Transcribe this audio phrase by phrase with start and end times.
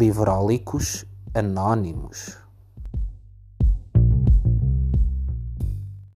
[0.00, 2.38] Livrólicos Anónimos.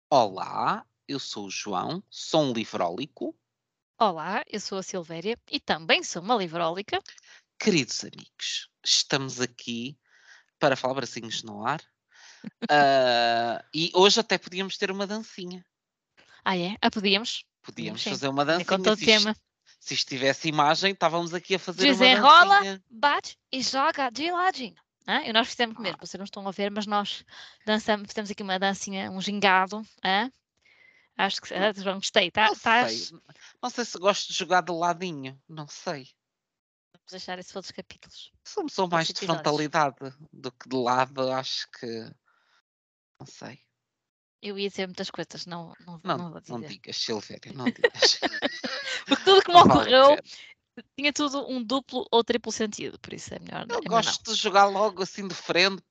[0.08, 3.36] Olá, eu sou o João, sou um livrólico.
[4.00, 7.00] Olá, eu sou a Silvéria e também sou uma livrólica.
[7.60, 9.98] Queridos amigos, estamos aqui
[10.60, 11.82] para falar bracinhos no ar.
[12.70, 15.66] Ah, e hoje até podíamos ter uma dancinha.
[16.46, 16.76] Ah, é?
[16.80, 17.44] Ah, podíamos?
[17.64, 18.12] Podíamos Sim.
[18.12, 18.66] fazer uma É dancinha.
[18.66, 19.36] com todo isto, tema.
[19.82, 22.84] Se isto tivesse imagem, estávamos aqui a fazer uma Desenrola, dancinha.
[22.90, 24.76] bate e joga de ladinho.
[25.08, 25.22] Hã?
[25.24, 25.82] E nós fizemos Ah.
[25.82, 27.26] mesmo, vocês não estão a ver, mas nós
[27.66, 29.82] dançamos, fizemos aqui uma dancinha, um gingado.
[31.18, 32.30] Acho que ah, João, gostei.
[32.32, 33.20] Tá, Não estás- sei.
[33.62, 35.40] Não sei se gosto de jogar de ladinho.
[35.50, 36.08] Não sei.
[36.94, 38.32] Vamos deixar isso para outros capítulos.
[38.46, 39.96] Somos sou mais de frontalidade
[40.32, 41.32] do que de lado.
[41.32, 41.88] Acho que.
[43.20, 43.60] Não sei.
[44.42, 46.70] Eu ia dizer muitas coisas, não, não, Não, não vou não, dizer.
[46.70, 48.20] digas, Silvéria, não digas.
[49.08, 50.18] Porque tudo que me Não ocorreu
[50.96, 53.62] tinha tudo um duplo ou triplo sentido, por isso é melhor.
[53.62, 53.90] Eu é melhor não.
[54.02, 55.84] gosto de jogar logo assim de frente,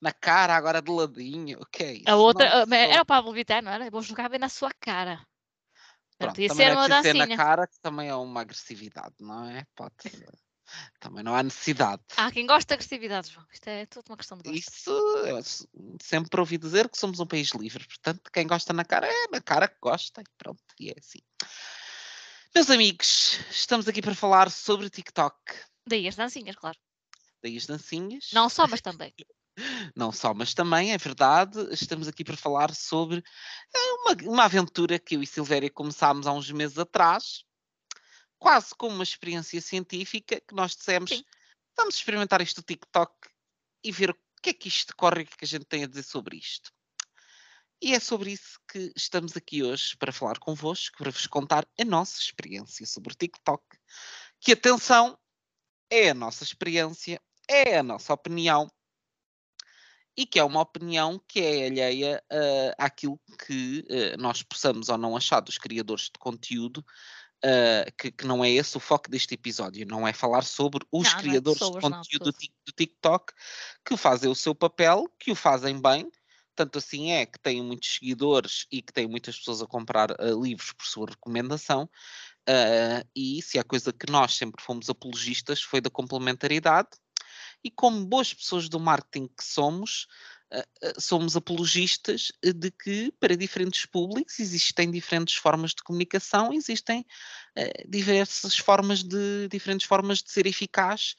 [0.00, 1.58] na cara, agora de ladinho.
[1.60, 2.08] O que é isso?
[2.08, 3.90] A outra, Não ah, sou- era o Pablo Vittar, não era?
[3.90, 5.20] Vou jogar bem na sua cara.
[6.16, 7.26] Pronto, Podia também ser não é uma dancinha.
[7.26, 9.66] na cara, que também é uma agressividade, não é?
[9.74, 10.30] Pode ser.
[10.98, 12.02] Também não há necessidade.
[12.16, 13.46] Há quem gosta de agressividade, João.
[13.52, 14.56] Isto é tudo uma questão de gosto.
[14.58, 15.42] Isso eu
[16.02, 19.40] sempre ouvi dizer que somos um país livre, portanto, quem gosta na cara é na
[19.40, 21.20] cara que gosta, e pronto, e é assim.
[22.54, 25.36] Meus amigos, estamos aqui para falar sobre TikTok.
[25.86, 26.78] Daí as dancinhas, claro.
[27.42, 28.30] Daí as dancinhas.
[28.32, 29.12] Não só, mas também.
[29.94, 33.22] Não só, mas também é verdade, estamos aqui para falar sobre
[33.74, 37.44] eh, uma, uma aventura que eu e Silvéria começámos há uns meses atrás,
[38.44, 41.24] quase como uma experiência científica, que nós dissemos, Sim.
[41.74, 43.10] vamos experimentar isto do TikTok
[43.82, 45.64] e ver o que é que isto corre e o que é que a gente
[45.64, 46.70] tem a dizer sobre isto.
[47.80, 51.84] E é sobre isso que estamos aqui hoje para falar convosco, para vos contar a
[51.86, 53.64] nossa experiência sobre o TikTok.
[54.38, 55.18] Que atenção,
[55.88, 58.70] é a nossa experiência, é a nossa opinião
[60.14, 64.98] e que é uma opinião que é alheia ah, àquilo que ah, nós possamos ou
[64.98, 66.84] não achar dos criadores de conteúdo,
[67.44, 71.04] ah, que, que não é esse o foco deste episódio, não é falar sobre os
[71.04, 73.32] Não, não é criadores de pessoas, não, de conteúdo do, TikTok
[73.84, 76.10] que fazem o seu papel, que o fazem bem,
[76.56, 80.24] tanto assim é que têm muitos seguidores e que têm muitas pessoas a comprar ah,
[80.30, 81.88] livros por sua recomendação.
[82.48, 86.88] ah, e se há coisa que nós sempre fomos apologistas foi da complementaridade,
[87.62, 90.06] e como boas pessoas do marketing que somos,
[90.98, 97.04] somos apologistas eh, de que para diferentes públicos existem diferentes formas de comunicação, existem
[97.56, 101.16] eh, diversas formas de diferentes formas de ser eficaz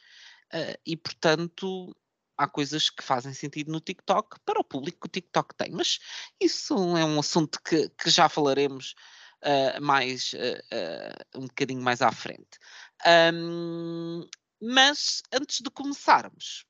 [0.51, 1.95] eh, e portanto
[2.37, 5.99] há coisas que fazem sentido no TikTok para o público que o TikTok tem, mas
[6.39, 8.93] isso é um assunto que, que já falaremos
[9.41, 12.59] ah, mais ah, ah, um bocadinho mais à frente.
[13.05, 14.27] Ahm,
[14.61, 16.65] mas antes de começarmos,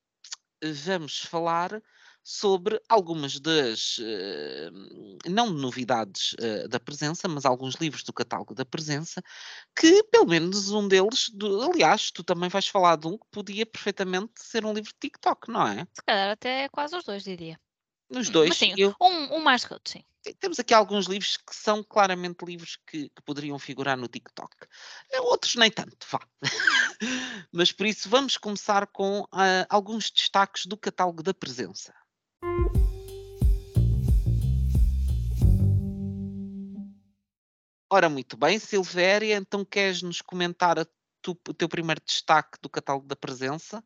[0.62, 1.82] vamos falar
[2.28, 4.72] sobre algumas das, eh,
[5.30, 9.22] não novidades eh, da presença, mas alguns livros do catálogo da presença,
[9.78, 11.32] que pelo menos um deles,
[11.72, 15.52] aliás, tu também vais falar de um que podia perfeitamente ser um livro de TikTok,
[15.52, 15.88] não é?
[15.94, 17.60] Se calhar até quase os dois, diria.
[18.10, 20.04] Nos Hum, dois, Mas sim, eu- um, um mais outro, sim.
[20.24, 24.56] te- temos aqui alguns livros que são claramente livros que, que poderiam figurar no TikTok.
[25.12, 26.20] Eh, Outros nem tanto, vá.
[27.52, 31.94] Mas por isso vamos começar com ah, alguns destaques do catálogo da presença.
[37.96, 40.76] Ora, muito bem, Silvéria, então queres nos comentar
[41.22, 43.82] tu- o teu primeiro destaque do catálogo da presença?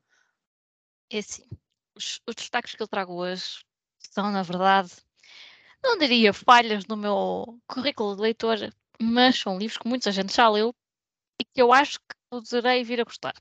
[1.12, 1.48] É assim.
[1.96, 3.64] Os, os destaques que eu trago hoje
[4.00, 4.94] são, na verdade,
[5.84, 8.58] não diria falhas no meu currículo de leitor,
[9.00, 10.74] mas são livros que muita gente já leu
[11.40, 13.36] e que eu acho que poderei vir a gostar.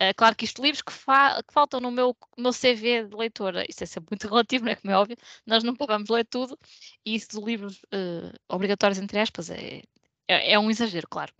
[0.00, 3.64] Eh, claro que isto livros que, fa- que faltam no meu, meu CV de leitora,
[3.68, 5.16] isso é sempre muito relativo, não é como é óbvio,
[5.46, 6.58] nós nunca vamos ler tudo,
[7.04, 9.82] e isso de livros eh, obrigatórios, entre aspas, é,
[10.28, 11.32] é, é um exagero, claro.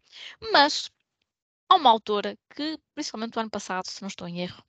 [0.53, 0.91] Mas
[1.69, 4.63] há uma autora que, principalmente o ano passado, se não estou em erro,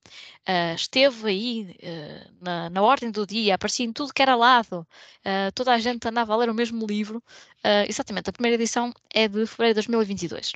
[0.45, 4.87] eh, esteve aí eh, na, na ordem do dia, aparecia em tudo que era lado,
[5.23, 7.23] eh, toda a gente andava a ler o mesmo livro.
[7.63, 10.53] eh, exatamente, a primeira edição é de fevereiro de 2022,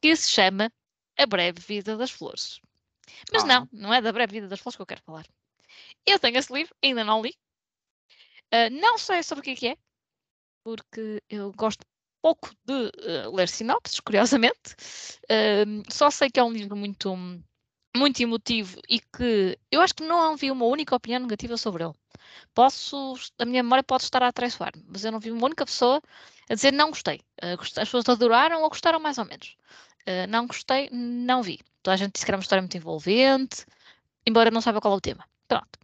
[0.00, 0.70] que se chama
[1.18, 2.60] A Breve Vida das Flores.
[3.32, 3.46] Mas Ah.
[3.46, 5.26] não, não é da Breve Vida das Flores que eu quero falar.
[6.04, 7.34] Eu tenho esse livro, ainda não li.
[8.50, 9.76] Eh, não sei sobre o que é que é,
[10.64, 11.84] porque eu gosto
[12.22, 14.74] pouco de eh, ler sinopses, curiosamente.
[15.30, 17.14] Ahm, só sei que é um livro muito,
[17.96, 21.94] muito emotivo e que eu acho que não vi uma única opinião negativa sobre ele.
[22.54, 26.00] Posso, a minha memória pode estar a atraiçoar-me, mas eu não vi uma única pessoa
[26.48, 27.20] a dizer não gostei.
[27.58, 29.56] Gost- as pessoas adoraram ou gostaram mais ou menos.
[30.06, 31.58] Ah, não gostei, não vi.
[31.82, 33.66] Toda a gente disse que era uma história muito envolvente,
[34.26, 35.24] embora não saiba qual é o tema.
[35.48, 35.78] Pronto.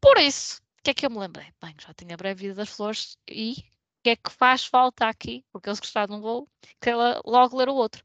[0.00, 1.46] Por isso, o que é que eu me lembrei?
[1.62, 5.06] Bem, já tinha a breve vida das flores e o que é que faz falta
[5.08, 5.44] aqui?
[5.52, 6.48] Porque eles gostaram de um voo,
[6.80, 8.04] quero logo ler o outro.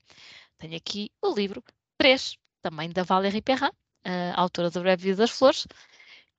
[0.57, 1.63] Tenho aqui o livro
[1.97, 3.71] 3, também da Valérie Perrin,
[4.03, 5.67] a autora da Breve Vida das Flores.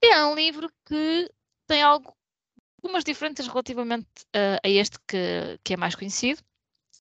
[0.03, 1.31] É um livro que
[1.67, 2.17] tem algo,
[2.83, 6.43] algumas diferenças relativamente uh, a este que, que é mais conhecido.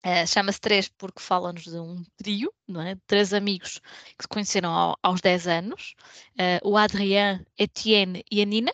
[0.03, 2.97] Uh, Chama-se Três porque fala-nos de um trio, não é?
[3.05, 3.79] Três amigos
[4.17, 5.93] que se conheceram ao, aos 10 anos:
[6.39, 8.73] uh, o Adrien, Etienne e a Nina.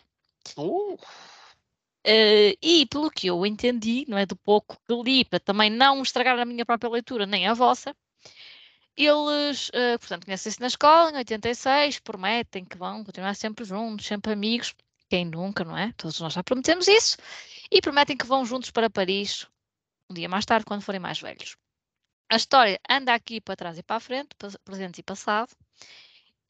[0.56, 0.94] Uh.
[0.94, 4.24] Uh, e pelo que eu entendi, não é?
[4.24, 7.94] Do pouco que li, para também não estragar a minha própria leitura nem a vossa,
[8.96, 9.70] eles,
[10.00, 14.74] portanto, conhecem-se na escola em 86, prometem que vão continuar sempre juntos, sempre amigos.
[15.08, 15.92] Quem nunca, não é?
[15.96, 17.16] Todos nós já prometemos isso.
[17.70, 19.46] E prometem que vão juntos para Paris
[20.10, 21.56] um dia mais tarde, quando forem mais velhos.
[22.30, 24.30] A história anda aqui para trás e para a frente,
[24.64, 25.50] presente e passado,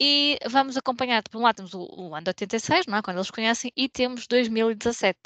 [0.00, 3.02] e vamos acompanhar, por um lado temos o, o ano de 86, não é?
[3.02, 5.18] quando eles conhecem, e temos 2017.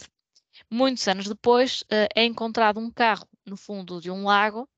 [0.71, 4.69] Muitos anos depois, uh, é encontrado um carro no fundo de um lago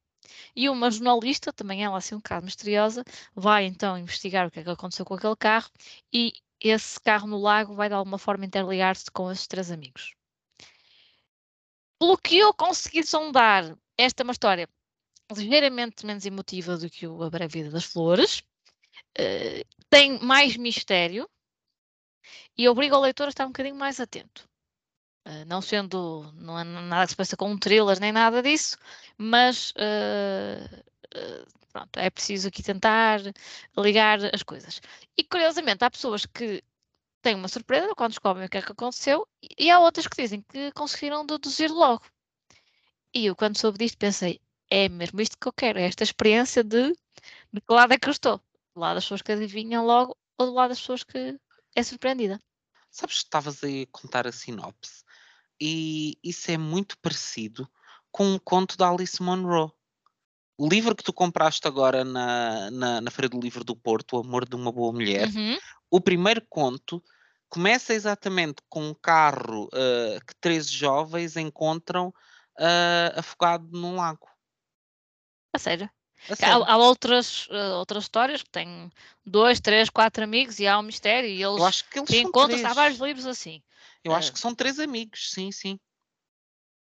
[0.56, 3.04] e uma jornalista, também ela assim um bocado misteriosa,
[3.34, 5.70] vai então investigar o que é que aconteceu com aquele carro
[6.12, 10.14] e esse carro no lago vai de alguma forma interligar-se com esses três amigos.
[11.98, 14.68] Pelo que eu consegui sondar, esta é uma história
[15.32, 18.42] ligeiramente menos emotiva do que o A Breve Vida das Flores,
[19.18, 21.28] uh, tem mais mistério
[22.56, 24.48] e obriga o leitor a estar um bocadinho mais atento.
[25.26, 28.76] Uh, não sendo, não é nada que se pareça com um thriller nem nada disso,
[29.16, 30.84] mas uh,
[31.72, 33.20] pronto, é preciso aqui tentar
[33.76, 34.80] ligar as coisas.
[35.16, 36.62] E curiosamente, há pessoas que
[37.24, 39.26] têm uma surpresa quando descobrem o que é que aconteceu,
[39.58, 42.04] e há outras que dizem que conseguiram deduzir logo.
[43.12, 44.40] E eu, quando soube disto, pensei:
[44.70, 46.92] é mesmo isto que eu quero, é esta experiência de,
[47.52, 48.38] de que lado é que eu estou.
[48.74, 51.38] Do lado das pessoas que adivinham logo, ou do lado das pessoas que
[51.74, 52.40] é surpreendida.
[52.90, 55.02] Sabes que estavas a contar a sinopse,
[55.60, 57.68] e isso é muito parecido
[58.12, 59.72] com um conto da Alice Monroe.
[60.56, 64.20] O livro que tu compraste agora na, na, na Feira do Livro do Porto, O
[64.20, 65.58] Amor de uma Boa Mulher, Uhum.
[65.90, 67.02] o primeiro conto
[67.54, 74.28] começa exatamente com um carro uh, que 13 jovens encontram uh, afogado num lago.
[75.52, 75.88] A sério.
[76.28, 76.64] A Há, sério.
[76.64, 78.90] há outras, uh, outras histórias que têm
[79.24, 82.64] dois, três, quatro amigos e há um mistério e eles Eu acho que eles três.
[82.64, 83.62] Há vários livros assim.
[84.02, 85.78] Eu acho que são três amigos, sim, sim.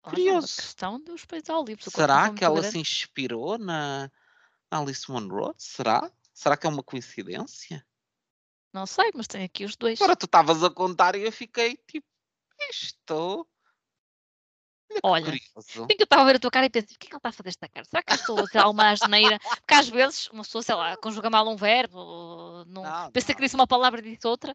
[0.04, 0.56] Olha, uma Curioso.
[0.56, 1.90] questão de os peitos ao livro.
[1.90, 2.70] Será que ela grande.
[2.70, 4.08] se inspirou na
[4.70, 5.52] na Alice Monroe?
[5.58, 6.08] Será?
[6.32, 7.84] Será que é uma coincidência?
[8.72, 10.00] Não sei, mas tem aqui os dois.
[10.00, 12.06] Agora tu estavas a contar e eu fiquei tipo,
[12.70, 13.46] isto.
[15.02, 17.08] Olha Olha, que eu estava a ver a tua cara e pensei, o que é
[17.08, 17.84] que ela está a fazer esta cara?
[17.84, 19.38] Será que eu estou a tirar uma asneira?
[19.38, 23.40] Porque às vezes uma pessoa, sei lá, conjuga mal um verbo, não, Não, pensa que
[23.40, 23.46] não.
[23.46, 24.54] disse uma palavra e disse outra,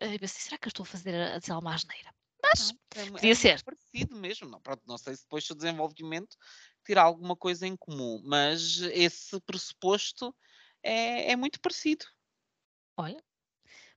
[0.00, 2.14] eh, e pensei, será que eu estou a fazer a dizer uma asneira?
[2.42, 3.62] Mas Não, é, podia é ser.
[3.62, 4.48] parecido mesmo.
[4.48, 6.36] Não, pronto, não sei se depois do desenvolvimento
[6.84, 10.34] terá alguma coisa em comum, mas esse pressuposto
[10.82, 12.06] é, é muito parecido.
[12.96, 13.22] Olha,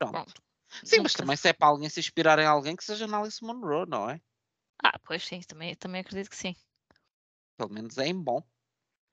[0.09, 0.42] Pronto.
[0.83, 3.44] Sim, Não mas também se é para alguém se inspirar em alguém que seja Alice
[3.44, 4.21] Monroe, não é?
[4.83, 6.56] Ah, pois sim, também, também acredito que sim,
[7.57, 8.42] Pelo menos é em bom.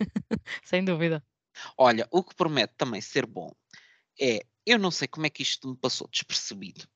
[0.64, 1.23] sem dúvida.
[1.76, 3.50] Olha, o que promete também ser bom
[4.21, 6.88] é, eu não sei como é que isto me passou despercebido,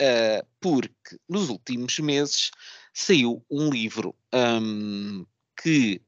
[0.00, 2.50] ah, porque nos últimos meses
[2.94, 5.26] saiu um livro hum,
[5.60, 6.02] que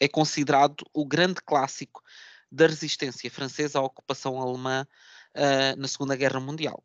[0.00, 2.02] é considerado o grande clássico
[2.50, 4.86] da resistência francesa à ocupação alemã
[5.34, 6.82] ah, na Segunda Guerra Mundial.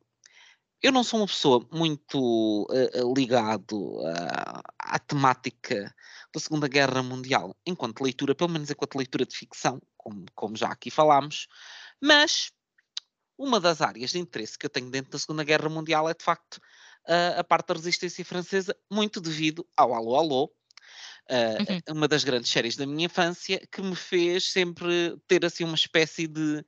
[0.82, 5.94] Eu não sou uma pessoa muito ah, ligado ah, à temática
[6.34, 10.68] da Segunda Guerra Mundial, enquanto leitura, pelo menos enquanto leitura de ficção, como, como já
[10.68, 11.48] aqui falámos,
[12.02, 12.52] mas
[13.38, 16.24] uma das áreas de interesse que eu tenho dentro da Segunda Guerra Mundial é de
[16.24, 16.60] facto
[17.38, 20.52] a parte da resistência francesa, muito devido ao Alô Alô,
[21.30, 21.98] Uhum.
[21.98, 26.28] uma das grandes séries da minha infância, que me fez sempre ter assim uma espécie
[26.28, 26.64] de,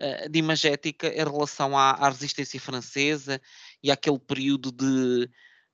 [0.00, 3.40] ah, de imagética em relação à, à resistência francesa
[3.82, 5.28] e àquele período de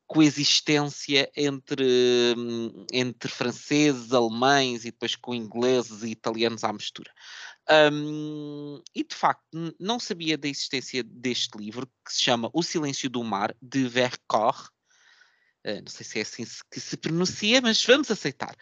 [0.06, 2.34] coexistência entre,
[2.92, 7.10] entre franceses, alemães e depois com ingleses e italianos à mistura.
[7.92, 9.42] Hum, e de facto,
[9.80, 14.70] não sabia da existência deste livro que se chama O Silêncio do Mar, de Vercors.
[15.66, 18.54] Uh, não sei se é assim que se pronuncia, mas vamos aceitar.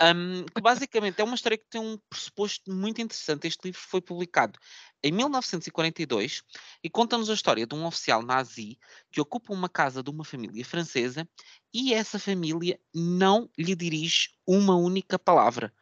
[0.00, 3.46] Um, que basicamente é uma história que tem um pressuposto muito interessante.
[3.46, 4.58] Este livro foi publicado
[5.02, 6.42] em 1942
[6.82, 8.78] e conta-nos a história de um oficial nazi
[9.10, 11.28] que ocupa uma casa de uma família francesa
[11.72, 15.72] e essa família não lhe dirige uma única palavra,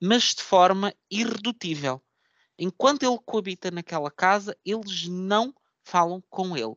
[0.00, 2.02] mas de forma irredutível.
[2.58, 5.54] Enquanto ele coabita naquela casa, eles não
[5.84, 6.76] falam com ele.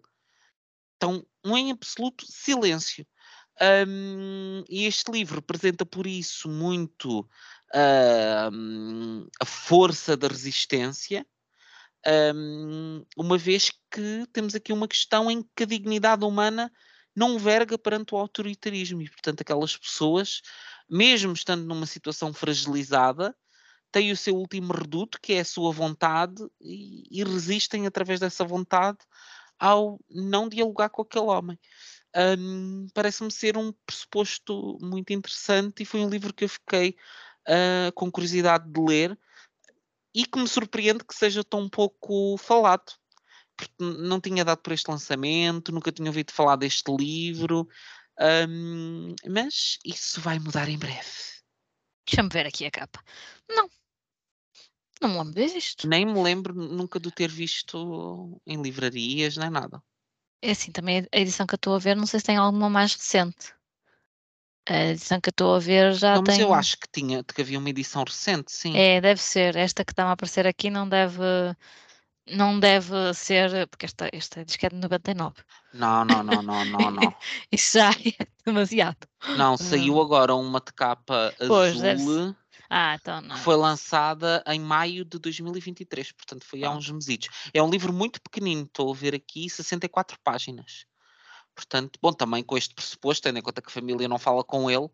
[0.93, 3.05] Estão em absoluto silêncio.
[3.61, 11.25] Um, e este livro representa por isso muito uh, a força da resistência,
[12.33, 16.71] um, uma vez que temos aqui uma questão em que a dignidade humana
[17.15, 20.41] não verga perante o autoritarismo e, portanto, aquelas pessoas,
[20.89, 23.35] mesmo estando numa situação fragilizada,
[23.91, 28.43] têm o seu último reduto, que é a sua vontade, e, e resistem através dessa
[28.43, 28.97] vontade
[29.59, 31.59] ao não dialogar com aquele homem.
[32.15, 36.95] Um, Parece-me ser um pressuposto muito interessante e foi um livro que eu fiquei
[37.47, 39.17] uh, com curiosidade de ler
[40.13, 42.91] e que me surpreende que seja tão pouco falado.
[43.55, 47.67] Porque não tinha dado por este lançamento, nunca tinha ouvido falar deste livro,
[48.49, 51.07] um, mas isso vai mudar em breve.
[52.05, 53.03] Deixa-me ver aqui a capa.
[53.49, 53.69] Não.
[55.01, 55.87] Não me lembro disto.
[55.87, 59.81] Nem me lembro nunca de ter visto em livrarias, nem nada.
[60.41, 62.69] É assim, também a edição que eu estou a ver, não sei se tem alguma
[62.69, 63.53] mais recente.
[64.67, 66.35] A edição que eu estou a ver já não, tem.
[66.35, 68.77] Mas eu acho que tinha, que havia uma edição recente, sim.
[68.77, 69.55] É, deve ser.
[69.55, 71.21] Esta que está a aparecer aqui não deve.
[72.27, 73.67] Não deve ser.
[73.67, 75.35] Porque esta, esta diz que é de 99.
[75.73, 77.15] Não, não, não, não, não, não.
[77.51, 79.07] Isso já é demasiado.
[79.37, 82.35] Não, saiu agora uma de capa Pois, azul
[82.73, 83.35] Ah, então não.
[83.35, 86.71] que foi lançada em maio de 2023, portanto foi há Ah.
[86.75, 87.27] uns mesitos.
[87.53, 90.85] É um livro muito pequenino, estou a ver aqui, 64 páginas.
[91.53, 94.71] Portanto, bom, também com este pressuposto, tendo em conta que a família não fala com
[94.71, 94.87] ele,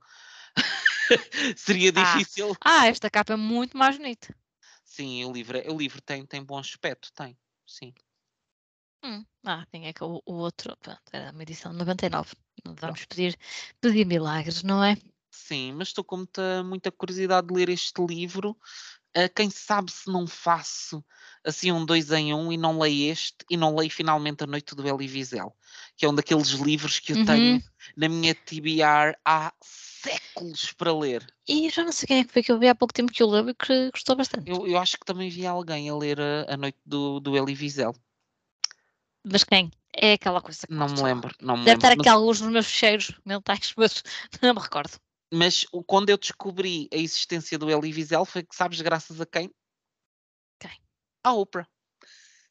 [1.56, 2.16] seria Ah.
[2.16, 2.56] difícil.
[2.66, 4.36] Ah, esta capa é muito mais bonita.
[4.84, 7.38] Sim, o livro, é- o livro tem, tem bom aspecto, tem.
[7.66, 7.94] Sim.
[9.04, 10.76] Hum, Ah, tem é que o, o outro.
[10.82, 12.34] Pronto, era uma edição de 99.
[12.66, 13.38] Não vamos pedir,
[13.80, 14.98] pedir milagres, não é?
[15.32, 18.58] Sim, mas estou com muita, muita curiosidade de ler este livro.
[19.16, 21.04] Ah, quem sabe se não faço
[21.44, 24.76] assim um dois em um e não leio este e não leio finalmente A Noite
[24.76, 25.56] do Elie Wiesel,
[25.96, 27.26] que é um daqueles livros que eu Uhum.
[27.26, 27.64] tenho
[27.96, 31.26] na minha TBR há séculos para ler.
[31.48, 33.24] E já não sei quem é que foi que eu vi há pouco tempo que
[33.24, 34.50] eu leu e que gostou bastante.
[34.50, 37.56] Eu, eu acho que também vi alguém a ler A, a Noite do, do Elie
[37.56, 37.96] Wiesel.
[39.24, 39.72] Mas quem?
[39.94, 41.88] É aquela coisa que Não me lembro, não me Deve lembro.
[41.88, 44.04] estar mas- aqui alguns nos meus fecheiros mentais, mas
[44.42, 44.92] não me recordo.
[45.34, 49.26] Mas o- quando eu descobri a existência do Elie Wiesel foi que sabes graças a
[49.26, 49.52] quem?
[50.60, 50.80] Quem?
[51.24, 51.68] A Oprah.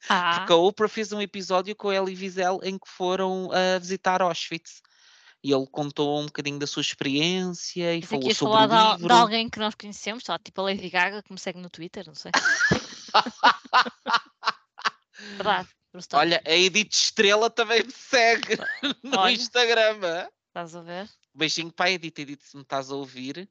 [0.09, 3.79] Ah, Porque a Oprah fez um episódio com a Elie Wiesel em que foram a
[3.79, 4.81] visitar Auschwitz.
[5.43, 8.93] E ele contou um bocadinho da sua experiência e que falou sobre falar o de,
[9.01, 9.07] livro.
[9.15, 12.05] de alguém que nós conhecemos, só tipo a Lady Gaga, que me segue no Twitter,
[12.07, 12.31] não sei.
[15.37, 15.69] Verdade.
[16.13, 18.57] Olha, a Edith Estrela também me segue
[19.03, 19.31] no Olha.
[19.31, 19.99] Instagram.
[20.03, 20.29] hã?
[20.49, 21.09] Estás a ver?
[21.37, 22.19] Beijinho para a Edith.
[22.19, 23.49] Edith, se me estás a ouvir,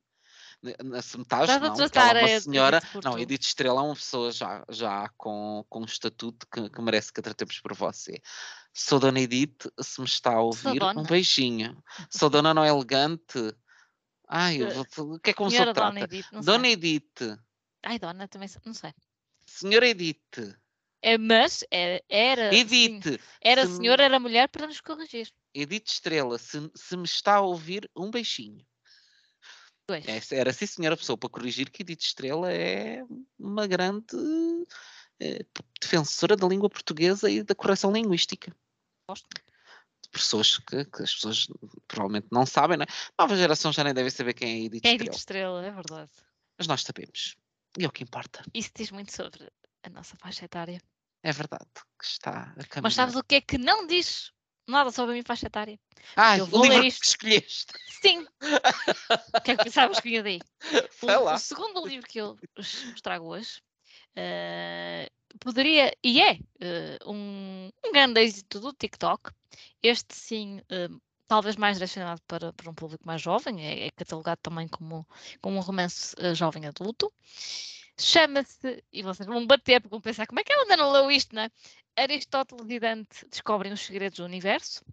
[0.63, 2.81] ne- ne- se me estás, Estás não, porque ela é uma Edith senhora.
[2.93, 3.19] por Não.
[3.19, 7.21] Edith Estrela é uma pessoa já, já com, com um estatuto que, que merece que
[7.21, 8.21] a tratemos por você.
[8.75, 11.83] Sou Dona Edith, se me está a ouvir, um beijinho.
[12.11, 13.39] Sou Dona não é elegante.
[14.29, 16.05] Ai, Eh, vou- o que é como se Senhora eu Dona trata?
[16.15, 16.69] Edith, Dona.
[16.69, 17.39] Edith,
[17.85, 18.93] Ai, Dona, também não sei.
[19.47, 20.57] Senhora Edith,
[21.03, 25.31] É, mas era, era, sim, Edith, era se me- senhor, era mulher para nos corrigir.
[25.55, 28.65] Edith Estrela, se, se me está a ouvir, um beijinho.
[29.87, 30.07] Pois.
[30.09, 33.05] Essa era sim, senhora pessoa, para corrigir que Edith Estrela é
[33.39, 34.17] uma grande
[35.21, 35.45] eh,
[35.81, 38.55] defensora da língua portuguesa e da correção linguística.
[39.09, 39.29] Gosto.
[40.03, 41.47] De pessoas que, que as pessoas
[41.87, 42.87] provavelmente não sabem, não é?
[43.19, 46.11] Nova geração já nem deve saber quem é Edith é Estrela, Edith Estrela, é verdade.
[46.59, 47.37] mas nós sabemos.
[47.79, 48.43] E é o que importa.
[48.55, 49.49] Isso diz muito sobre
[49.87, 50.81] a nossa faixa etária.
[51.23, 51.67] É verdade
[51.99, 52.83] que está a caminhar.
[52.83, 54.33] Mas sabes o que é que não diz
[54.69, 55.79] nada sobre a minha faixa etária?
[56.15, 57.01] Ah, eu o vou ler livro isto.
[57.01, 57.73] que escolheste.
[58.03, 58.27] Sim!
[59.35, 60.41] o que é que pensavas que vinha daí?
[61.03, 61.39] O, Sei o lá.
[61.39, 63.61] segundo livro que eu vos trago hoje
[64.15, 69.31] eh, poderia, e é, eh, um, um grande êxito do TikTok.
[69.83, 70.89] Este sim, eh,
[71.29, 75.07] talvez mais direcionado para, para um público mais jovem, é, é catalogado também como,
[75.41, 77.13] como um romance eh, jovem adulto.
[77.99, 81.11] Chama-se, e vocês vão bater porque vão pensar como é que ela ainda não leu
[81.11, 81.51] isto, não é?
[81.97, 84.85] Aristóteles e Dante descobrem os segredos do universo.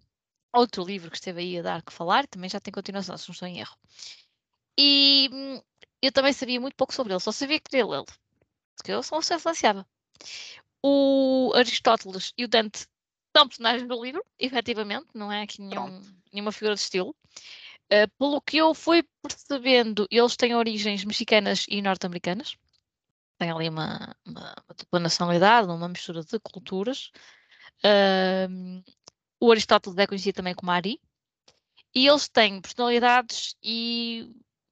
[0.54, 3.32] Outro livro que esteve aí a dar que falar, também já tem continuação, se não
[3.32, 3.76] estou em erro.
[4.78, 5.60] E hum,
[6.00, 8.06] eu também sabia muito pouco sobre ele, só sabia que queria lê-lo.
[8.76, 9.86] Porque eu só se influenciava.
[10.82, 12.86] O Aristóteles e o Dante
[13.36, 16.00] são personagens do livro, efetivamente, não é aqui nenhum,
[16.32, 17.14] nenhuma figura de estilo.
[17.92, 22.56] Uh, pelo que eu fui percebendo, eles têm origens mexicanas e norte-americanas.
[23.38, 24.54] Tem ali uma, uma,
[24.92, 27.10] uma nacionalidade, uma mistura de culturas.
[29.40, 31.00] O Aristóteles é conhecido também como Ari.
[31.94, 34.30] E eles têm personalidades e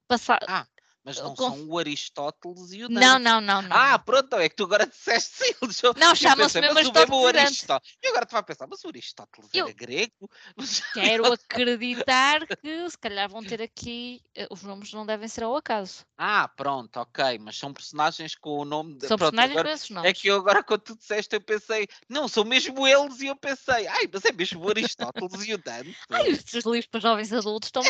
[0.08, 0.38] passa...
[0.48, 0.66] Ah,
[1.04, 3.00] Mas não conf- são o Aristóteles e o Dante.
[3.00, 3.76] Não, não, não, não.
[3.76, 3.98] Ah, não.
[4.00, 5.52] pronto, é que tu agora disseste sim.
[5.96, 7.38] Não, chama-se mesmo Aristóteles e.
[7.38, 7.96] Aristóteles.
[8.02, 10.30] E agora tu vai pensar, mas o Aristóteles Eu- era grego?
[10.94, 14.20] Quero acreditar que se calhar vão ter aqui.
[14.34, 16.04] eh, Os nomes não devem ser ao acaso.
[16.16, 19.08] Ah, pronto, ok, mas são personagens com o nome de.
[19.08, 20.10] São pronto, personagens agora- com esses nomes.
[20.10, 23.34] É que eu agora, quando tu disseste, eu pensei, não, são mesmo eles, e eu
[23.36, 25.96] pensei, ai, mas é mesmo o Aristóteles e o Dante.
[26.10, 27.82] Ai, estes livros para jovens adultos estão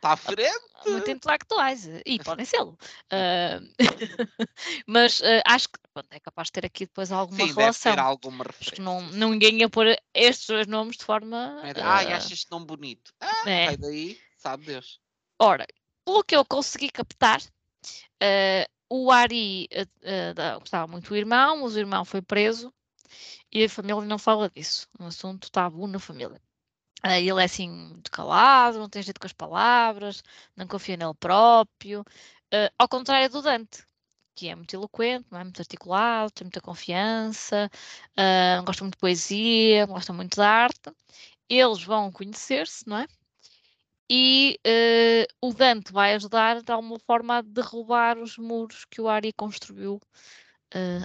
[0.00, 0.60] para a frente.
[0.86, 2.58] muito intelectuais eh, e podem ser.
[4.86, 7.92] mas eh, acho que pronto, é capaz de ter aqui depois alguma Sim, deve relação.
[7.94, 8.72] ter alguma referência.
[8.76, 11.60] que não, ninguém ia pôr estes dois nomes de forma.
[11.64, 13.12] É de, Ai, eh, achas tão bonito.
[13.20, 13.66] Ah, é.
[13.66, 15.00] vai daí, sabe Deus.
[15.38, 15.66] Ora,
[16.04, 17.40] pelo que eu consegui captar,
[18.22, 19.68] eh, o Ari
[20.34, 22.72] da- gostava muito do irmão, mas o irmão foi preso
[23.52, 24.88] e a família não fala disso.
[24.98, 26.40] Um assunto tabu na família.
[27.04, 30.22] Eh, ele é assim muito calado, não tem jeito com as palavras,
[30.56, 32.04] não confia nele próprio,
[32.52, 33.86] eh, ao contrário do Dante,
[34.34, 37.70] que é muito eloquente, é muito articulado, tem muita confiança,
[38.16, 40.92] eh, gosta muito de poesia, gosta muito de arte.
[41.48, 43.06] Eles vão conhecer-se, não é?
[44.10, 49.08] E eh, o Dante vai ajudar de alguma forma a derrubar os muros que o
[49.08, 50.00] Ari construiu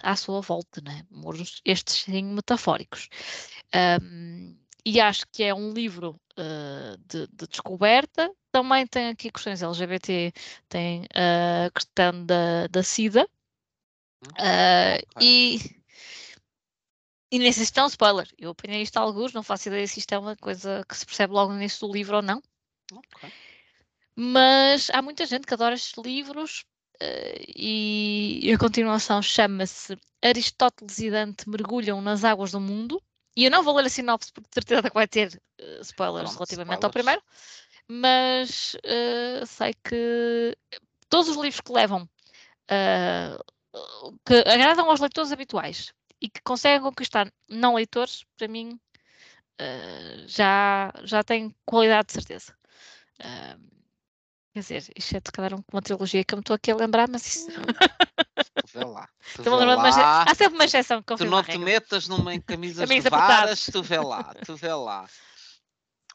[0.04, 1.06] à sua volta, né?
[1.12, 3.10] Muros estes sim metafóricos.
[3.74, 8.32] Ahm, e acho que é um livro eh, de, de descoberta.
[8.51, 10.32] Também tem aqui questões LGBT,
[10.70, 13.27] tem a questão da, da SIDA.
[14.38, 15.27] Ah, ok.
[15.27, 15.60] e,
[17.32, 18.27] e nem sei se isto é um spoiler.
[18.38, 21.06] Eu apanhei isto a alguns, não faço ideia se isto é uma coisa que se
[21.06, 22.42] percebe logo no início do livro ou não.
[22.92, 23.30] Ok.
[24.15, 26.63] Mas há muita gente que adora estes livros
[27.00, 33.01] eh, e a continuação chama-se Aristóteles e Dante mergulham nas águas do mundo.
[33.36, 36.30] E eu não vou ler a sinopse porque de certeza que vai ter eh, spoilers
[36.30, 36.94] Pronto, relativamente ao spoilers.
[36.94, 37.22] primeiro,
[37.88, 40.58] mas eh, sei que
[41.10, 42.08] todos os livros que levam
[42.70, 43.38] eh,
[44.25, 48.79] que agradam aos leitores habituais e que conseguem conquistar não leitores, para mim
[50.27, 52.53] já, já tem qualidade de certeza.
[54.53, 57.25] Quer dizer, isto é com uma trilogia que eu me estou aqui a lembrar, mas
[57.25, 57.48] isso.
[58.75, 59.09] Tu vê lá.
[59.35, 60.24] Tu vê de uma lá.
[60.24, 63.66] Há sempre uma exceção que Tu não te metas numa em camisas de Camisa varas,
[63.66, 65.07] tu vê lá, tu vê lá.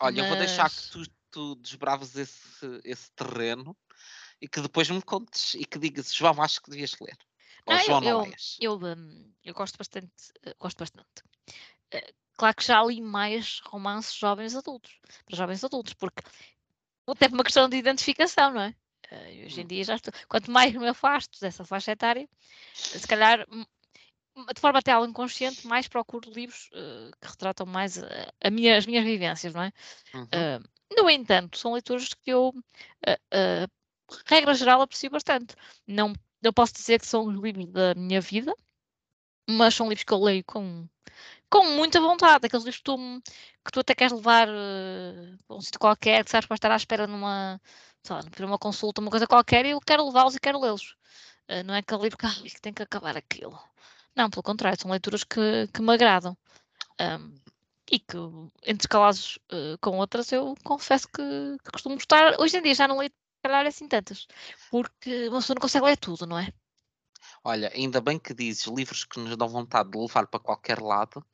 [0.01, 3.75] Olha, eu vou deixar Mas- que tu, tu desbraves esse, esse terreno
[4.43, 7.17] e que depois me contes e que digas, João, acho que devias ler.
[7.67, 8.35] Ou Não, eu- João, não eu-.
[8.61, 10.11] Eu, hum, eu gosto bastante.
[10.43, 11.09] eh, gosto bastante.
[11.93, 16.23] Eh, claro que já li mais romances jovens adultos, para jovens adultos, porque
[17.07, 18.75] até por uma questão de identificação, não é?
[19.11, 19.69] Eh, hoje em Hum.
[19.69, 20.13] dia já estou.
[20.29, 22.29] Quanto mais me afasto dessa faixa etária,
[22.75, 23.47] se calhar
[24.55, 28.77] de forma até algo inconsciente, mais procuro livros eh, que retratam mais eh, a minha-
[28.79, 29.73] as minhas vivências, não é?
[30.15, 30.63] Uhum.
[30.99, 32.53] No entanto, são leituras que eu,
[34.27, 35.55] regra geral, aprecio bastante.
[35.87, 38.55] Não, não posso dizer que são os livros da minha vida,
[39.49, 40.89] mas são livros que eu leio com,
[41.51, 42.47] com muita vontade.
[42.47, 42.97] Aqueles livros que tu,
[43.65, 44.49] que tu até queres levar
[45.47, 47.61] para um sítio qualquer, que sabes vais estar à espera numa,
[48.03, 50.97] sei lá, para uma consulta, uma coisa qualquer, e eu quero levá-los e quero lê-los.
[51.49, 53.59] Ah, não é aquele livro que, "Ai, que tem que acabar aquilo.
[54.17, 56.37] Não, pelo contrário, são leituras que, que me agradam.
[56.99, 57.35] Ahm,
[57.91, 58.17] e que
[58.65, 61.23] entre escalados eh, com outras eu confesso que,
[61.65, 62.41] que costumo gostar.
[62.41, 63.11] Hoje em dia já não leio,
[63.43, 64.27] calhar, assim tantas,
[64.71, 66.53] porque uma pessoa não consegue ler tudo, não é?
[67.43, 71.25] Olha, ainda bem que dizes livros que nos dão vontade de levar para qualquer lado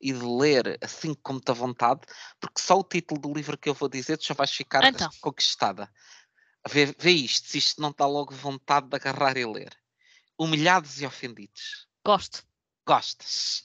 [0.00, 2.00] e de ler assim com muita vontade,
[2.40, 5.10] porque só o título do livro que eu vou dizer tu já vais ficar Então.
[5.20, 5.90] conquistada.
[6.68, 9.76] Vê, vê isto, se isto não dá logo vontade de agarrar e ler.
[10.38, 11.86] Humilhados e ofendidos.
[12.04, 12.44] Gosto.
[12.86, 13.64] Gostas?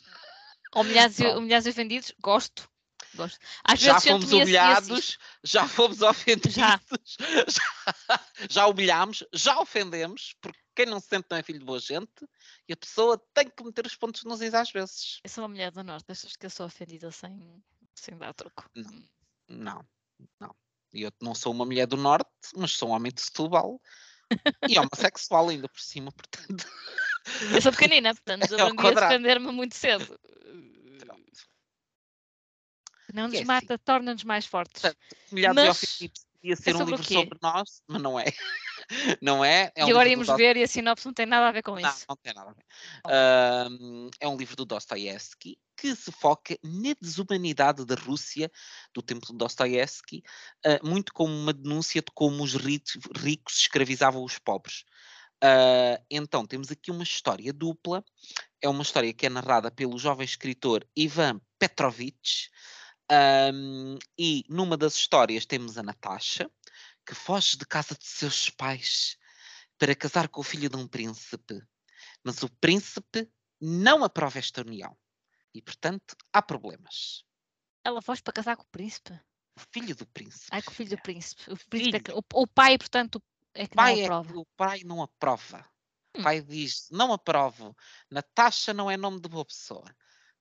[0.75, 2.69] Humilhados e, humilhados e ofendidos, gosto.
[3.15, 3.39] Gosto.
[3.63, 6.79] Às já vezes fomos esse- esse- humilhados, já fomos ofendidos, Já.
[7.47, 7.63] já,
[8.49, 12.11] já humilhámos, já ofendemos, porque quem não se sente não é filho de boa gente
[12.67, 15.19] e a pessoa tem que meter os pontos nos is às vezes.
[15.23, 17.63] Eu sou uma mulher do Norte, achas que eu sou ofendida sem,
[17.95, 18.69] sem dar troco?
[19.47, 19.85] Não,
[20.39, 20.55] não.
[20.93, 23.81] E eu não sou uma mulher do norte, mas sou um homem de Setúbal
[24.67, 26.65] e homossexual ainda por cima, portanto.
[27.53, 29.07] Eu sou pequenina, portanto É ao aprendi a quadrado.
[29.11, 30.19] defender-me muito cedo.
[33.15, 33.45] Não nos é assim.
[33.45, 34.81] mata, torna-nos mais fortes.
[34.81, 34.99] Portanto,
[35.31, 38.25] Humilhados e Mas ofendidos podia ser um sobre o livro sobre nós, mas não é.
[39.19, 39.71] Não é.
[39.75, 41.79] é um e agora íamos ver e a sinopse não tem nada a ver com
[41.79, 42.05] Não, isso.
[42.07, 44.11] não tem nada a ver.
[44.19, 48.51] É um livro do Dostoiévski que se foca na desumanidade da Rússia
[48.93, 50.21] do tempo de Dostoiévski,
[50.63, 52.83] ah, muito como uma denúncia de como os ri-
[53.15, 54.83] ricos escravizavam os pobres.
[55.41, 58.03] Ah, então, temos aqui uma história dupla.
[58.61, 62.49] É uma história que é narrada pelo jovem escritor Ivan Petrovich.
[63.11, 66.49] Ahm, e numa das histórias temos a Natasha,
[67.05, 69.17] que foge de casa de seus pais
[69.77, 71.61] para casar com o filho de um príncipe.
[72.23, 73.29] Mas o príncipe
[73.61, 74.97] não aprova esta união.
[75.53, 77.23] E, portanto, há problemas.
[77.83, 79.13] Ela foge para casar com o príncipe.
[79.57, 80.47] O filho do príncipe.
[80.51, 81.03] Ai, com o filho do filha.
[81.03, 81.43] príncipe.
[81.51, 83.21] O, príncipe é que- o, o pai, portanto,
[83.53, 84.33] é que O pai, não é aprova.
[84.33, 85.69] que o pai não aprova.
[86.15, 86.23] O Hum.
[86.23, 87.75] pai diz: não aprovo.
[88.09, 89.85] Natasha não é nome de boa pessoa.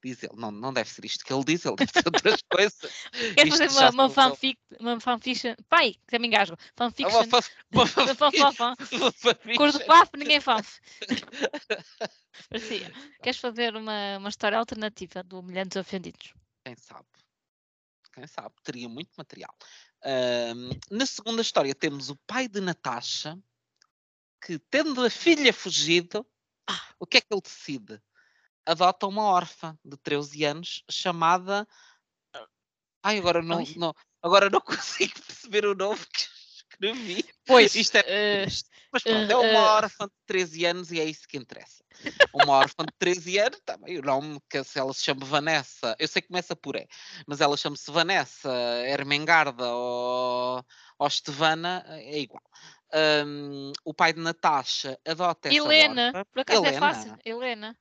[0.04, 2.92] Diz ele: não, não deve ser isto que ele diz, ele deve ser outras coisas.
[3.34, 5.54] Quer fazer uma, uma fanfic, uma fanfiction.
[5.68, 6.56] Pai, que me engasgo.
[6.76, 7.20] Fanfiction.
[7.22, 8.74] Uma, fa- uma Fã, fã, fã, fã.
[8.92, 9.56] uma fanfiction.
[9.56, 10.78] Cor do papo, ninguém faz.
[12.50, 12.92] Parecia.
[13.22, 16.34] Queres fazer uma, uma história alternativa do Milhares Ofendidos?
[16.64, 17.06] Quem sabe?
[18.12, 18.54] Quem sabe?
[18.62, 19.54] Teria muito material.
[20.02, 23.38] Ahm, na segunda história temos o pai de Natasha,
[24.44, 26.26] que tendo a filha fugido,
[26.68, 26.80] Ah.
[26.98, 28.00] o que é que ele decide?
[28.66, 31.66] Adota uma órfã de 13 anos chamada.
[33.02, 33.74] Ai, agora não, Ai.
[33.76, 34.60] não, agora não
[35.04, 36.26] consigo perceber o nome que
[36.74, 37.24] escrevi.
[37.46, 38.70] Pois, Isto é eh, triste.
[38.92, 39.70] Mas pronto, é eh, uma eh.
[39.76, 41.84] órfã de 13 anos e é isso que interessa.
[42.32, 46.08] Uma órfã de 13 anos, também o nome, que se ela se chama Vanessa, eu
[46.08, 46.86] sei que começa por E,
[47.26, 48.50] mas ela chama-se Vanessa,
[48.86, 50.64] Ermengarda ou,
[50.98, 52.42] ou Estevana, é igual.
[53.26, 56.24] Hum, o pai de Natasha adota essa Helena, órfã.
[56.32, 56.80] por acaso é Helena.
[56.80, 57.18] fácil.
[57.24, 57.76] Helena.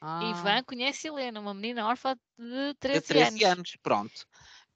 [0.00, 3.44] Ah, Ivan conhece Helena, uma menina órfã de de 13, 13 anos.
[3.44, 4.26] anos, pronto.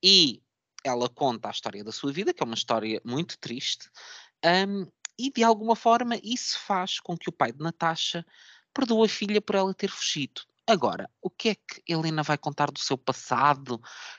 [0.03, 0.43] E
[0.85, 3.89] ela conta a história da sua vida, que é uma história muito triste,
[4.45, 4.87] hum,
[5.19, 8.25] e de alguma forma isso faz com que o pai de Natasha
[8.75, 10.43] perdoe a filha por ela ter fugido.
[10.67, 13.79] Agora, o que é que Helena vai contar do seu passado?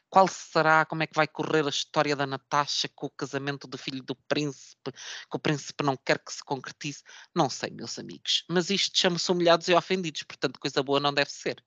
[0.10, 3.77] Qual será, como é que vai correr a história da Natasha com o casamento do
[3.77, 7.01] filho do príncipe, que o príncipe não quer que se concretize?
[7.34, 11.31] Não sei, meus amigos, mas isto chama-se humilhados e ofendidos, portanto coisa boa não deve
[11.31, 11.63] ser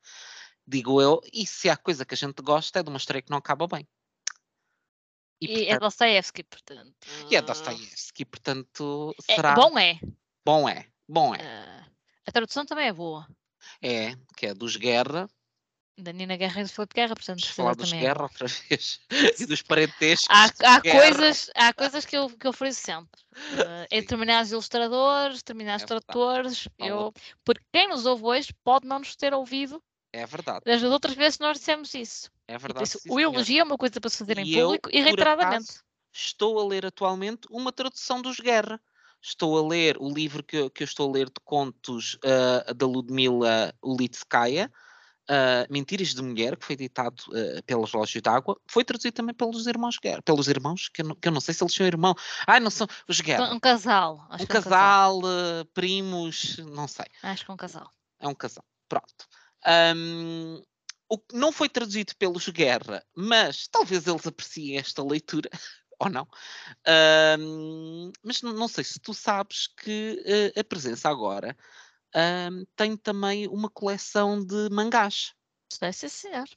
[0.68, 3.30] digo eu, e se há coisa que a gente gosta é de uma história que
[3.30, 3.88] não acaba bem.
[5.40, 7.08] E, E é portanto, Dostoevsky, portanto.
[7.30, 9.98] e é Dostoiévski, portanto, É, será bom é.
[10.44, 11.90] bom é, bom é, Ah,
[12.26, 13.26] a tradução também é boa.
[13.82, 15.28] É, que é dos Guerra,
[15.98, 19.00] Da Nina Guerra e do Filipe Guerra, portanto, vamos falar dos Guerra outra vez,
[19.40, 23.20] e dos parentescos Há, há coisas, há coisas que eu, que eu friso sempre.
[23.60, 27.12] Ah, em determinados ilustradores, determinados É tradutores, eu,
[27.44, 31.38] porque quem nos ouve hoje pode não nos ter ouvido É verdade, das outras vezes
[31.38, 32.30] nós dissemos isso.
[32.46, 32.84] é E verdade.
[32.84, 34.92] isso, sim, o elogio é uma coisa para se fazer em E eu, público e
[34.92, 35.70] por reiteradamente.
[35.70, 38.80] acaso, Estou a ler atualmente uma tradução dos Guerra.
[39.22, 42.72] Estou a ler o livro que, eu- que eu estou a ler de contos ah,
[42.72, 44.70] da Ludmila Ulitskaya,
[45.28, 48.56] ah, Mentiras de Mulher, que foi editado ah, pelos Relógios d'Água.
[48.66, 50.22] Foi traduzido também pelos irmãos Guerra.
[50.22, 52.14] Pelos irmãos, que eu não, que eu não sei se eles são irmãos.
[52.46, 53.52] Ai, não são os Guerra.
[53.52, 54.26] Um casal.
[54.30, 55.20] Acho Um que é um casal.
[55.22, 57.06] casal, primos, não sei.
[57.22, 57.90] Acho que é um casal.
[58.20, 58.64] É um casal.
[58.88, 59.26] Pronto.
[59.66, 60.62] Ahm,
[61.08, 65.48] o que não foi traduzido pelos Guerra, mas talvez eles apreciem esta leitura,
[65.98, 66.28] ou não.
[68.22, 71.56] Mas não, não sei se tu sabes que eh, a presença agora
[72.76, 75.34] tem também uma coleção de mangás.
[75.70, 76.48] Isso deve ser senhor.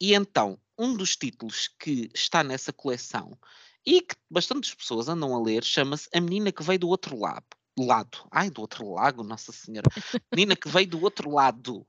[0.00, 3.38] E então, um dos títulos que está nessa coleção
[3.86, 7.46] e que bastantes pessoas andam a ler chama-se A Menina que Veio do Outro Lado.
[7.78, 8.26] lado.
[8.30, 9.88] Ai, do outro lago, Nossa Senhora.
[10.32, 11.86] Menina que veio do outro lado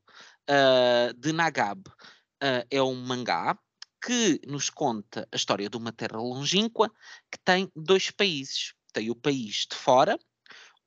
[0.48, 1.84] ah, de Nagab.
[2.42, 3.58] Ah, é um mangá
[4.06, 6.92] que nos conta a história de uma terra longínqua
[7.32, 8.76] que tem dois países.
[8.94, 10.20] Tem o país de fora,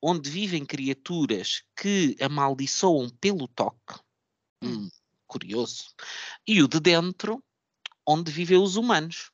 [0.01, 3.99] onde vivem criaturas que amaldiçoam pelo toque.
[4.63, 4.83] Hum.
[4.83, 4.89] Hum,
[5.27, 5.83] curioso.
[6.47, 7.43] E o de dentro,
[8.07, 9.31] onde vivem os humanos.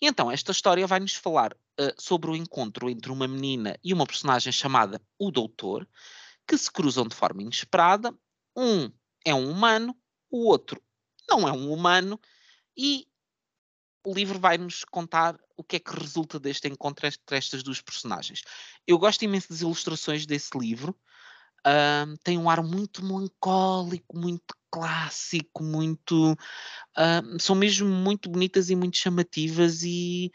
[0.00, 4.06] E então, esta história vai-nos falar uh, sobre o encontro entre uma menina e uma
[4.06, 5.88] personagem chamada o Doutor,
[6.46, 8.16] que se cruzam de forma inesperada.
[8.56, 8.88] Um
[9.24, 9.96] é um humano,
[10.30, 10.80] o outro
[11.28, 12.20] não é um humano,
[12.76, 13.08] e
[14.06, 18.42] o livro vai-nos contar o que é que resulta deste encontro entre estas duas personagens.
[18.86, 20.96] Eu gosto imenso das ilustrações desse livro.
[21.64, 26.36] Ahm, tem um ar muito melancólico, muito clássico, muito.
[26.96, 30.30] ahm, são mesmo muito bonitas e muito chamativas, e,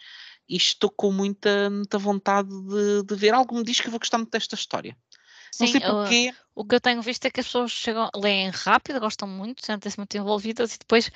[0.49, 3.33] e estou com muita, muita vontade de, de ver.
[3.33, 4.97] Algo me diz que eu vou gostar muito desta história.
[5.59, 6.33] Não Sim, sei eu- porquê.
[6.55, 9.97] o que eu tenho visto é que as pessoas chegam, leem rápido, gostam muito, sentem-se
[9.97, 11.09] muito envolvidas e depois,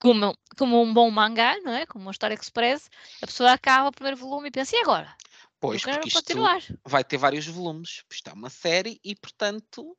[0.00, 1.86] como, como um bom mangá, não é?
[1.86, 2.90] Como uma história express,
[3.22, 5.14] a pessoa acaba o primeiro volume e pensa, e agora?
[5.60, 6.62] Pois, eu porque isto continuar.
[6.84, 8.04] vai ter vários volumes.
[8.10, 9.96] Isto é uma série e, portanto,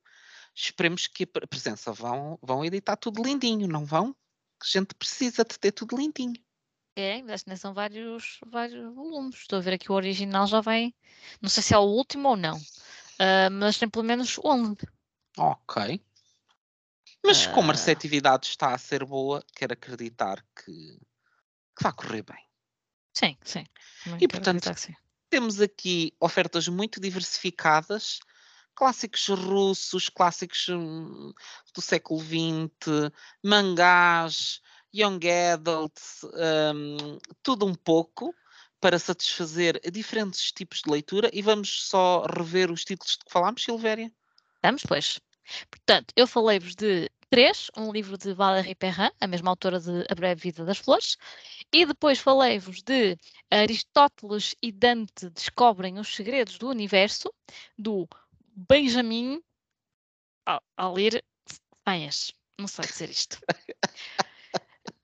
[0.55, 4.13] esperemos que a pre- presença vão, vão editar tudo lindinho, não vão?
[4.59, 6.33] Que a gente precisa de ter tudo lindinho.
[6.95, 9.35] É, que nem são vários, vários volumes.
[9.35, 10.93] Estou a ver aqui o original já vem,
[11.41, 12.59] não sei se é o último ou não,
[13.19, 14.77] ah, mas tem pelo menos 11.
[15.37, 16.01] Ok.
[17.25, 17.77] Mas como a Ah.
[17.77, 20.97] receptividade está a ser boa, quero acreditar que,
[21.75, 22.43] que vai correr bem.
[23.13, 23.65] Sim, sim.
[24.03, 24.93] também E, portanto, sim.
[25.29, 28.19] temos aqui ofertas muito diversificadas,
[28.75, 31.33] clássicos russos, clássicos hum,
[31.75, 33.11] do século XX,
[33.43, 34.61] mangás,
[34.93, 35.19] young
[35.53, 36.23] adults,
[36.73, 38.33] um, tudo um pouco
[38.79, 43.63] para satisfazer diferentes tipos de leitura e vamos só rever os títulos de que falámos,
[43.63, 44.11] Silvéria?
[44.63, 45.19] Vamos, pois.
[45.69, 50.15] Portanto, eu falei-vos de três, um livro de Valérie Perrin, a mesma autora de A
[50.15, 51.17] Breve Vida das Flores,
[51.71, 53.17] e depois falei-vos de
[53.51, 57.33] Aristóteles e Dante descobrem os segredos do universo,
[57.77, 58.07] do
[58.55, 59.41] Benjamin
[60.75, 61.23] Alir
[61.85, 62.33] Faias.
[62.57, 63.39] Não sei dizer isto.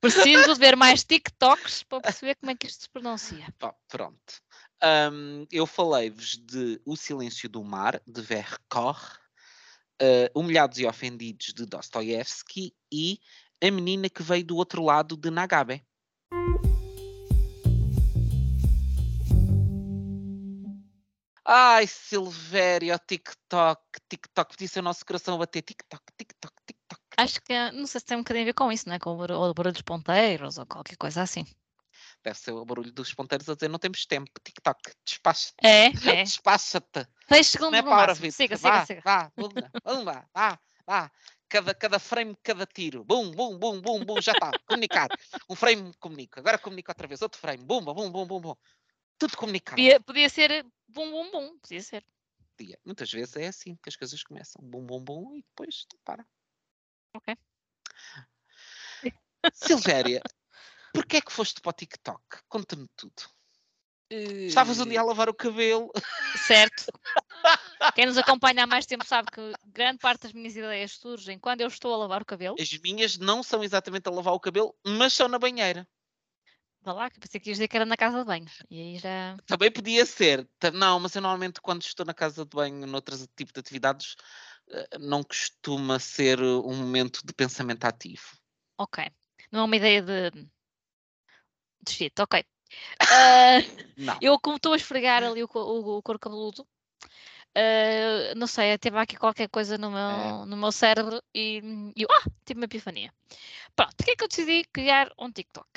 [0.02, 3.48] Preciso de ver mais TikToks para perceber como é que isto se pronuncia.
[3.60, 4.42] Bom, pronto.
[4.84, 9.20] Um, eu falei-vos de O Silêncio do Mar, de Vercors,
[10.02, 13.20] uh, Humilhados e Ofendidos, de Dostoiévski e
[13.62, 15.86] A Menina que Veio do Outro Lado, de Nagabe.
[21.48, 27.02] Ai, Silvério, TikTok, TikTok, podia ser o nosso coração a bater TikTok, TikTok, TikTok.
[27.18, 29.00] Acho que, não sei se tem um bocadinho a ver com isso, não é?
[29.00, 31.46] Com o barulho, o barulho dos ponteiros ou qualquer coisa assim.
[32.24, 35.54] Deve ser o barulho dos ponteiros a dizer não temos tempo, TikTok, despacha.
[35.62, 35.86] É,
[36.20, 36.24] é.
[36.24, 37.08] Despacha-te.
[37.28, 38.16] 6 segundos Não é para.
[38.16, 39.02] Siga, vá, siga, siga.
[39.04, 41.12] Vá, vamos lá, vamos lá, vá, vá.
[41.48, 43.04] Cada, cada frame, cada tiro.
[43.04, 44.52] Bum, bum, bum, bum, bum, já está.
[44.68, 45.08] Comunicar.
[45.50, 46.40] Um frame comunica.
[46.40, 47.22] Agora comunica outra vez.
[47.22, 47.64] Outro frame.
[47.64, 48.56] Bum, bum, bum, bum, bum.
[49.18, 49.76] Tudo comunicado.
[49.76, 51.60] Podia, podia ser bum, bum, bum.
[51.60, 52.04] Podia ser.
[52.60, 52.80] Dia.
[52.84, 54.62] Muitas vezes é assim que as coisas começam.
[54.64, 56.26] Bum, bum, bum e depois para.
[57.14, 57.38] Ok.
[59.54, 60.22] Silvéria,
[60.94, 62.24] porquê é que foste para o TikTok?
[62.48, 63.35] Conta-me tudo.
[64.10, 65.92] Estavas um dia a lavar o cabelo.
[66.48, 66.86] Certo.
[67.96, 71.62] Quem nos acompanha há mais tempo sabe que grande parte das minhas ideias surgem quando
[71.62, 72.56] eu estou a lavar o cabelo.
[72.60, 75.88] As minhas não são exatamente a lavar o cabelo, mas são na banheira.
[76.82, 78.46] Vá lá, que pensei que ias dizer que era na casa de banho.
[78.70, 79.36] E aí já.
[79.48, 80.48] Também podia ser.
[80.72, 84.16] Não, mas eu normalmente quando estou na casa de banho, noutros tipos de atividades,
[84.70, 88.38] eh, não costuma ser um momento de pensamento ativo.
[88.78, 89.04] Ok.
[89.52, 90.32] Não é uma ideia de.
[91.82, 92.46] de shit, ok.
[93.98, 94.18] Não.
[94.22, 96.68] eu, como estou a esfregar ali o, o, o couro cabeludo,
[97.56, 101.62] ah, não sei, teve aqui qualquer coisa no meu, no meu cérebro e
[101.96, 103.14] e eu, ah, tive uma epifania.
[103.76, 105.68] Pronto, o que é que eu decidi criar um TikTok?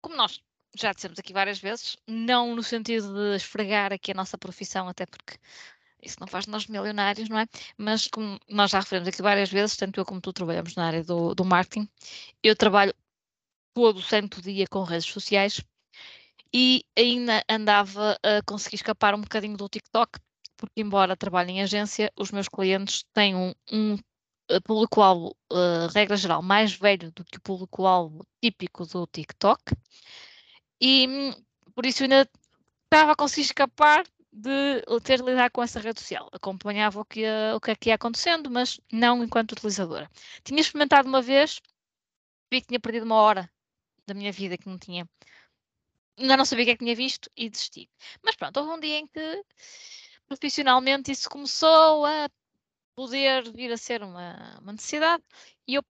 [0.00, 0.40] Como nós
[0.76, 5.06] já dissemos aqui várias vezes, não no sentido de esfregar aqui a nossa profissão, até
[5.06, 5.36] porque
[6.02, 7.46] isso não faz de nós milionários, não é?
[7.76, 11.02] Mas como nós já referimos aqui várias vezes, tanto eu como tu trabalhamos na área
[11.02, 11.88] do, do marketing,
[12.42, 12.94] eu trabalho
[13.74, 15.60] todo o santo dia com redes sociais
[16.54, 20.20] e ainda andava a conseguir escapar um bocadinho do TikTok,
[20.56, 23.98] porque embora trabalhe em agência, os meus clientes têm um, um
[24.48, 29.74] eh, público-alvo, eh, regra geral, mais velho do que o público-alvo típico do TikTok,
[30.80, 31.32] e hum,
[31.74, 32.28] por isso ainda
[32.84, 36.28] estava a conseguir escapar de ter de lidar com essa rede social.
[36.32, 40.10] Acompanhava o que, o que é que ia acontecendo, mas não enquanto utilizadora.
[40.44, 41.60] Tinha experimentado uma vez,
[42.52, 43.50] vi que tinha perdido uma hora
[44.06, 45.08] da minha vida que não tinha.
[46.18, 47.90] Ainda não sabia o que é que tinha visto e desisti.
[48.22, 49.44] Mas pronto, houve um dia em que
[50.26, 52.28] profissionalmente isso começou a
[52.94, 55.22] poder vir a ser uma, uma necessidade
[55.66, 55.84] e eu,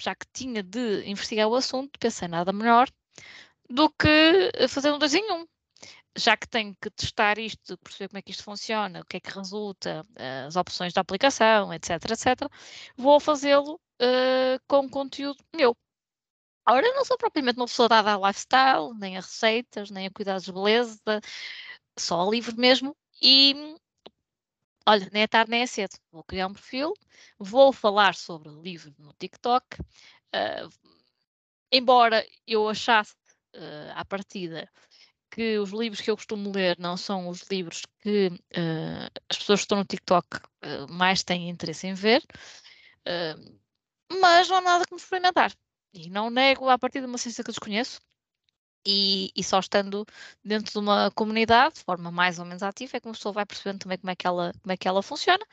[0.00, 2.88] já que tinha de investigar o assunto, pensei nada melhor
[3.68, 5.46] do que fazer um dois em um
[6.16, 9.20] já que tenho que testar isto, perceber como é que isto funciona, o que é
[9.20, 10.04] que resulta,
[10.46, 12.50] as opções da aplicação, etc, etc,
[12.96, 15.76] vou fazê-lo eh, com conteúdo meu.
[16.70, 20.10] Ora, eu não sou propriamente uma pessoa dada a lifestyle, nem a receitas, nem a
[20.10, 21.00] cuidados de beleza,
[21.98, 23.54] só a livro mesmo, e
[24.86, 25.96] olha, nem é tarde nem é cedo.
[26.12, 26.92] Vou criar um perfil,
[27.38, 29.64] vou falar sobre o livro no TikTok,
[30.34, 30.68] eh,
[31.72, 33.14] embora eu achasse
[33.54, 34.70] eh, à partida
[35.30, 39.60] que os livros que eu costumo ler não são os livros que uh, as pessoas
[39.60, 42.22] que estão no TikTok uh, mais têm interesse em ver,
[43.06, 43.58] uh,
[44.20, 45.52] mas não há nada como experimentar.
[45.92, 48.00] E não nego a partir de uma ciência que desconheço.
[48.86, 50.06] E, e, só estando
[50.44, 53.44] dentro de uma comunidade, de forma mais ou menos ativa, é que uma pessoa vai
[53.44, 55.44] percebendo também como é que ela, como é que ela funciona.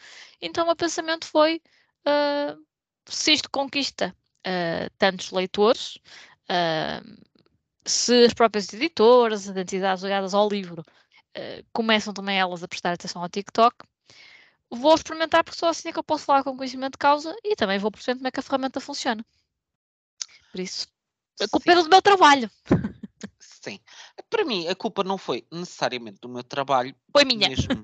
[0.41, 1.61] Então, o meu pensamento foi:
[3.07, 4.15] se isto conquista
[4.97, 5.97] tantos leitores,
[7.85, 10.81] se as próprias editoras, as entidades ligadas ao livro,
[11.37, 13.75] uh, começam também elas a prestar atenção ao TikTok,
[14.69, 17.55] vou experimentar porque só assim é que eu posso falar com conhecimento de causa e
[17.55, 19.25] também vou perceber como é que a ferramenta funciona.
[20.55, 20.87] Por isso,
[21.41, 22.49] a culpa é do meu trabalho.
[23.41, 23.77] Sim.
[24.29, 26.95] Para mim, a culpa não foi necessariamente do meu trabalho.
[27.11, 27.49] Foi minha.
[27.49, 27.83] Mesmo,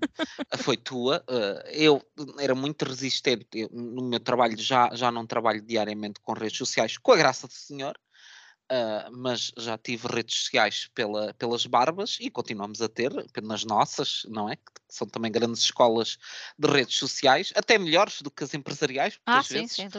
[0.60, 1.22] foi tua.
[1.66, 2.02] Eu
[2.40, 3.46] era muito resistente.
[3.54, 7.46] Eu, no meu trabalho já, já não trabalho diariamente com redes sociais, com a graça
[7.46, 8.00] do Senhor.
[8.72, 13.12] Uh, mas já tive redes sociais pela, pelas barbas e continuamos a ter
[13.44, 14.56] nas nossas, não é?
[14.56, 16.18] Que são também grandes escolas
[16.58, 19.20] de redes sociais, até melhores do que as empresariais.
[19.26, 19.74] Ah, sim, vezes.
[19.74, 19.90] sim.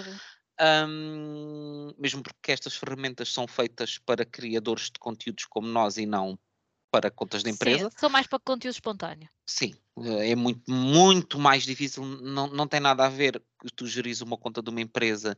[0.62, 6.38] Um, mesmo porque estas ferramentas são feitas para criadores de conteúdos como nós e não
[6.88, 7.90] para contas de empresa.
[7.90, 9.28] Sim, são mais para conteúdo espontâneo.
[9.44, 9.74] Sim,
[10.20, 13.42] é muito, muito mais difícil, não, não tem nada a ver
[13.74, 15.36] tu geris uma conta de uma empresa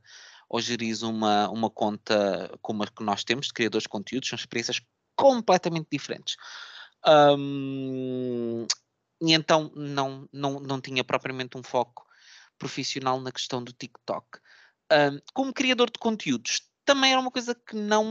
[0.49, 4.37] ou geris uma, uma conta como a que nós temos, de criadores de conteúdos, são
[4.37, 4.81] experiências
[5.17, 6.37] completamente diferentes.
[7.07, 8.67] Um,
[9.23, 12.05] e então não, não, não tinha propriamente um foco
[12.59, 14.39] profissional na questão do TikTok.
[14.93, 18.05] Um, como criador de conteúdos, também era uma coisa que não,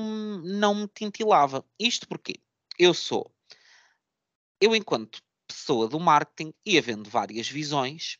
[0.44, 1.66] não me tintilava.
[1.80, 2.40] Isto porque
[2.78, 3.32] eu sou,
[4.60, 8.18] eu enquanto pessoa do marketing e havendo várias visões,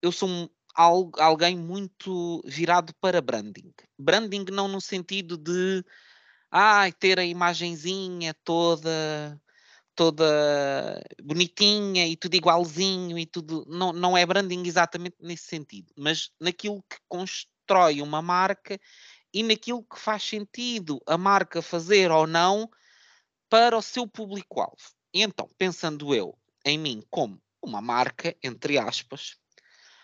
[0.00, 3.72] eu sou um, alguém muito virado para branding.
[3.98, 5.84] Branding não no sentido de
[6.50, 9.40] ah, ter a imagenzinha toda
[9.96, 16.30] toda bonitinha e tudo igualzinho e tudo não, não é branding exatamente nesse sentido, mas
[16.38, 18.78] naquilo que constrói uma marca
[19.32, 22.70] e naquilo que faz sentido a marca fazer ou não
[23.48, 24.76] para o seu público-alvo.
[25.12, 29.36] Então, pensando eu em mim como uma marca, entre aspas,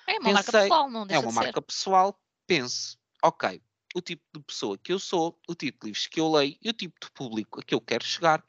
[0.07, 1.66] é uma marca pessoal, não deixa é uma marca ser.
[1.66, 3.62] pessoal, penso, ok,
[3.94, 6.70] o tipo de pessoa que eu sou, o tipo de livros que eu leio e
[6.70, 8.42] o tipo de público a que eu quero chegar,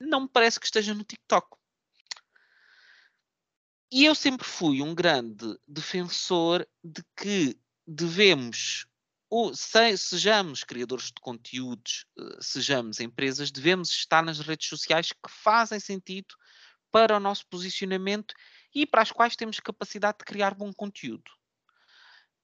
[0.00, 1.56] não me parece que esteja no TikTok.
[3.92, 8.86] E eu sempre fui um grande defensor de que devemos,
[9.52, 15.80] se, sejamos criadores de conteúdos, eh, sejamos empresas, devemos estar nas redes sociais que fazem
[15.80, 16.34] sentido
[16.92, 18.32] para o nosso posicionamento
[18.72, 21.30] e para as quais temos capacidade de criar bom conteúdo.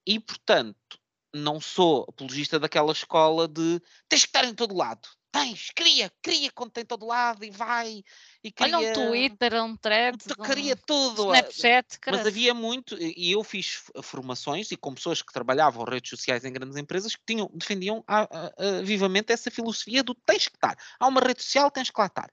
[0.04, 0.98] E, portanto,
[1.32, 5.08] não sou apologista daquela escola de tens que estar em todo lado.
[5.40, 8.02] Tens, cria, cria quando tem todo lado e vai.
[8.42, 11.22] E cria, Olha um Twitter, um thread, cria um tudo.
[11.24, 12.28] Snapchat, Mas caralho.
[12.28, 16.76] havia muito, e eu fiz formações e com pessoas que trabalhavam redes sociais em grandes
[16.76, 20.76] empresas que tinham, defendiam a- a- a- vivamente essa filosofia do tens que estar.
[20.98, 22.30] Há uma rede social, tens que lá estar.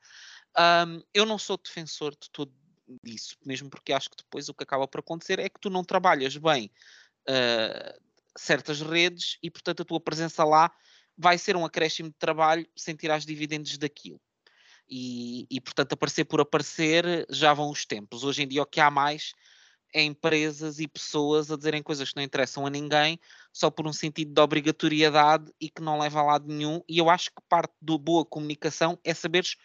[0.56, 2.54] Ahm, eu não sou defensor de todo
[3.04, 5.84] disso, mesmo porque acho que depois o que acaba por acontecer é que tu não
[5.84, 6.70] trabalhas bem
[7.28, 7.96] ah,
[8.38, 10.72] certas redes e, portanto, a tua presença lá
[11.18, 14.20] vai ser um acréscimo de trabalho sem tirar os dividendos daquilo.
[14.90, 18.24] E, e, portanto, aparecer por aparecer já vão os tempos.
[18.24, 19.34] Hoje em dia, o que há mais
[19.94, 23.20] é empresas e pessoas a dizerem coisas que não interessam a ninguém
[23.54, 26.82] só por um sentido de obrigatoriedade e que não leva a lado nenhum.
[26.90, 29.56] E eu acho que parte da boa comunicação é saberes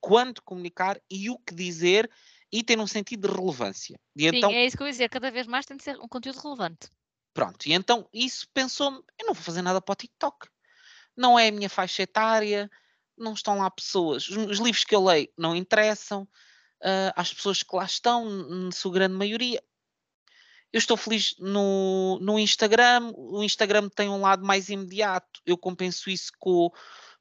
[0.00, 2.08] quando comunicar e o que dizer
[2.52, 3.98] e ter um sentido de relevância.
[4.14, 5.08] E Sim, então, é isso que eu ia dizer.
[5.08, 6.88] Cada vez mais tem de ser um conteúdo relevante.
[7.34, 10.48] Pronto, e então isso pensou-me: eu não vou fazer nada para o TikTok.
[11.18, 12.70] Não é a minha faixa etária,
[13.18, 14.28] não estão lá pessoas.
[14.28, 16.26] Os, os livros que eu leio não interessam,
[16.82, 19.62] ah, às pessoas que lá estão, na sua grande maioria.
[20.72, 25.40] Eu estou feliz no, no Instagram, o Instagram tem um lado mais imediato.
[25.44, 26.70] Eu compenso isso com,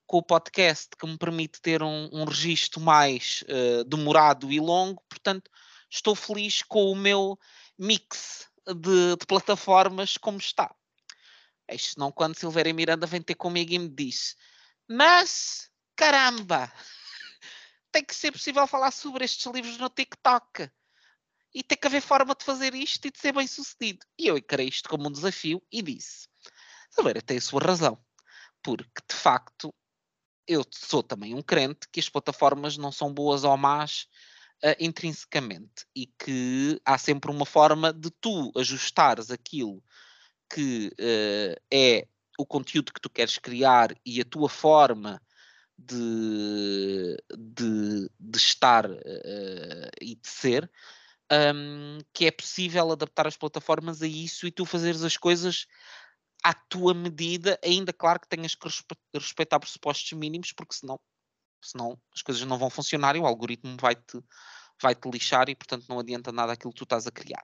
[0.06, 5.02] com o podcast, que me permite ter um, um registro mais ah, demorado e longo.
[5.10, 5.50] Portanto,
[5.90, 7.38] estou feliz com o meu
[7.80, 10.74] mix de, de plataformas como está.
[11.68, 14.36] Eis não quando Silveira Miranda vem ter comigo e me diz:
[14.88, 16.72] Mas, caramba,
[17.92, 20.70] tem que ser possível falar sobre estes livros no TikTok.
[21.54, 24.06] E tem que haver forma de fazer isto e de ser bem sucedido.
[24.18, 26.28] E eu encarei isto como um desafio e disse:
[26.90, 28.00] Silveira tem a sua razão.
[28.62, 29.74] Porque, de facto,
[30.48, 34.08] eu sou também um crente que as plataformas não são boas ou más
[34.64, 39.84] uh, intrinsecamente e que há sempre uma forma de tu ajustares aquilo
[40.50, 42.08] que uh, é
[42.38, 45.22] o conteúdo que tu queres criar e a tua forma
[45.78, 50.70] de, de, de estar uh, e de ser,
[51.32, 55.68] um, que é possível adaptar as plataformas a isso e tu fazeres as coisas
[56.44, 61.00] à tua medida, ainda claro que tenhas que respe respeitar pressupostos mínimos, porque senão,
[61.62, 64.22] senão as coisas não vão funcionar e o algoritmo vai-te
[64.82, 67.44] vai-te lixar e, portanto, não adianta nada aquilo que tu estás a criar.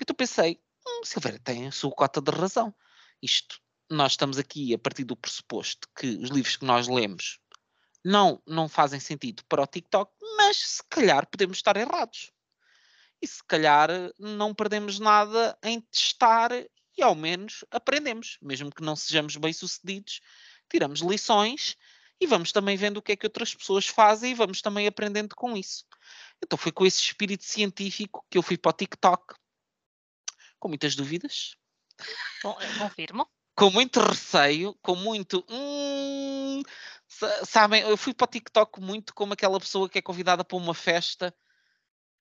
[0.00, 2.74] Então pensei, hum, Silveira tem a sua cota de razão.
[3.22, 3.60] Isto,
[3.90, 7.38] nós estamos aqui a partir do pressuposto que os livros que nós lemos
[8.04, 12.30] não, não fazem sentido para o TikTok, mas se calhar podemos estar errados.
[13.20, 16.52] E se calhar não perdemos nada em testar
[16.96, 20.20] e ao menos aprendemos, mesmo que não sejamos bem-sucedidos,
[20.70, 21.76] tiramos lições
[22.20, 25.34] e vamos também vendo o que é que outras pessoas fazem e vamos também aprendendo
[25.34, 25.84] com isso.
[26.42, 29.34] Então foi com esse espírito científico que eu fui para o TikTok,
[30.58, 31.56] com muitas dúvidas.
[32.42, 33.28] Bom, eu confirmo.
[33.56, 35.44] com muito receio, com muito.
[35.48, 36.62] Hum,
[37.44, 40.74] sabem, eu fui para o TikTok muito como aquela pessoa que é convidada para uma
[40.74, 41.34] festa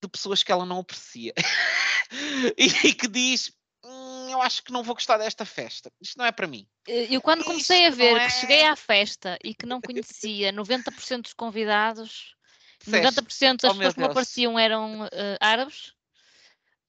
[0.02, 1.34] de pessoas que ela não aprecia
[2.58, 3.52] e que diz:
[3.84, 6.68] hum, Eu acho que não vou gostar desta festa, isto não é para mim.
[6.88, 8.26] Eu, quando comecei Isto a ver é...
[8.26, 12.36] que cheguei à festa e que não conhecia 90% dos convidados,
[12.84, 15.10] Disseste, 90% das oh, pessoas que me apareciam eram uh,
[15.40, 15.94] árabes.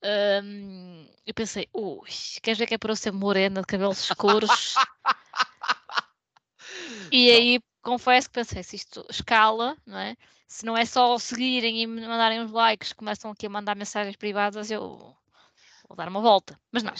[0.02, 2.08] Um, eu pensei, ui,
[2.42, 4.74] queres ver que é para eu ser morena, de cabelos escuros?
[7.12, 10.16] e aí confesso que pensei, se isto escala, não é?
[10.46, 14.16] Se não é só seguirem e me mandarem uns likes, começam aqui a mandar mensagens
[14.16, 15.14] privadas, eu
[15.88, 16.58] vou dar uma volta.
[16.72, 16.92] Mas não,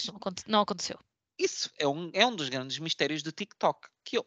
[0.46, 0.99] não aconteceu.
[1.38, 4.26] Isso é um, é um dos grandes mistérios do TikTok, que eu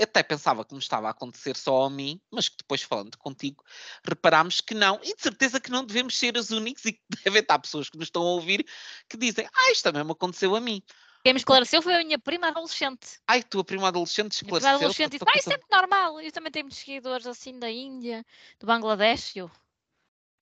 [0.00, 3.64] até pensava que me estava a acontecer só a mim, mas que depois falando contigo,
[4.06, 7.40] reparámos que não, e de certeza que não devemos ser os únicos e que devem
[7.40, 8.64] estar pessoas que nos estão a ouvir
[9.08, 10.82] que dizem, ah, isto também me aconteceu a mim.
[11.24, 13.18] Quem me esclareceu foi a minha prima adolescente.
[13.26, 14.78] Ai, tua prima adolescente esclareceu.
[14.78, 16.20] Minha prima adolescente disse, ah, isso é muito normal.
[16.20, 18.24] Eu também tenho muitos seguidores assim da Índia,
[18.60, 19.34] do Bangladesh.
[19.34, 19.50] Eu,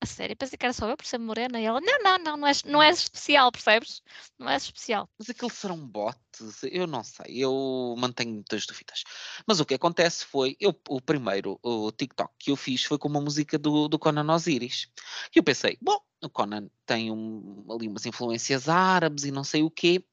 [0.01, 1.61] a sério, pensei que era só eu por ser morena.
[1.61, 4.03] E ela, não, não, não, não és, não és especial, percebes?
[4.39, 5.09] Não és especial.
[5.19, 6.63] Mas aquilo serão bots?
[6.65, 9.05] Eu não sei, eu mantenho muitas dúvidas.
[9.47, 13.09] Mas o que acontece foi, eu, o primeiro o TikTok que eu fiz foi com
[13.09, 14.89] uma música do, do Conan Osiris.
[15.35, 19.63] E eu pensei, bom, o Conan tem um, ali umas influências árabes e não sei
[19.63, 20.05] o quê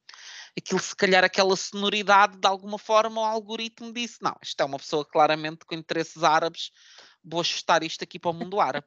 [0.56, 4.78] aquilo se calhar aquela sonoridade de alguma forma o algoritmo disse, não, isto é uma
[4.78, 6.70] pessoa claramente com interesses árabes,
[7.24, 8.86] vou ajustar isto aqui para o mundo árabe.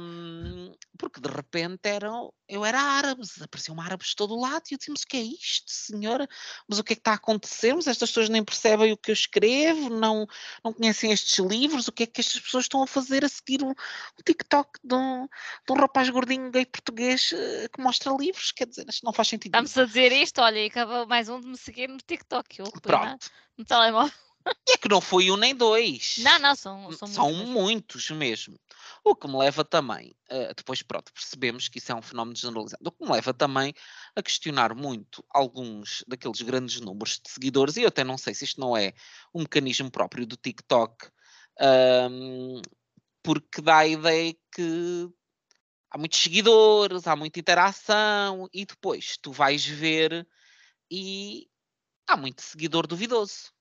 [0.00, 4.74] um, porque de repente eram, eu era árabe, apareciam árabes de todo o lado e
[4.74, 6.28] eu disse, mas o que é isto, senhora?
[6.68, 7.74] Mas o que é que está a acontecer?
[7.74, 10.26] Mas estas pessoas nem percebem o que eu escrevo, não,
[10.62, 13.62] não conhecem estes livros, o que é que estas pessoas estão a fazer a seguir
[13.62, 18.52] o, o TikTok de um, de um rapaz gordinho gay português uh, que mostra livros?
[18.52, 19.54] Quer dizer, isto não faz sentido.
[19.54, 22.66] Estamos a dizer isto, olha, e acabou mais um de me seguir no TikTok, eu,
[22.82, 23.30] Pronto.
[23.56, 24.12] no telemóvel.
[24.46, 26.16] E é que não foi um nem dois.
[26.18, 28.58] Não, não, são, são, são muitos, muitos mesmo.
[29.04, 32.82] O que me leva também, uh, depois pronto, percebemos que isso é um fenómeno generalizado.
[32.88, 33.74] O que me leva também
[34.16, 38.44] a questionar muito alguns daqueles grandes números de seguidores, e eu até não sei se
[38.44, 38.94] isto não é
[39.34, 41.08] um mecanismo próprio do TikTok,
[42.10, 42.62] um,
[43.22, 45.08] porque dá a ideia que
[45.90, 50.26] há muitos seguidores, há muita interação, e depois tu vais ver
[50.90, 51.48] e
[52.06, 53.52] há muito seguidor duvidoso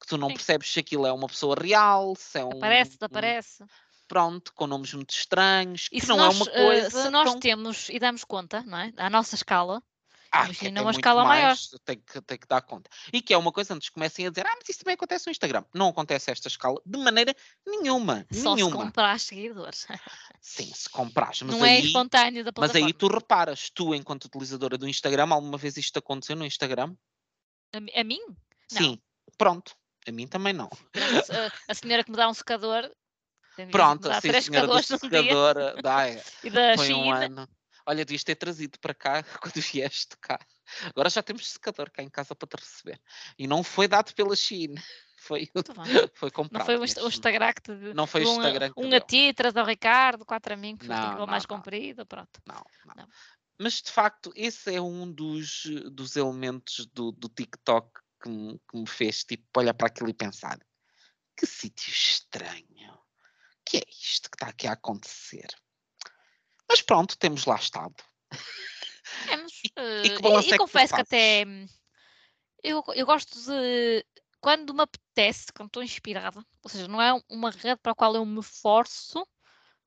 [0.00, 0.34] que tu não Sim.
[0.34, 2.50] percebes se aquilo é uma pessoa real, se é um.
[2.50, 3.64] Aparece, aparece.
[4.06, 7.02] Pronto, com nomes muito estranhos, e que não nós, é uma eh, coisa.
[7.02, 7.40] Se nós tão...
[7.40, 8.92] temos e damos conta, não é?
[8.96, 9.82] À nossa escala,
[10.30, 11.56] ah, Imagina uma escala mais, maior.
[11.84, 12.90] Tem que, tem que dar conta.
[13.12, 15.30] E que é uma coisa antes comecem a dizer, ah, mas isso também acontece no
[15.30, 15.64] Instagram.
[15.74, 17.34] Não acontece esta escala de maneira
[17.66, 18.26] nenhuma.
[18.30, 18.76] Só nenhuma.
[18.76, 19.86] se comprar seguidores.
[20.40, 21.42] Sim, se compras.
[21.42, 22.86] Mas Não é aí, é espontâneo da plataforma.
[22.86, 26.94] Mas aí tu reparas, tu, enquanto utilizadora do Instagram, alguma vez isto aconteceu no Instagram?
[27.74, 28.20] A, a mim?
[28.68, 28.90] Sim.
[28.90, 28.98] Não.
[29.38, 29.74] Pronto.
[30.08, 30.70] A mim também não.
[30.94, 32.90] A, a senhora que me dá um secador.
[33.70, 35.82] Pronto, sim, a senhora do secador.
[35.82, 36.22] Dá, é.
[36.42, 36.98] E da Foi China.
[36.98, 37.48] um ano.
[37.84, 40.38] Olha, devias ter trazido para cá quando vieste cá.
[40.86, 43.00] Agora já temos secador cá em casa para te receber.
[43.38, 44.80] E não foi dado pela China.
[45.20, 45.50] Foi,
[46.14, 46.60] foi comprado.
[46.60, 49.34] Não foi o, o Instagram que te Não foi o Instagram Um, um a ti,
[49.34, 51.56] três ao Ricardo, quatro a mim, que foi o mais não.
[51.56, 52.06] comprido.
[52.06, 52.40] Pronto.
[52.46, 53.08] Não, não, não.
[53.58, 57.90] Mas de facto, esse é um dos, dos elementos do, do TikTok
[58.20, 60.58] que me, que me fez tipo olhar para aquilo e pensar
[61.36, 62.98] que sítio estranho.
[63.64, 65.46] Que é isto que está aqui a acontecer?
[66.68, 67.94] Mas pronto, temos lá estado.
[69.26, 69.52] Temos.
[69.64, 71.44] e, e, e, e é confesso que, que até
[72.62, 74.04] eu, eu gosto de
[74.40, 78.14] quando me apetece, quando estou inspirada, ou seja, não é uma rede para a qual
[78.14, 79.26] eu me forço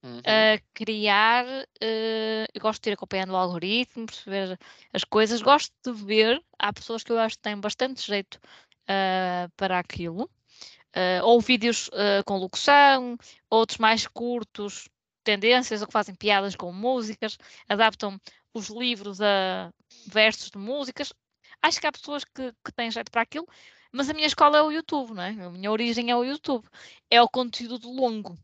[0.03, 0.19] uhum.
[0.19, 4.57] a criar, uh, eu gosto de ir acompanhando o algoritmo, perceber
[4.93, 9.49] as coisas, gosto de ver, há pessoas que eu acho que têm bastante jeito uh,
[9.55, 11.89] para aquilo, uh, ou vídeos
[12.25, 13.17] com locução,
[13.49, 14.87] outros mais curtos,
[15.23, 17.37] tendências, ou que fazem piadas com músicas,
[17.69, 18.19] adaptam
[18.53, 19.71] os livros a
[20.07, 21.13] versos de músicas.
[21.61, 23.47] Acho que há pessoas que, que têm jeito para aquilo,
[23.91, 25.29] mas a minha escola é o YouTube, não é?
[25.29, 26.67] A minha origem é o YouTube.
[27.09, 28.37] É o conteúdo longo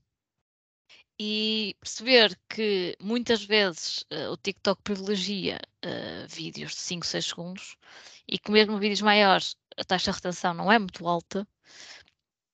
[1.19, 7.77] e perceber que muitas vezes uh, o TikTok privilegia uh, vídeos de 5, 6 segundos
[8.27, 11.47] e que mesmo vídeos maiores a taxa de retenção não é muito alta.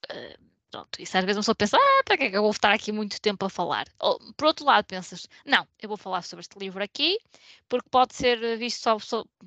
[0.09, 2.51] Uh, pronto, isso às vezes uma pessoa pensa, ah, para que é que eu vou
[2.51, 3.86] estar aqui muito tempo a falar?
[3.99, 7.18] Ou, por outro lado, pensas, não, eu vou falar sobre este livro aqui,
[7.70, 8.97] porque pode ser visto só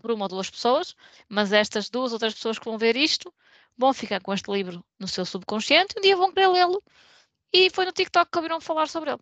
[0.01, 0.95] por uma ou duas pessoas,
[1.29, 3.33] mas estas duas ou três pessoas que vão ver isto
[3.79, 6.83] vão ficar com este livro no seu subconsciente e um dia vão querer lê-lo
[7.53, 9.21] e foi no TikTok que ouviram falar sobre ele.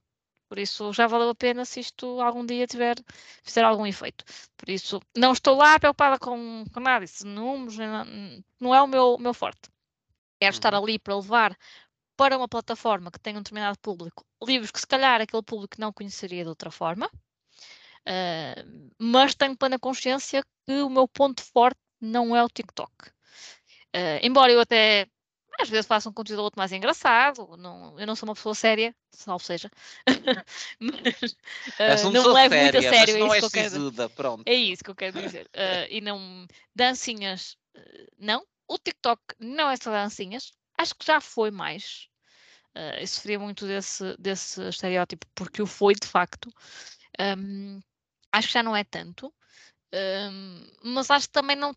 [0.49, 2.97] Por isso já valeu a pena se isto algum dia tiver,
[3.43, 4.25] fizer algum efeito.
[4.57, 7.77] Por isso não estou lá preocupada com, com nada, isso números,
[8.61, 9.71] não, é o meu, meu forte.
[10.39, 10.59] Quero uhum.
[10.59, 11.57] estar ali para levar
[12.17, 15.93] para uma plataforma que tenha um determinado público livros que se calhar aquele público não
[15.93, 22.37] conheceria de outra forma, uh, mas tenho plena consciência que o meu ponto forte não
[22.37, 23.09] é o TikTok.
[23.95, 25.09] Uh, embora eu até
[25.59, 28.55] às vezes faça um conteúdo ou outro mais engraçado, não, eu não sou uma pessoa
[28.55, 29.71] séria, salvo seja,
[30.81, 33.19] mas uh, não levo muito a sério.
[33.19, 34.43] Não é, isso é sisuda, pronto.
[34.47, 35.47] É isso que eu quero dizer.
[35.47, 38.45] Uh, e não, dancinhas, uh, não.
[38.67, 42.09] O TikTok não é só dancinhas, acho que já foi mais.
[42.75, 46.51] Uh, eu sofria muito desse, desse estereótipo, porque o foi de facto.
[47.21, 47.81] Um,
[48.33, 49.33] acho que já não é tanto.
[49.95, 51.73] Um, mas acho que também não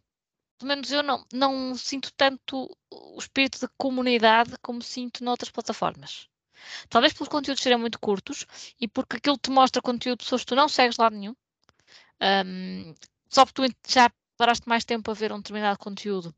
[0.57, 6.27] pelo menos eu não, não sinto tanto o espírito de comunidade como sinto noutras plataformas.
[6.89, 8.45] Talvez pelos conteúdos serem muito curtos
[8.79, 11.35] e porque aquilo te mostra conteúdo de pessoas que tu não segues lá nenhum.
[12.21, 12.95] Um,
[13.29, 16.33] só porque tu já paraste mais tempo a ver um determinado conteúdo,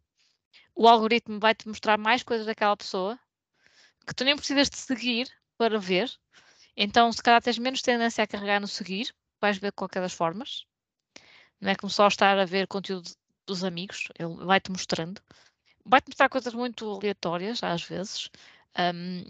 [0.75, 3.19] o algoritmo vai-te mostrar mais coisas daquela pessoa
[4.05, 6.11] que tu nem precisas de seguir para ver.
[6.75, 10.13] Então, se calhar tens menos tendência a carregar no seguir, vais ver de qualquer das
[10.13, 10.65] formas.
[11.59, 13.11] Não é como só estar a ver conteúdo
[13.49, 15.21] dos amigos, ele vai-te mostrando.
[15.85, 18.29] Vai-te mostrar coisas muito aleatórias, às vezes,
[18.77, 19.23] um,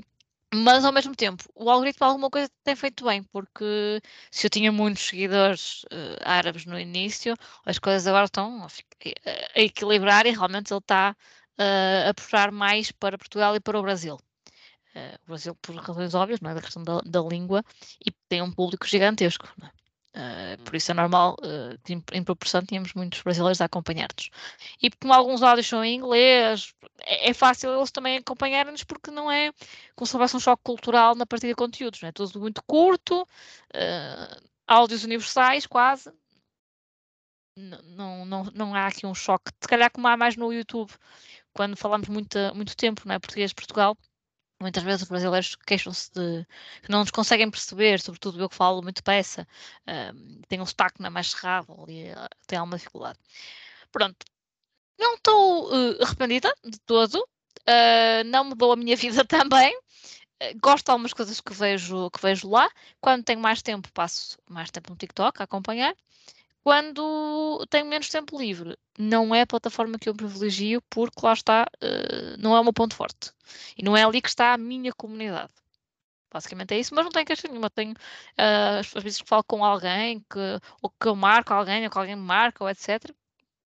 [0.53, 4.01] mas ao mesmo tempo, o algoritmo alguma coisa tem feito bem, porque
[4.32, 8.67] se eu tinha muitos seguidores uh, árabes no início, as coisas agora estão a,
[9.55, 11.15] a equilibrar e realmente ele está
[11.59, 14.15] uh, a puxar mais para Portugal e para o Brasil.
[14.95, 16.55] Uh, o Brasil, por razões óbvias, não é?
[16.55, 17.63] da questão da, da língua,
[18.03, 19.47] e tem um público gigantesco.
[19.61, 19.78] É?
[20.20, 21.80] Uh, por isso é normal, uh,
[22.11, 24.30] em proporção, tínhamos muitos brasileiros a acompanhar-nos.
[24.82, 26.74] E como alguns áudios são em inglês,
[27.05, 29.53] é, é fácil eles também acompanharem-nos porque não é
[29.95, 32.11] como se houvesse um choque cultural na partilha de conteúdos, não é?
[32.11, 36.11] Tudo muito curto, uh, áudios universais quase.
[37.55, 39.51] Não, não, não há aqui um choque.
[39.61, 40.91] Se calhar como há mais no YouTube,
[41.53, 43.20] quando falamos muito, muito tempo, não é?
[43.20, 43.97] Português de Portugal,
[44.62, 46.45] Muitas vezes os brasileiros queixam-se de
[46.82, 49.47] que não nos conseguem perceber, sobretudo eu que falo muito peça,
[49.88, 53.18] uh, tenho um sotaque não é mais cerrado e uh, tenho alguma dificuldade.
[53.91, 54.26] Pronto,
[54.99, 59.76] não estou uh, arrependida de todo, uh, não mudou a minha vida também.
[60.43, 62.70] Uh, gosto de algumas coisas que vejo, que vejo lá.
[62.99, 65.95] Quando tenho mais tempo, passo mais tempo no TikTok a acompanhar
[66.64, 68.78] quando tenho menos tempo livre.
[68.97, 72.74] Não é a plataforma que eu privilegio porque lá está, uh, não é o meu
[72.74, 73.32] ponto forte.
[73.78, 75.53] E não é ali que está a minha comunidade.
[76.32, 77.70] Basicamente é isso, mas não tenho queixa nenhuma.
[77.70, 80.39] Tenho, uh, às vezes que falo com alguém, que,
[80.82, 83.12] ou que eu marco alguém, ou que alguém me marca, ou etc.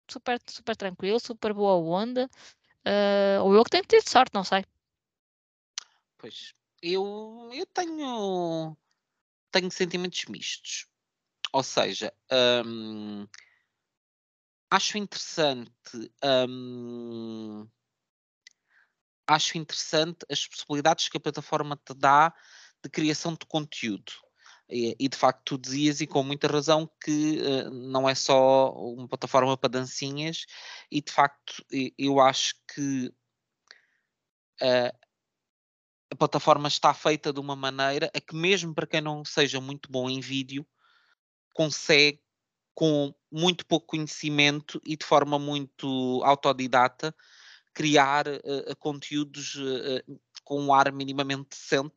[0.09, 2.29] Super, super tranquilo, super boa onda.
[2.85, 4.65] Uh, ou eu que tenho tido sorte, não sei.
[6.17, 8.75] Pois, eu, eu tenho,
[9.51, 10.90] tenho sentimentos mistos
[11.51, 12.13] ou seja,
[12.65, 13.27] hum,
[14.69, 15.71] acho interessante.
[16.23, 17.67] Hum,
[19.27, 22.33] acho interessante as possibilidades que a plataforma te dá
[22.83, 24.11] de criação de conteúdo.
[24.69, 28.71] E, e de facto, tu dizias, e com muita razão, que uh, não é só
[28.71, 30.45] uma plataforma para dancinhas,
[30.89, 31.63] e de facto,
[31.97, 33.11] eu acho que
[34.61, 34.97] uh,
[36.09, 39.91] a plataforma está feita de uma maneira a que, mesmo para quem não seja muito
[39.91, 40.65] bom em vídeo,
[41.53, 42.19] consegue,
[42.73, 47.15] com muito pouco conhecimento e de forma muito autodidata,
[47.73, 51.95] criar uh, conteúdos uh, com um ar minimamente decente,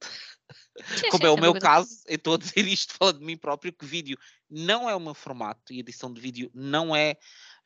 [1.10, 2.02] como é o meu caso.
[2.06, 4.16] Eu estou a dizer isto falando de mim próprio, que vídeo
[4.54, 7.16] não é o meu formato e edição de vídeo não é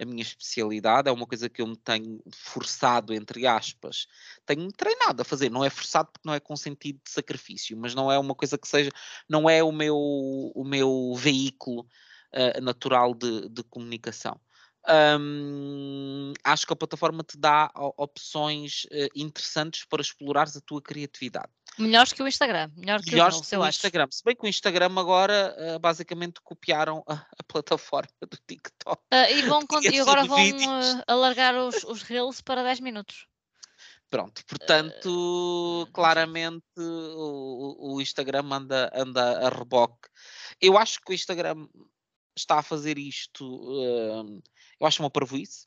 [0.01, 4.07] a minha especialidade, é uma coisa que eu me tenho forçado, entre aspas,
[4.47, 7.95] tenho treinado a fazer, não é forçado porque não é com sentido de sacrifício, mas
[7.95, 8.91] não é uma coisa que seja,
[9.28, 11.86] não é o meu, o meu veículo
[12.34, 14.41] uh, natural de, de comunicação.
[15.20, 21.53] Um, acho que a plataforma te dá opções uh, interessantes para explorares a tua criatividade.
[21.79, 22.70] Melhores que o Instagram.
[22.76, 24.09] Melhor que Melhores o, que o Instagram.
[24.11, 29.01] Se bem que o Instagram agora uh, basicamente copiaram a, a, plataforma do TikTok.
[29.12, 33.26] Uh, e, vão, e agora vão uh, alargar os, os Reels para 10 minutos.
[34.11, 40.09] Pronto, portanto, claramente o, o, Instagram anda, anda a reboque.
[40.61, 41.68] Eu acho que o Instagram
[42.35, 43.45] está a fazer isto,
[44.81, 45.66] eu acho uma parvoíce,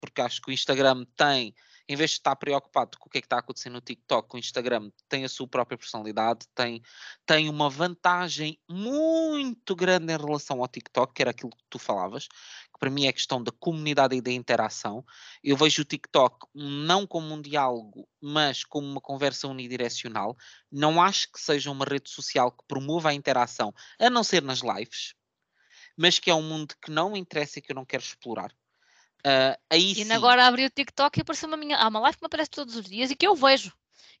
[0.00, 1.54] porque acho que o Instagram tem
[1.88, 4.38] em vez de estar preocupado com o que é que está acontecendo no TikTok, o
[4.38, 6.82] Instagram tem a sua própria personalidade, tem,
[7.26, 12.26] tem uma vantagem muito grande em relação ao TikTok, que era aquilo que tu falavas,
[12.26, 15.04] que para mim é questão da comunidade e da interação.
[15.42, 20.36] Eu vejo o TikTok não como um diálogo, mas como uma conversa unidirecional.
[20.72, 24.60] Não acho que seja uma rede social que promova a interação, a não ser nas
[24.60, 25.14] lives,
[25.96, 28.54] mas que é um mundo que não me interessa e que eu não quero explorar.
[29.26, 30.12] Uh, aí e sim.
[30.12, 31.78] agora abri o TikTok e apareceu uma minha.
[31.78, 33.72] Há uma live que me aparece todos os dias e que eu vejo,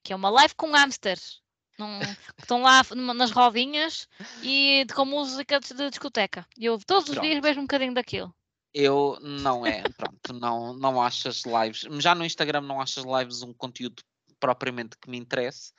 [0.02, 1.42] que é uma live com hamsters.
[1.78, 2.82] Num, que estão lá
[3.16, 4.08] nas rodinhas
[4.42, 6.46] e com música de discoteca.
[6.56, 7.26] E eu todos os Pronto.
[7.26, 8.34] dias vejo um bocadinho daquilo.
[8.72, 11.80] Eu não é, pronto, não, não acho as lives.
[12.02, 14.02] Já no Instagram não acho as lives um conteúdo
[14.40, 15.72] propriamente que me interesse.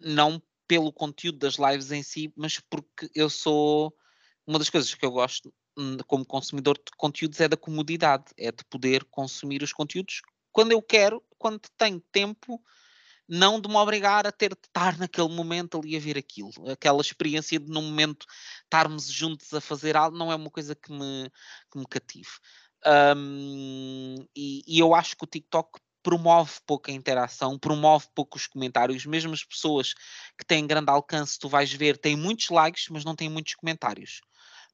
[0.00, 3.94] Não pelo conteúdo das lives em si, mas porque eu sou.
[4.46, 5.52] Uma das coisas que eu gosto
[6.06, 10.22] como consumidor de conteúdos é da comodidade, é de poder consumir os conteúdos
[10.52, 12.62] quando eu quero, quando tenho tempo
[13.28, 16.50] não de me obrigar a ter de estar naquele momento ali a ver aquilo.
[16.70, 18.26] Aquela experiência de, num momento,
[18.62, 21.30] estarmos juntos a fazer algo, não é uma coisa que me,
[21.72, 22.28] que me cative.
[23.16, 29.32] Um, e, e eu acho que o TikTok promove pouca interação, promove poucos comentários, mesmo
[29.32, 29.94] as pessoas
[30.38, 34.20] que têm grande alcance, tu vais ver, têm muitos likes, mas não têm muitos comentários.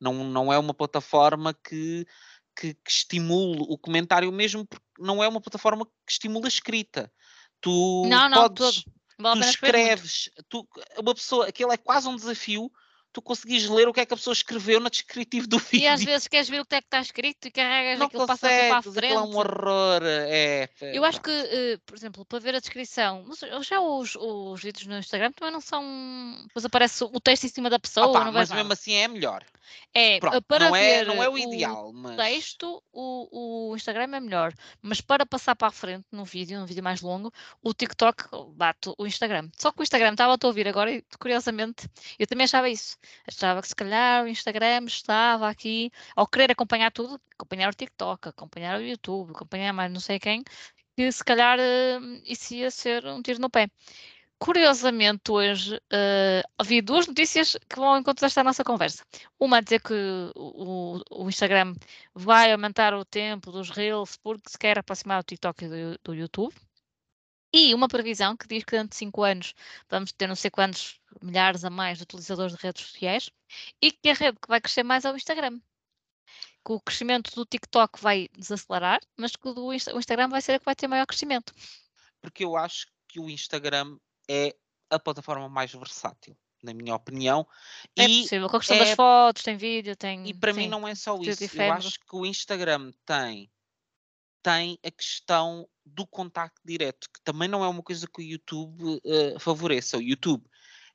[0.00, 2.06] Não, não é uma plataforma que,
[2.58, 7.12] que, que estimule o comentário, mesmo porque não é uma plataforma que estimula a escrita.
[7.60, 10.66] Tu não, não, podes, tu escreves, tu,
[10.98, 12.70] uma pessoa, aquilo é quase um desafio
[13.12, 15.80] tu conseguis ler o que é que a pessoa escreveu no descritivo do vídeo.
[15.80, 18.26] E às vezes queres ver o que é que está escrito e carregas não aquilo
[18.26, 19.14] passa para a frente.
[19.14, 20.02] é um horror.
[20.02, 23.24] É, é, Eu acho que, uh, por exemplo, para ver a descrição,
[23.62, 25.82] já os, os vídeos no Instagram também não são.
[26.46, 28.08] Depois aparece o texto em cima da pessoa.
[28.08, 29.44] Opa, mas mesmo assim é melhor.
[29.94, 32.16] É, Pronto, para não ver é, não é o ideal, mas...
[32.16, 34.52] texto, o, o Instagram é melhor.
[34.80, 38.92] Mas para passar para a frente no vídeo, num vídeo mais longo, o TikTok bate
[38.96, 39.48] o Instagram.
[39.56, 42.96] Só que o Instagram estava a ouvir agora e, curiosamente, eu também achava isso.
[43.26, 48.28] Achava que se calhar o Instagram estava aqui, ao querer acompanhar tudo, acompanhar o TikTok,
[48.28, 50.44] acompanhar o YouTube, acompanhar mais não sei quem,
[50.96, 53.68] que se calhar uh, isso ia ser um tiro no pé.
[54.42, 59.04] Curiosamente, hoje uh, havia duas notícias que vão encontrar esta nossa conversa.
[59.38, 59.92] Uma a dizer que
[60.34, 61.74] o, o, Instagram
[62.14, 66.54] vai aumentar o tempo dos Reels porque se quer aproximar do TikTok do, do YouTube.
[67.52, 69.54] E uma previsão que diz que dentro de 5 anos
[69.90, 73.30] vamos ter não sei quantos milhares a mais de utilizadores de redes sociais
[73.82, 75.60] e que a rede que vai crescer mais é o Instagram.
[76.64, 80.52] Que o crescimento do TikTok vai desacelerar, mas que o, do, o Instagram vai ser
[80.52, 81.52] a que vai ter maior crescimento.
[82.22, 83.98] Porque eu acho que o Instagram
[84.30, 84.54] é
[84.88, 87.44] a plataforma mais versátil, na minha opinião.
[87.96, 88.78] É e possível, com a questão é...
[88.80, 90.28] das fotos, tem vídeo, tem.
[90.28, 91.44] E para sim, mim não é só isso.
[91.56, 93.50] Eu acho que o Instagram tem,
[94.40, 98.84] tem a questão do contacto direto, que também não é uma coisa que o YouTube
[98.84, 99.98] uh, favoreça.
[99.98, 100.44] O YouTube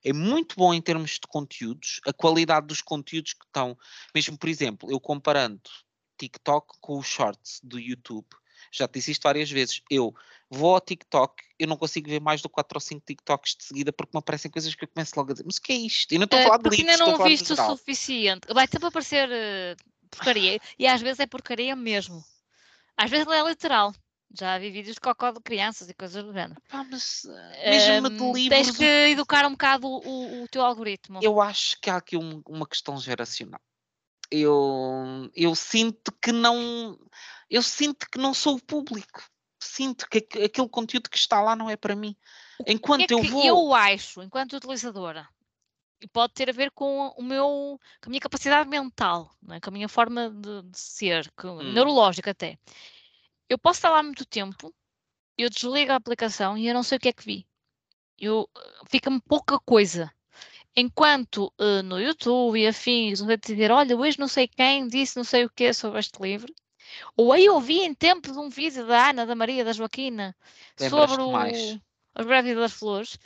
[0.02, 3.78] é muito bom em termos de conteúdos, a qualidade dos conteúdos que estão,
[4.14, 5.60] mesmo por exemplo, eu comparando
[6.18, 8.28] TikTok com os shorts do YouTube,
[8.72, 9.82] já te disse isto várias vezes.
[9.90, 10.14] Eu
[10.50, 13.91] vou ao TikTok, eu não consigo ver mais do 4 ou 5 TikToks de seguida
[13.91, 16.14] porque me aparecem coisas que eu começo logo a dizer, mas o que é isto?
[16.14, 18.54] E não estou a falar de livros, ainda não viste o suficiente.
[18.54, 20.60] Vai sempre aparecer uh, porcaria.
[20.78, 22.24] e às vezes é porcaria mesmo.
[22.98, 23.93] Às vezes é literal.
[24.38, 26.62] Já vi vídeos de cocó de crianças e coisas do género.
[26.70, 27.24] Ah, mas
[27.64, 28.50] mesmo um, de livros.
[28.50, 31.20] Tens que educar um bocado o, o teu algoritmo.
[31.22, 33.62] Eu acho que há aqui um, uma questão geracional.
[34.30, 36.98] Eu, eu sinto que não
[37.50, 39.24] eu sinto que não sou o público.
[39.66, 42.16] Sinto que aquele conteúdo que está lá não é para mim.
[42.68, 43.43] Enquanto é eu vou.
[43.43, 45.28] Eu acho, enquanto utilizadora,
[46.01, 49.59] e pode ter a ver com o meu, com a minha capacidade mental, é?
[49.59, 51.74] com a minha forma de, de ser, com, hum.
[51.74, 52.57] neurológica até.
[53.49, 54.74] Eu posso estar lá muito tempo,
[55.38, 57.47] eu desligo a aplicação e eu não sei o que é que vi.
[58.18, 58.49] Eu
[58.88, 60.11] fica-me pouca coisa.
[60.76, 65.24] Enquanto uh, no YouTube e afins, vou dizer, olha, hoje não sei quem disse não
[65.24, 66.53] sei o que sobre este livro,
[67.16, 70.36] ou aí ouvi em tempo de um vídeo da Ana, da Maria, da Joaquina,
[70.78, 73.18] sobre o, as Breves das Flores,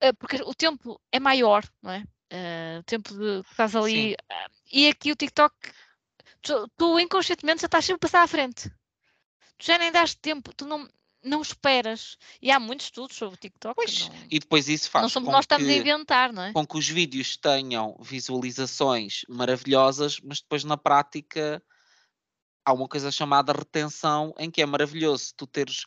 [0.00, 2.04] eh, porque o tempo é maior, não é?
[2.30, 4.12] Uh, o tempo de que estás ali.
[4.12, 5.54] Uh, e aqui o TikTok,
[6.42, 8.68] tu, tu, inconscientemente já estás sempre a passar à frente.
[9.56, 10.86] Tu já nem dás tempo, tu não,
[11.24, 12.18] não esperas.
[12.40, 13.74] E há muitos estudos sobre o TikTok.
[13.74, 16.52] Pois, não, e depois isso faz não somos nós que, estamos a inventar, não é?
[16.52, 21.62] Com que os vídeos tenham visualizações maravilhosas, mas depois na prática
[22.68, 25.84] há uma coisa chamada retenção, em que é maravilhoso tu teres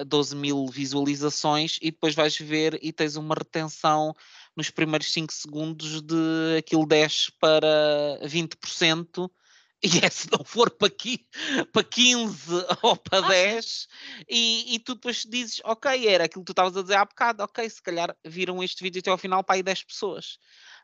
[0.00, 4.12] uh, 12 mil visualizações e depois vais ver e tens uma retenção
[4.56, 9.30] nos primeiros 5 segundos de aquilo desce para 20%.
[10.02, 11.26] E é se não for para, aqui,
[11.72, 12.52] para 15
[12.82, 13.88] ou para 10,
[14.28, 17.42] e, e tu depois dizes, ok, era aquilo que tu estavas a dizer há bocado,
[17.42, 20.38] ok, se calhar viram este vídeo até ao final para aí 10 pessoas.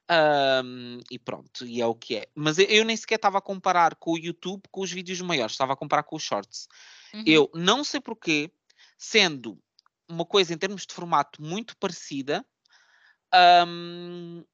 [0.09, 2.26] Um, e pronto, e é o que é.
[2.34, 5.53] Mas eu, eu nem sequer estava a comparar com o YouTube com os vídeos maiores,
[5.53, 6.68] estava a comparar com os shorts.
[7.12, 7.24] Uhum.
[7.26, 8.51] Eu não sei porquê,
[8.97, 9.59] sendo
[10.09, 12.47] uma coisa em termos de formato muito parecida,
[13.66, 14.44] um,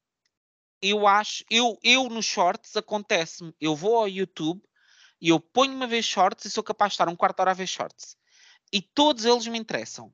[0.83, 4.61] eu acho, eu, eu nos shorts acontece-me, eu vou ao YouTube
[5.21, 7.51] e eu ponho-me a ver shorts e sou capaz de estar um quarto de hora
[7.51, 8.17] a ver shorts.
[8.71, 10.13] E todos eles me interessam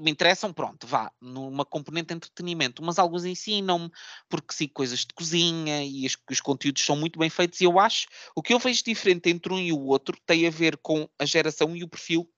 [0.00, 3.90] me interessam, pronto, vá, numa componente de entretenimento, mas alguns ensinam-me,
[4.28, 7.80] porque sim, coisas de cozinha e os, os, conteúdos são muito bem feitos, e eu
[7.80, 8.06] acho,
[8.36, 11.26] o que eu vejo diferente entre um e o outro tem a ver com a
[11.26, 12.30] geração e o perfil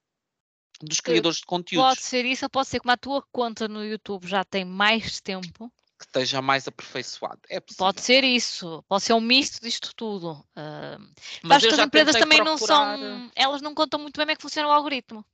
[0.81, 1.89] dos criadores de conteúdos.
[1.89, 5.71] Pode ser isso, pode ser como a tua conta no YouTube já tem mais tempo.
[6.05, 7.41] Que esteja mais aperfeiçoado.
[7.49, 7.87] É possível.
[7.87, 10.33] Pode ser isso, pode ser um misto disto tudo.
[10.57, 12.99] Uh, mas acho que as empresas também procurar...
[12.99, 13.33] não são.
[13.35, 15.25] Elas não contam muito bem como é que funciona o algoritmo.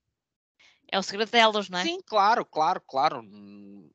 [0.93, 1.85] É o segredo delas, não é?
[1.85, 3.23] Sim, claro, claro, claro.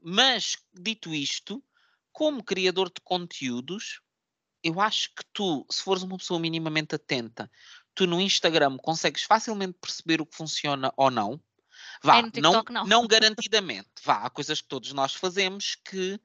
[0.01, 1.63] Mas, dito isto,
[2.11, 3.99] como criador de conteúdos,
[4.63, 7.51] eu acho que tu, se fores uma pessoa minimamente atenta,
[7.93, 11.39] tu no Instagram consegues facilmente perceber o que funciona ou não.
[12.01, 13.07] Vá, é TikTok, não, não, não.
[13.07, 13.89] garantidamente.
[14.03, 16.19] Vá, há coisas que todos nós fazemos que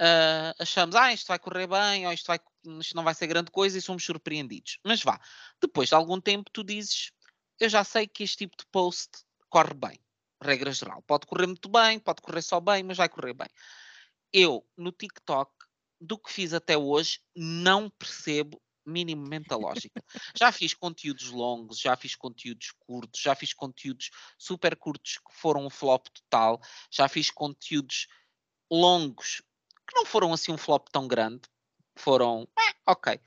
[0.00, 2.40] uh, achamos, ah, isto vai correr bem, ou isto, vai,
[2.80, 4.78] isto não vai ser grande coisa e somos surpreendidos.
[4.84, 5.20] Mas vá,
[5.60, 7.12] depois de algum tempo tu dizes,
[7.58, 9.10] eu já sei que este tipo de post
[9.48, 9.98] corre bem,
[10.42, 11.02] regra geral.
[11.02, 13.48] Pode correr muito bem, pode correr só bem, mas vai correr bem.
[14.32, 15.52] Eu, no TikTok,
[16.00, 20.02] do que fiz até hoje, não percebo minimamente a lógica.
[20.40, 25.66] Já fiz conteúdos longos, já fiz conteúdos curtos, já fiz conteúdos super curtos que foram
[25.66, 26.58] um flop total,
[26.90, 28.08] já fiz conteúdos
[28.72, 29.42] longos
[29.90, 31.42] que não foram assim um flop tão grande,
[31.96, 32.48] foram,
[32.86, 33.20] ok.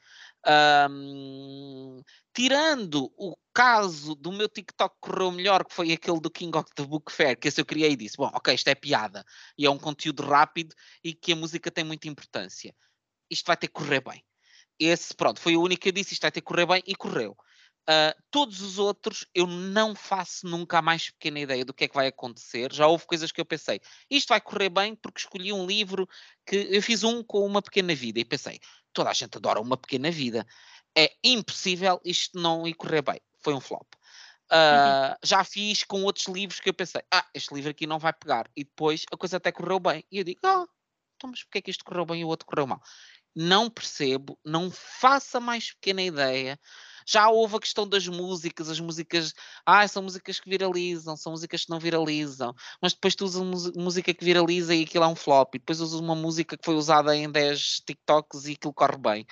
[0.46, 2.02] Um,
[2.34, 6.84] tirando o caso do meu TikTok correu melhor, que foi aquele do King of the
[6.84, 9.24] Book Fair, que esse eu criei e disse: Bom, ok, isto é piada
[9.58, 12.76] e é um conteúdo rápido e que a música tem muita importância.
[13.30, 14.24] Isto vai ter que correr bem.
[14.80, 16.96] Esse, pronto, foi o único que eu disse: isto vai ter que correr bem e
[16.96, 17.38] correu.
[17.84, 21.88] Uh, todos os outros eu não faço nunca a mais pequena ideia do que é
[21.88, 22.72] que vai acontecer.
[22.72, 26.08] Já houve coisas que eu pensei, isto vai correr bem porque escolhi um livro
[26.46, 28.60] que eu fiz um com uma pequena vida e pensei,
[28.94, 30.48] toda a gente adora uma pequena vida.
[30.96, 33.20] É impossível isto não ir correr bem.
[33.40, 33.88] Foi um flop.
[34.50, 35.16] Uh, uhum.
[35.24, 38.50] Já fiz com outros livros que eu pensei, ah, este livro aqui não vai pegar.
[38.56, 40.06] E depois a coisa até correu bem.
[40.10, 40.66] E eu digo, ah,
[41.18, 42.82] então, mas porquê é que isto correu bem e o outro correu mal?
[43.36, 46.60] Não percebo, não faça mais pequena ideia.
[47.06, 49.34] Já houve a questão das músicas, as músicas,
[49.66, 54.14] ah, são músicas que viralizam, são músicas que não viralizam, mas depois tu usas música
[54.14, 57.16] que viraliza e aquilo é um flop, e depois usas uma música que foi usada
[57.16, 59.28] em 10 TikToks e aquilo corre bem.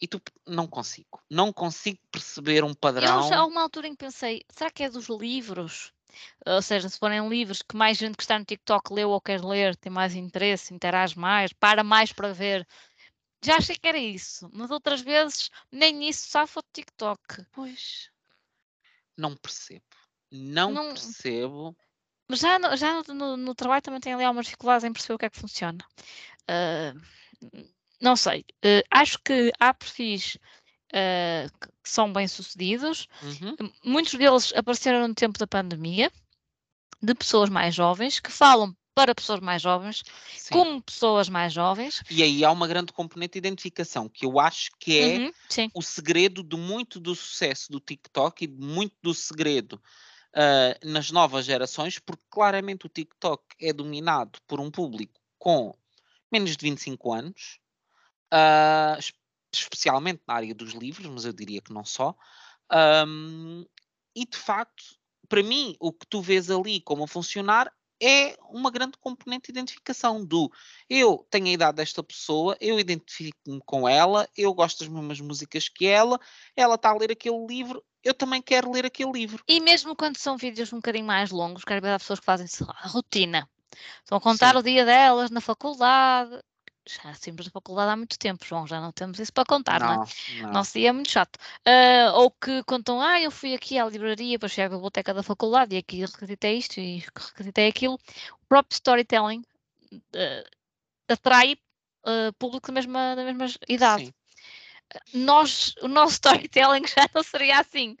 [0.00, 3.22] E tu, não consigo, não consigo perceber um padrão.
[3.22, 5.92] Eu já há uma altura em que pensei, será que é dos livros?
[6.46, 9.42] Ou seja, se forem livros que mais gente que está no TikTok leu ou quer
[9.42, 12.66] ler, tem mais interesse, interage mais, para mais para ver
[13.44, 17.44] já achei que era isso, mas outras vezes nem isso safa o TikTok.
[17.52, 18.10] Pois.
[19.16, 19.84] Não percebo.
[20.30, 20.88] Não, não...
[20.88, 21.76] percebo.
[22.28, 25.14] Mas já, no, já no, no, no, trabalho também tem ali algumas dificuldades em perceber
[25.14, 25.84] o que é que funciona.
[26.50, 26.98] Uh,
[28.00, 28.44] não sei.
[28.64, 30.38] Uh, acho que há perfis
[30.90, 33.06] uh, que são bem-sucedidos.
[33.22, 33.70] Uhum.
[33.84, 36.10] Muitos deles apareceram no tempo da pandemia,
[37.02, 40.02] de pessoas mais jovens, que falam para pessoas mais jovens,
[40.36, 40.54] Sim.
[40.54, 42.02] como pessoas mais jovens.
[42.08, 45.82] E aí há uma grande componente de identificação, que eu acho que é uhum, o
[45.82, 49.82] segredo de muito do sucesso do TikTok e de muito do segredo
[50.34, 55.74] uh, nas novas gerações, porque claramente o TikTok é dominado por um público com
[56.30, 57.58] menos de 25 anos,
[58.32, 58.98] uh,
[59.52, 62.16] especialmente na área dos livros, mas eu diria que não só.
[63.06, 63.64] Um,
[64.14, 64.96] e de facto,
[65.28, 69.58] para mim, o que tu vês ali como a funcionar é uma grande componente de
[69.58, 70.50] identificação do
[70.88, 75.68] eu tenho a idade desta pessoa, eu identifico-me com ela, eu gosto das mesmas músicas
[75.68, 76.20] que ela,
[76.56, 79.42] ela está a ler aquele livro, eu também quero ler aquele livro.
[79.48, 82.46] E mesmo quando são vídeos um bocadinho mais longos, quero ver as pessoas que fazem
[82.68, 83.48] a rotina.
[84.00, 84.58] Estão a contar Sim.
[84.58, 86.40] o dia delas na faculdade,
[86.86, 90.04] já saímos da faculdade há muito tempo, João, já não temos isso para contar, não,
[90.04, 90.42] é?
[90.42, 90.52] Não.
[90.52, 91.36] Nosso dia é muito chato.
[91.66, 95.22] Uh, ou que contam, ah, eu fui aqui à livraria, depois cheguei à biblioteca da
[95.22, 97.94] faculdade e aqui requisitei isto e requisitei aquilo.
[97.94, 99.42] O próprio storytelling
[99.92, 100.50] uh,
[101.08, 101.56] atrai
[102.06, 104.06] uh, público da mesma, da mesma idade.
[104.06, 104.14] Sim.
[105.14, 107.96] Nós, o nosso storytelling já não seria assim.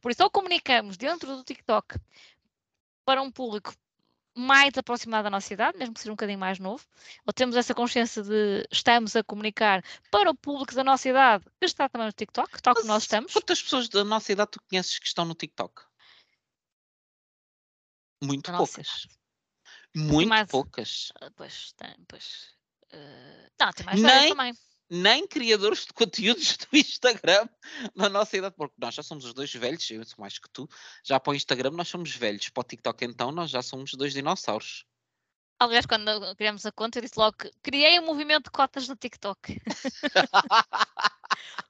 [0.00, 1.96] por isso, ou comunicamos dentro do TikTok
[3.04, 3.74] para um público
[4.34, 6.84] mais aproximado da nossa idade, mesmo que seja um bocadinho mais novo,
[7.26, 11.66] ou temos essa consciência de estamos a comunicar para o público da nossa idade que
[11.66, 13.32] está também no TikTok, tal como nós estamos.
[13.32, 15.82] Quantas pessoas da nossa idade tu conheces que estão no TikTok?
[18.22, 19.06] Muito poucas.
[19.94, 21.12] Muito mais, poucas.
[21.20, 22.54] Ah, pois, tem, pois.
[22.92, 24.54] Uh, não, tem mais nem, também.
[24.94, 27.48] Nem criadores de conteúdos do Instagram
[27.94, 30.68] na nossa idade, porque nós já somos os dois velhos, eu sou mais que tu,
[31.02, 34.12] já para o Instagram nós somos velhos, para o TikTok então nós já somos dois
[34.12, 34.84] dinossauros.
[35.58, 38.96] Aliás, quando criamos a conta, eu disse logo que criei um movimento de cotas no
[38.96, 39.52] TikTok.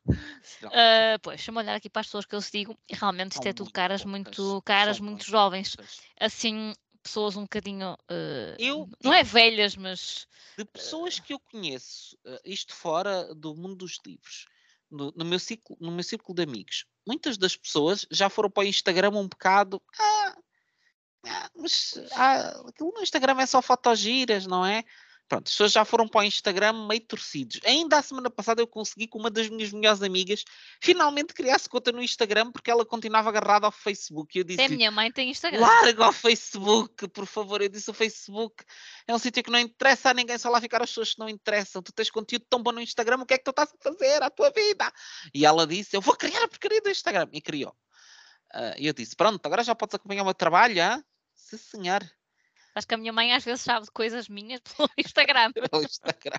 [0.08, 3.70] uh, pois, deixa-me olhar aqui para as pessoas que eu sigo realmente isto é tudo
[3.70, 5.76] caras muito caras, muito jovens.
[6.18, 6.72] Assim,
[7.02, 7.94] pessoas um bocadinho.
[8.10, 10.26] Uh, eu, não é velhas, mas.
[10.56, 14.46] De pessoas que eu conheço, uh, isto fora do mundo dos livros,
[14.90, 18.62] no, no, meu ciclo, no meu círculo de amigos, muitas das pessoas já foram para
[18.62, 19.82] o Instagram um bocado.
[19.98, 20.36] Ah,
[21.26, 24.84] ah, mas ah, aquilo no Instagram é só fotogiras, não é?
[25.28, 27.58] Pronto, as pessoas já foram para o Instagram meio torcidos.
[27.64, 30.44] Ainda a semana passada eu consegui com uma das minhas melhores amigas
[30.80, 34.36] finalmente criar-se conta no Instagram porque ela continuava agarrada ao Facebook.
[34.36, 35.60] E eu disse: A minha mãe tem Instagram.
[35.60, 37.62] Larga ao Facebook, por favor.
[37.62, 38.62] Eu disse: O Facebook
[39.06, 41.28] é um sítio que não interessa a ninguém, só lá ficar as pessoas que não
[41.28, 41.82] interessam.
[41.82, 44.22] Tu tens conteúdo tão bom no Instagram, o que é que tu estás a fazer
[44.22, 44.92] à tua vida?
[45.34, 47.28] E ela disse: Eu vou criar a porcaria do Instagram.
[47.32, 47.74] E criou.
[48.54, 51.02] Uh, e eu disse: Pronto, agora já podes acompanhar o meu trabalho, hein?
[51.34, 52.02] Sim, senhor.
[52.74, 55.52] Acho que a minha mãe às vezes sabe de coisas minhas pelo Instagram.
[55.70, 56.38] pelo Instagram.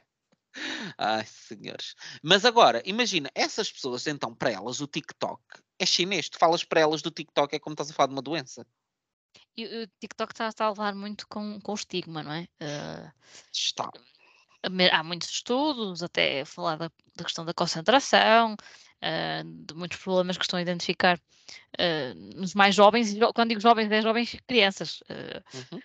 [0.98, 1.96] Ai, senhores.
[2.22, 5.42] Mas agora, imagina, essas pessoas, então, para elas, o TikTok
[5.80, 6.30] é chinês.
[6.30, 8.66] Tu falas para elas do TikTok, é como estás a falar de uma doença.
[9.58, 12.48] E o TikTok está, está a levar muito com, com o estigma, não é?
[12.62, 13.12] Uh,
[13.52, 13.90] está.
[14.92, 20.44] Há muitos estudos, até falar da, da questão da concentração, uh, de muitos problemas que
[20.44, 25.04] estão a identificar uh, nos mais jovens, quando digo jovens, é jovens crianças.
[25.10, 25.82] Uhum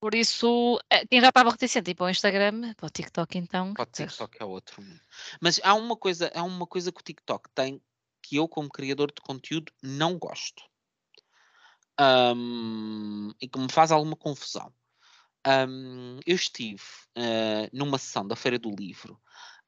[0.00, 3.74] por isso, eh, quem já estava reticente ir para o Instagram, para o TikTok então.
[3.74, 5.00] Para o TikTok é outro mundo.
[5.40, 7.82] Mas há uma coisa, há uma coisa que o TikTok tem
[8.22, 10.62] que eu, como criador de conteúdo, não gosto.
[12.00, 14.72] Um, e que me faz alguma confusão.
[15.46, 16.82] Um, eu estive
[17.18, 19.20] uh, numa sessão da Feira do Livro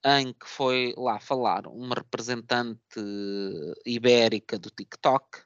[0.05, 2.81] em que foi lá falar uma representante
[3.87, 5.39] ibérica do TikTok.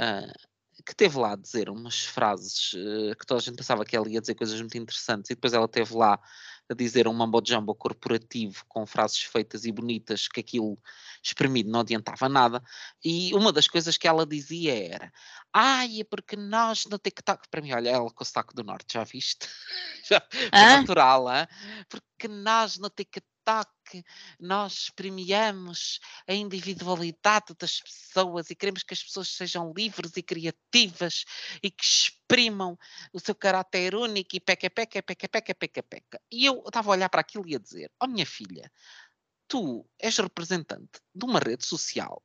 [0.00, 0.53] Uh,
[0.86, 4.08] que teve lá a dizer umas frases uh, que toda a gente pensava que ela
[4.08, 6.20] ia dizer coisas muito interessantes e depois ela teve lá
[6.68, 10.78] a dizer um mambo-jumbo corporativo com frases feitas e bonitas que aquilo
[11.22, 12.62] espremido não adiantava nada
[13.02, 15.12] e uma das coisas que ela dizia era
[15.52, 18.94] ai, é porque nós no TikTok para mim, olha, ela com o saco do norte,
[18.94, 19.48] já viste?
[20.08, 20.22] já,
[20.52, 21.46] natural, hein?
[21.88, 24.04] porque nós no TikTok toque,
[24.40, 31.24] nós premiamos a individualidade das pessoas e queremos que as pessoas sejam livres e criativas
[31.62, 32.78] e que exprimam
[33.12, 36.20] o seu caráter único e peca, peca, peca, peca, peca, peca.
[36.30, 38.70] E eu estava a olhar para aquilo e a dizer: Oh, minha filha,
[39.46, 42.22] tu és representante de uma rede social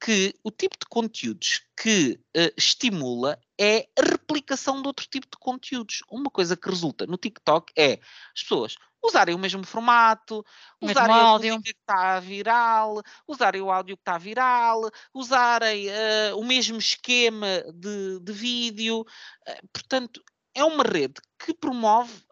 [0.00, 5.36] que o tipo de conteúdos que uh, estimula é a replicação de outro tipo de
[5.40, 6.02] conteúdos.
[6.08, 7.94] Uma coisa que resulta no TikTok é
[8.32, 10.44] as pessoas usarem o mesmo formato,
[10.80, 11.52] o usarem mesmo áudio.
[11.52, 16.78] a música que está viral, usarem o áudio que está viral, usarem uh, o mesmo
[16.78, 19.00] esquema de, de vídeo.
[19.00, 20.22] Uh, portanto,
[20.54, 22.22] é uma rede que promove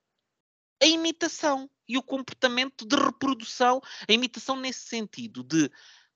[0.82, 5.70] a imitação e o comportamento de reprodução, a imitação nesse sentido de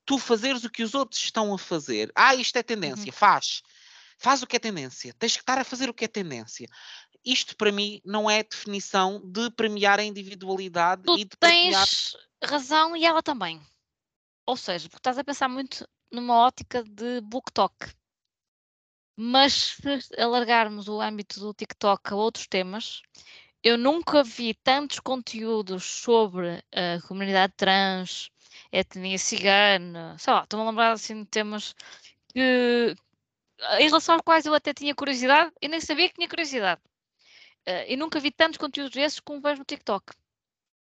[0.05, 2.11] tu fazeres o que os outros estão a fazer.
[2.15, 3.13] Ah, isto é tendência, uhum.
[3.13, 3.63] faz.
[4.21, 5.15] Faz o que é tendência.
[5.19, 6.69] Tens que estar a fazer o que é tendência.
[7.25, 11.87] Isto para mim não é definição de premiar a individualidade tu e de premiar...
[11.87, 13.63] tens razão e ela também.
[14.47, 17.75] Ou seja, porque estás a pensar muito numa ótica de booktalk.
[19.17, 23.01] Mas se alargarmos o âmbito do TikTok a outros temas,
[23.63, 28.31] eu nunca vi tantos conteúdos sobre a comunidade trans,
[28.71, 31.75] etnia cigana, sei lá, estou-me a lembrar assim de temas
[32.29, 32.95] que,
[33.79, 36.81] em relação aos quais eu até tinha curiosidade e nem sabia que tinha curiosidade.
[37.69, 40.13] Uh, e nunca vi tantos conteúdos desses como vejo no TikTok.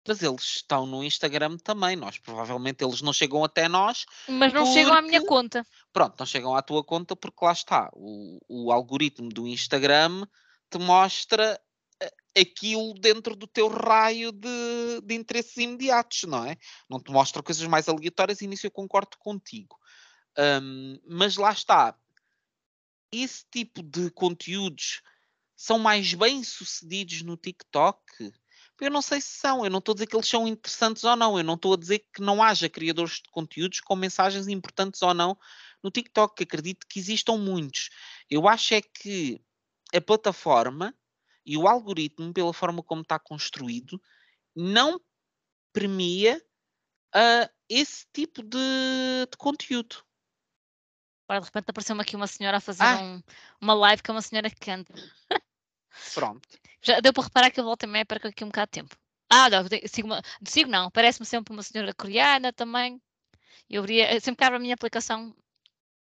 [0.06, 4.04] Mas eles estão no Instagram também, nós provavelmente eles não chegam até nós.
[4.28, 4.80] Mas não porque...
[4.80, 5.64] chegam à minha conta.
[5.92, 10.26] Pronto, não chegam à tua conta porque lá está, o, o algoritmo do Instagram
[10.68, 11.60] te mostra
[12.36, 16.56] aquilo dentro do teu raio de, de interesses imediatos, não é?
[16.88, 19.76] Não te mostra coisas mais aleatórias e nisso eu concordo contigo.
[20.38, 21.94] Um, mas lá está.
[23.12, 25.02] Esse tipo de conteúdos
[25.54, 28.00] são mais bem sucedidos no TikTok?
[28.80, 31.14] Eu não sei se são, eu não estou a dizer que eles são interessantes ou
[31.14, 35.00] não, eu não estou a dizer que não haja criadores de conteúdos com mensagens importantes
[35.02, 35.38] ou não
[35.82, 37.90] no TikTok, que acredito que existam muitos.
[38.28, 39.40] Eu acho é que
[39.94, 40.94] a plataforma
[41.44, 44.00] e o algoritmo, pela forma como está construído,
[44.54, 45.00] não
[45.72, 46.42] premia
[47.14, 48.58] uh, esse tipo de,
[49.30, 50.04] de conteúdo.
[51.32, 53.00] Agora, de repente apareceu-me aqui uma senhora a fazer ah.
[53.00, 53.22] um,
[53.58, 54.92] uma live com uma senhora que canta.
[56.12, 56.46] Pronto.
[56.82, 58.94] Já deu para reparar que eu volto meia perco aqui um bocado de tempo.
[59.30, 60.08] Ah, não, sigo,
[60.46, 63.00] sigo não, parece-me sempre uma senhora coreana também.
[63.70, 65.34] Eu abria, sempre que abro a minha aplicação,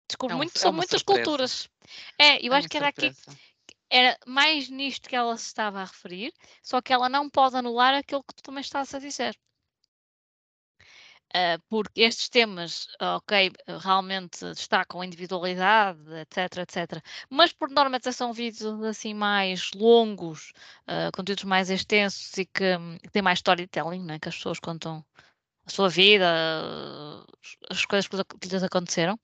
[0.09, 1.23] descubro é um, muito, é são muitas surpresa.
[1.23, 1.69] culturas.
[2.19, 3.21] É, eu é acho que era surpresa.
[3.31, 3.37] aqui,
[3.91, 7.93] era mais nisto que ela se estava a referir, só que ela não pode anular
[7.93, 9.39] aquilo que tu também estás a dizer.
[11.31, 17.01] Uh, porque estes temas, ok, realmente destacam a individualidade, etc, etc.
[17.29, 20.53] Mas por norma são vídeos assim mais longos,
[20.89, 24.19] uh, conteúdos mais extensos e que, que têm mais storytelling, né?
[24.19, 25.05] que as pessoas contam
[25.65, 26.27] a sua vida,
[27.71, 29.17] as coisas que lhes aconteceram.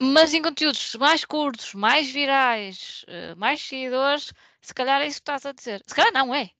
[0.00, 5.30] Mas em conteúdos mais curtos, mais virais, uh, mais seguidores, se calhar é isso que
[5.30, 5.82] estás a dizer.
[5.86, 6.50] Se calhar não é.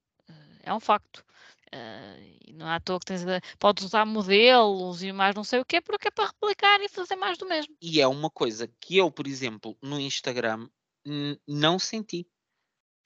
[0.62, 1.24] É um facto.
[1.72, 3.22] Uh, e não é à toa que tens,
[3.58, 7.14] podes usar modelos e mais não sei o quê, porque é para replicar e fazer
[7.14, 7.76] mais do mesmo.
[7.80, 10.68] E é uma coisa que eu, por exemplo, no Instagram
[11.46, 12.26] não senti.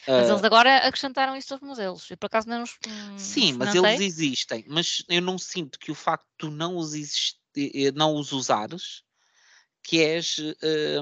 [0.09, 2.11] Mas uh, eles agora acrescentaram isso aos modelos.
[2.11, 2.79] Eu por acaso não os.
[2.87, 4.65] Hum, sim, mas eles existem.
[4.67, 8.33] Mas eu não sinto que o facto de tu não os, existir, eh, não os
[8.33, 9.03] usares
[9.83, 10.37] que és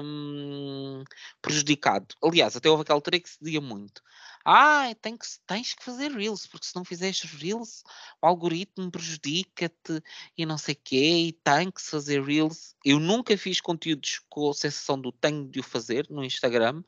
[0.03, 1.03] hum,
[1.41, 2.07] prejudicado.
[2.21, 4.01] Aliás, até houve aquela altura que se dizia muito
[4.45, 7.83] ah, tem que, tens que fazer Reels, porque se não fizeres Reels,
[8.21, 10.01] o algoritmo prejudica-te
[10.37, 12.75] e não sei o quê, e tem que fazer Reels.
[12.83, 16.83] Eu nunca fiz conteúdos com a sensação do tenho de o fazer no Instagram,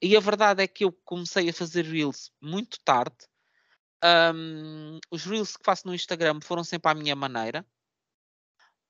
[0.00, 3.16] e a verdade é que eu comecei a fazer Reels muito tarde.
[4.04, 7.66] Um, os Reels que faço no Instagram foram sempre à minha maneira.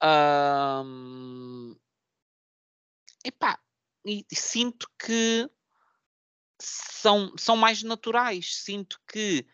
[0.02, 1.74] Um,
[3.24, 3.58] epá,
[4.04, 5.50] e sinto que
[6.60, 8.56] são, são mais naturais.
[8.56, 9.46] Sinto que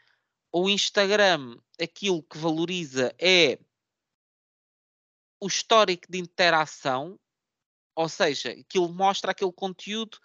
[0.52, 3.59] o Instagram, aquilo que valoriza é
[5.40, 7.18] o histórico de interação,
[7.94, 10.18] ou seja, aquilo mostra aquele conteúdo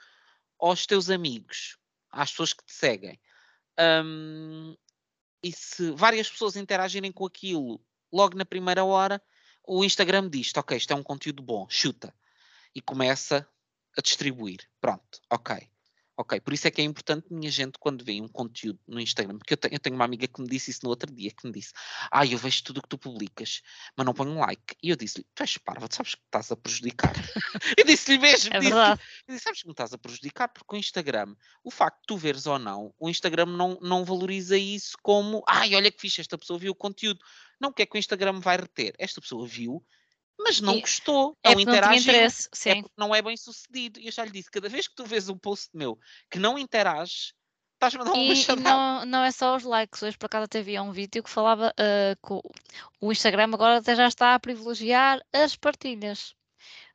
[0.59, 1.77] aos teus amigos,
[2.11, 3.19] às pessoas que te seguem.
[3.79, 4.75] Um,
[5.43, 9.21] e se várias pessoas interagirem com aquilo logo na primeira hora,
[9.65, 12.13] o Instagram diz: Ok, isto é um conteúdo bom, chuta.
[12.73, 13.47] E começa
[13.97, 14.69] a distribuir.
[14.79, 15.69] Pronto, ok.
[16.19, 19.37] Ok, por isso é que é importante, minha gente, quando vê um conteúdo no Instagram,
[19.37, 21.47] porque eu tenho, eu tenho, uma amiga que me disse isso no outro dia, que
[21.47, 21.71] me disse,
[22.11, 23.61] ah, eu vejo tudo o que tu publicas,
[23.95, 24.75] mas não ponho um like.
[24.83, 27.13] E eu disse-lhe, tu és parva, tu sabes que estás a prejudicar.
[27.77, 28.97] eu disse-lhe mesmo, é disse eu
[29.29, 32.45] disse, sabes que me estás a prejudicar, porque o Instagram, o facto de tu veres
[32.47, 36.59] ou não, o Instagram não, não valoriza isso como, ai, olha que fixe, esta pessoa
[36.59, 37.21] viu o conteúdo.
[37.61, 38.93] Não, o que é que o Instagram vai reter?
[38.99, 39.81] Esta pessoa viu,
[40.39, 43.99] mas não e gostou, é não interagiu, não, é não é bem sucedido.
[43.99, 45.99] E eu já lhe disse, cada vez que tu vês um post meu
[46.31, 47.33] que não interages,
[47.73, 48.69] estás-me a dar uma chamada.
[48.69, 51.73] Não, não é só os likes, hoje por acaso até vi um vídeo que falava
[51.73, 52.49] uh, que
[53.01, 56.31] o Instagram agora até já está a privilegiar as partilhas.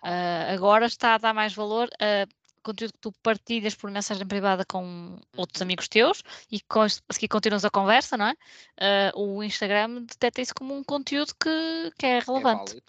[0.02, 2.26] Uh, agora está a dar mais valor a
[2.64, 5.66] conteúdo que tu partilhas por mensagem privada com outros uhum.
[5.66, 9.12] amigos teus e com, a seguir continuas a conversa, não é?
[9.12, 12.76] Uh, o Instagram detecta isso como um conteúdo que, que é, é relevante.
[12.76, 12.80] É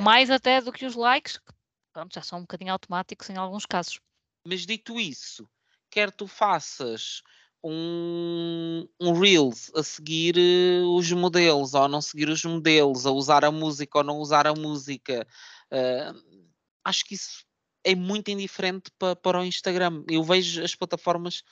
[0.00, 1.52] Mais até do que os likes, que
[1.92, 4.00] pronto, já são um bocadinho automáticos em alguns casos.
[4.46, 5.48] Mas dito isso,
[5.90, 7.22] quer tu faças
[7.62, 13.44] um, um Reels a seguir uh, os modelos ou não seguir os modelos, a usar
[13.44, 15.26] a música ou não usar a música,
[15.72, 16.42] uh,
[16.84, 17.44] acho que isso
[17.84, 20.04] é muito indiferente para, para o Instagram.
[20.08, 21.42] Eu vejo as plataformas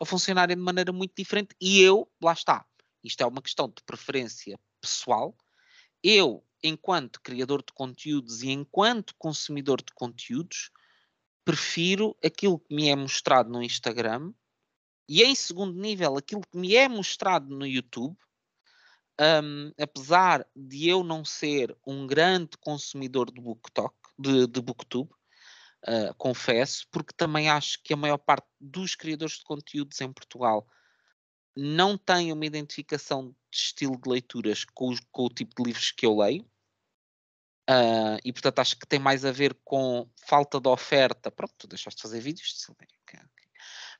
[0.00, 2.64] a funcionarem de maneira muito diferente e eu, lá está,
[3.02, 5.34] isto é uma questão de preferência pessoal.
[6.02, 10.70] Eu, enquanto criador de conteúdos e enquanto consumidor de conteúdos,
[11.44, 14.32] prefiro aquilo que me é mostrado no Instagram
[15.06, 18.16] e, em segundo nível, aquilo que me é mostrado no YouTube.
[19.20, 25.10] Um, apesar de eu não ser um grande consumidor de BookTok, de, de BookTube,
[25.86, 30.66] uh, confesso, porque também acho que a maior parte dos criadores de conteúdos em Portugal
[31.56, 36.04] não tem uma identificação de estilo de leituras com, com o tipo de livros que
[36.04, 36.44] eu leio.
[37.68, 41.30] Uh, e portanto acho que tem mais a ver com falta de oferta.
[41.30, 42.94] Pronto, tu deixaste de fazer vídeos de Silvéria.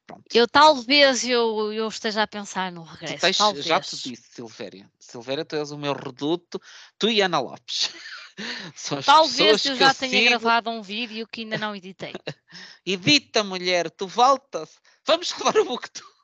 [0.07, 0.25] Pronto.
[0.35, 3.21] Eu talvez eu, eu esteja a pensar no regresso.
[3.21, 4.91] Tens, já te disse, Silvéria.
[4.99, 6.61] Silvéria, tu és o meu reduto,
[6.99, 7.91] tu e Ana Lopes.
[9.07, 10.29] Talvez eu já tenha sigo.
[10.29, 12.13] gravado um vídeo que ainda não editei.
[12.85, 14.79] Edita, mulher, tu voltas.
[15.07, 16.15] Vamos levar o Booktube.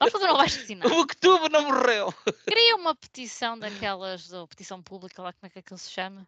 [0.00, 2.12] Vamos fazer um O Booktube não morreu.
[2.46, 6.26] Queria uma petição daquelas, ou petição pública, lá como é que aquilo se chama,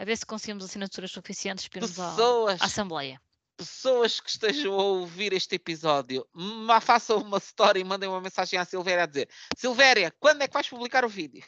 [0.00, 3.20] a ver se conseguimos assinaturas suficientes para irmos à Assembleia
[3.54, 6.26] pessoas que estejam a ouvir este episódio,
[6.80, 10.54] façam uma story e mandem uma mensagem à Silvéria a dizer: Silvéria, quando é que
[10.54, 11.44] vais publicar o vídeo?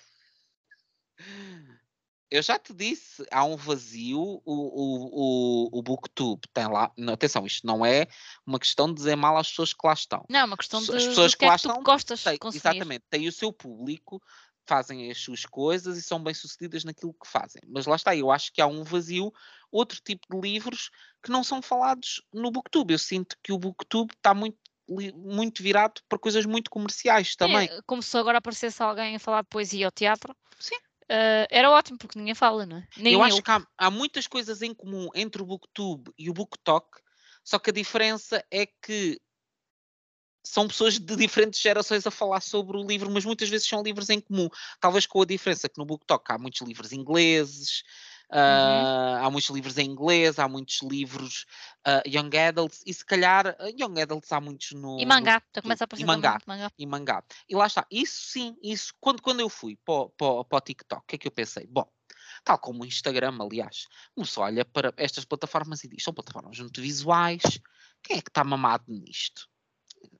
[2.33, 7.13] eu já te disse, há um vazio, o, o, o, o Booktube tem lá, não,
[7.13, 8.07] atenção, isto não é
[8.47, 10.25] uma questão de dizer mal às pessoas que lá estão.
[10.31, 12.39] Não, é uma questão de, as pessoas que, que, lá é que estão, gostas tem.
[12.55, 14.23] Exatamente, tem o seu público,
[14.67, 17.63] fazem as suas coisas e são bem-sucedidas naquilo que fazem.
[17.67, 19.33] Mas lá está, eu acho que há um vazio,
[19.71, 20.91] outro tipo de livros
[21.23, 22.95] que não são falados no Booktube.
[22.95, 24.59] Eu sinto que o Booktube está muito,
[25.15, 27.69] muito virado para coisas muito comerciais também.
[27.69, 30.37] É, como se agora aparecesse alguém a falar de poesia ou teatro.
[30.59, 30.77] Sim.
[31.05, 32.89] Uh, era ótimo, porque ninguém fala, não é?
[32.97, 33.25] Nem eu, eu.
[33.25, 36.89] acho que há, há, muitas coisas em comum entre o Booktube e o BookTok,
[37.45, 39.21] só que a diferença é que
[40.43, 44.11] são pessoas de diferentes gerações a falar sobre o livro, mas muitas vezes são livros
[44.11, 44.49] em comum.
[44.81, 47.83] Talvez com a diferença que no BookTok há muitos livros ingleses,
[48.31, 49.25] uh, uhum.
[49.25, 51.47] há muitos livros em inglês, há muitos livros
[51.87, 54.99] uh, young adults, e se calhar uh, young adults há muitos no.
[54.99, 56.73] E mangá, no, começa a aparecer e mangá, mangá.
[56.77, 57.25] E mangá.
[57.49, 57.87] E lá está.
[57.91, 58.93] Isso sim, isso.
[59.01, 61.67] Quando, quando eu fui para, para, para o TikTok, o que é que eu pensei?
[61.67, 61.87] Bom,
[62.45, 66.81] tal como o Instagram, aliás, começou olha para estas plataformas e diz: são plataformas muito
[66.81, 67.43] visuais.
[68.03, 69.52] Quem é que está mamado nisto?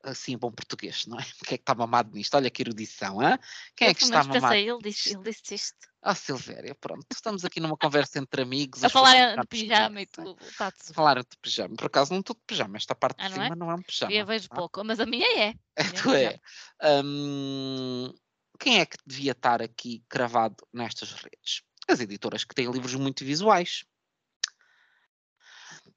[0.03, 1.23] Assim bom português, não é?
[1.47, 2.35] Quem é que está mamado nisto?
[2.35, 3.39] Olha que erudição, hein?
[3.77, 4.41] Quem é que está mamado?
[4.41, 5.93] Pensei, ele disse, ele disse isto.
[6.05, 8.83] Ah, oh, Silvéria, pronto, estamos aqui numa conversa entre amigos.
[8.83, 10.37] A falar de pijama e tudo.
[10.59, 11.77] Tá Falaram de pijama.
[11.77, 13.55] Por acaso não estou de pijama, esta parte ah, de cima é?
[13.55, 14.13] não é um pijama.
[14.13, 14.57] Eu vejo tá?
[14.57, 15.55] pouco, mas a minha é.
[15.79, 16.41] A tu é.
[17.05, 18.13] Hum,
[18.59, 21.63] quem é que devia estar aqui cravado nestas redes?
[21.87, 23.85] As editoras que têm livros muito visuais.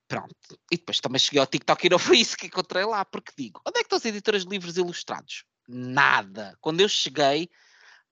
[0.07, 0.59] Pronto.
[0.71, 3.61] E depois também cheguei ao TikTok e não foi isso que encontrei lá, porque digo,
[3.65, 5.43] onde é que estão as editoras de livros ilustrados?
[5.67, 6.55] Nada.
[6.61, 7.49] Quando eu cheguei,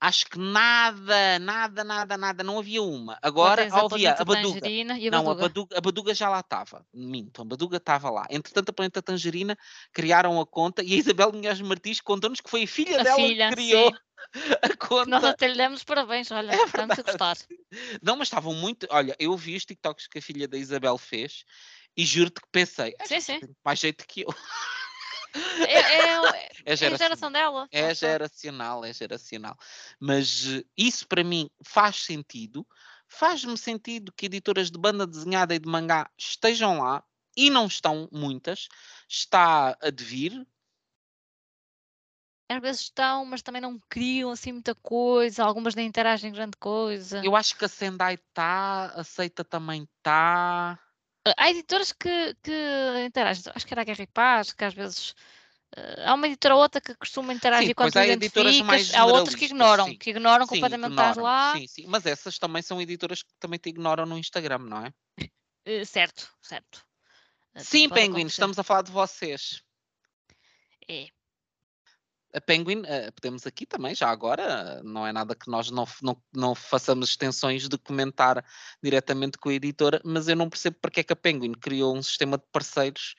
[0.03, 3.17] acho que nada, nada, nada, nada, não havia uma.
[3.21, 4.59] Agora havia a Baduga.
[4.67, 6.85] A não, a Baduga, a Baduga já lá estava.
[6.93, 8.25] Minto, a Baduga estava lá.
[8.29, 9.57] Entretanto, a Planeta Tangerina
[9.93, 13.15] criaram a conta e a Isabel Minhas Martins contou-nos que foi a filha a dela
[13.15, 13.91] filha, que criou.
[13.91, 13.97] Sim.
[14.61, 15.09] A conta.
[15.09, 17.37] Nós até lhe demos parabéns, olha, é estamos a gostar.
[18.01, 18.87] Não, mas estavam muito.
[18.89, 21.43] Olha, eu vi os TikToks que a filha da Isabel fez
[21.95, 23.39] e juro-te que pensei, sim, sim.
[23.63, 24.35] mais jeito que eu.
[25.67, 27.67] É, é, é, é, a geração dela.
[27.71, 29.57] É geracional, é geracional.
[29.99, 32.65] Mas uh, isso para mim faz sentido.
[33.07, 37.03] Faz-me sentido que editoras de banda desenhada e de mangá estejam lá,
[37.35, 38.67] e não estão muitas.
[39.07, 40.47] Está a devir.
[42.49, 45.43] Às vezes estão, mas também não criam assim muita coisa.
[45.43, 47.21] Algumas nem interagem grande coisa.
[47.23, 50.79] Eu acho que a Sendai está, aceita também está.
[51.37, 53.43] Há editoras que, que interagem.
[53.55, 55.15] Acho que era a Guerra e Paz, que às vezes.
[55.75, 59.33] Uh, há uma editora ou outra que costuma interagir sim, quando tu identificas, há outras
[59.33, 59.97] que ignoram, sim.
[59.97, 61.53] que ignoram sim, completamente estar lá.
[61.57, 64.93] Sim, sim, mas essas também são editoras que também te ignoram no Instagram, não é?
[65.67, 66.85] Uh, certo, certo.
[67.57, 69.63] Sim, Penguin, estamos a falar de vocês.
[70.87, 71.07] É
[72.33, 76.21] a Penguin, uh, podemos aqui também, já agora, não é nada que nós não, não,
[76.33, 78.43] não façamos extensões de comentar
[78.81, 82.01] diretamente com a editora, mas eu não percebo porque é que a Penguin criou um
[82.01, 83.15] sistema de parceiros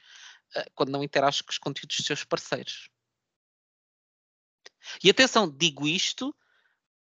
[0.57, 2.91] uh, quando não interage com os conteúdos dos seus parceiros.
[5.03, 6.35] E atenção, digo isto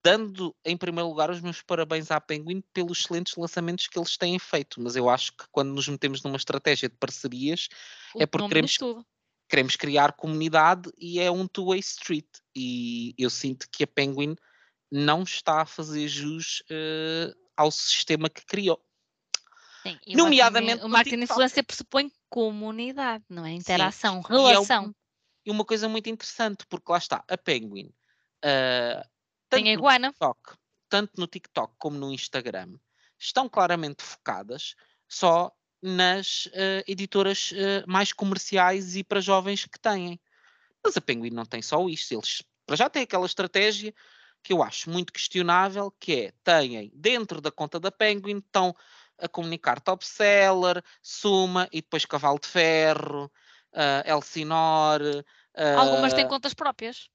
[0.02, 4.38] dando em primeiro lugar os meus parabéns à Penguin pelos excelentes lançamentos que eles têm
[4.38, 7.68] feito, mas eu acho que quando nos metemos numa estratégia de parcerias
[8.16, 9.04] é porque queremos, tudo
[9.48, 12.28] queremos criar comunidade e é um two-way street.
[12.54, 14.36] E eu sinto que a Penguin
[14.90, 18.82] não está a fazer jus uh, ao sistema que criou.
[19.82, 20.84] Sim, Nomeadamente.
[20.84, 23.52] O marketing de influência pressupõe comunidade, não é?
[23.52, 24.28] Interação, Sim.
[24.28, 24.94] relação.
[25.44, 27.90] E, é uma coisa muito interessante, porque lá está, a Penguin.
[28.44, 29.02] Uh,
[29.48, 30.08] Tem a iguana.
[30.10, 30.56] TikTok,
[30.88, 32.74] tanto no TikTok como no Instagram,
[33.18, 34.74] estão claramente focadas
[35.08, 35.50] só
[35.82, 40.20] nas uh, editoras uh, mais comerciais e para jovens que têm.
[40.82, 43.94] Mas a Penguin não tem só isto, eles para já têm aquela estratégia
[44.42, 48.76] que eu acho muito questionável, que é, têm dentro da conta da Penguin, estão
[49.18, 53.24] a comunicar top seller, Suma e depois Cavalo de Ferro,
[53.72, 55.24] uh, Elsinore.
[55.56, 57.08] Uh, Algumas têm contas próprias.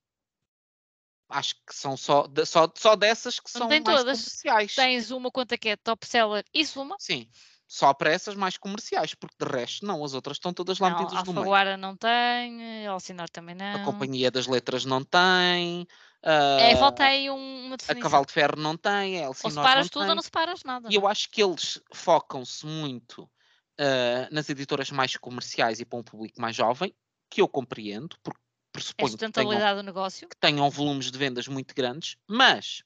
[1.30, 4.20] Acho que são só, só, só dessas que não são tem mais todas.
[4.20, 4.76] comerciais.
[4.76, 6.96] Tens uma conta que é top seller e Suma.
[7.00, 7.30] Sim.
[7.68, 11.00] Só para essas mais comerciais, porque de resto não, as outras estão todas lá não,
[11.00, 11.40] metidas no meio.
[11.40, 13.82] Alfaguara não tem, Alcinar também não.
[13.82, 15.88] A Companhia das Letras não tem.
[16.24, 18.00] Uh, é, aí uma definição.
[18.00, 20.10] A Cavalo de Ferro não tem, a Elsinore Ou separas tudo tem.
[20.10, 20.88] ou não separas nada.
[20.92, 26.04] E eu acho que eles focam-se muito uh, nas editoras mais comerciais e para um
[26.04, 26.94] público mais jovem,
[27.30, 28.40] que eu compreendo, porque
[28.72, 30.28] pressuponho que tenham, do negócio.
[30.28, 32.84] que tenham volumes de vendas muito grandes, mas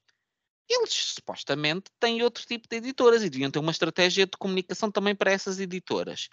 [0.69, 5.15] eles supostamente têm outro tipo de editoras e deviam ter uma estratégia de comunicação também
[5.15, 6.29] para essas editoras.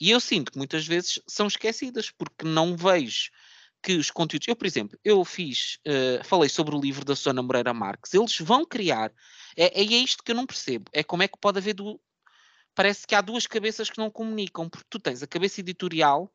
[0.00, 3.30] E eu sinto que muitas vezes são esquecidas, porque não vejo
[3.82, 4.46] que os conteúdos.
[4.48, 8.14] Eu, por exemplo, eu fiz, uh, falei sobre o livro da Sona Moreira Marques.
[8.14, 9.12] Eles vão criar.
[9.56, 10.90] É, é isto que eu não percebo.
[10.92, 11.74] É como é que pode haver.
[11.74, 12.00] Do...
[12.74, 16.32] Parece que há duas cabeças que não comunicam, porque tu tens a cabeça editorial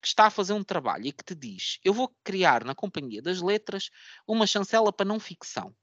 [0.00, 3.20] que está a fazer um trabalho e que te diz: Eu vou criar na Companhia
[3.20, 3.90] das Letras
[4.26, 5.74] uma chancela para não ficção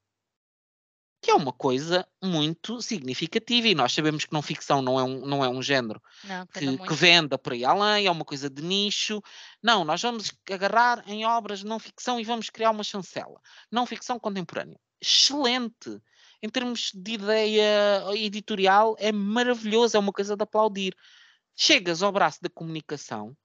[1.22, 5.24] que é uma coisa muito significativa e nós sabemos que não ficção não é um,
[5.24, 8.60] não é um género Não, que que, venda por aí além, é uma coisa de
[8.60, 9.22] nicho.
[9.62, 13.40] Não, nós vamos agarrar em obras de não ficção e vamos criar uma chancela.
[13.70, 14.78] Não ficção contemporânea.
[15.00, 16.02] Excelente!
[16.42, 20.92] Em termos de ideia editorial, é maravilhoso, é uma coisa de aplaudir.
[21.54, 23.36] Chegas ao braço da comunicação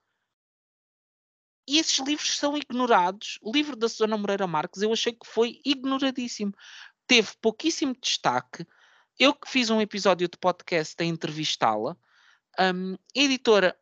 [1.68, 3.38] e esses livros são ignorados.
[3.42, 6.54] O livro da Susana Moreira Marques eu achei que foi ignoradíssimo.
[7.08, 8.68] Teve pouquíssimo destaque.
[9.18, 11.98] Eu que fiz um episódio de podcast a entrevistá-la,
[12.60, 13.76] hum, a editora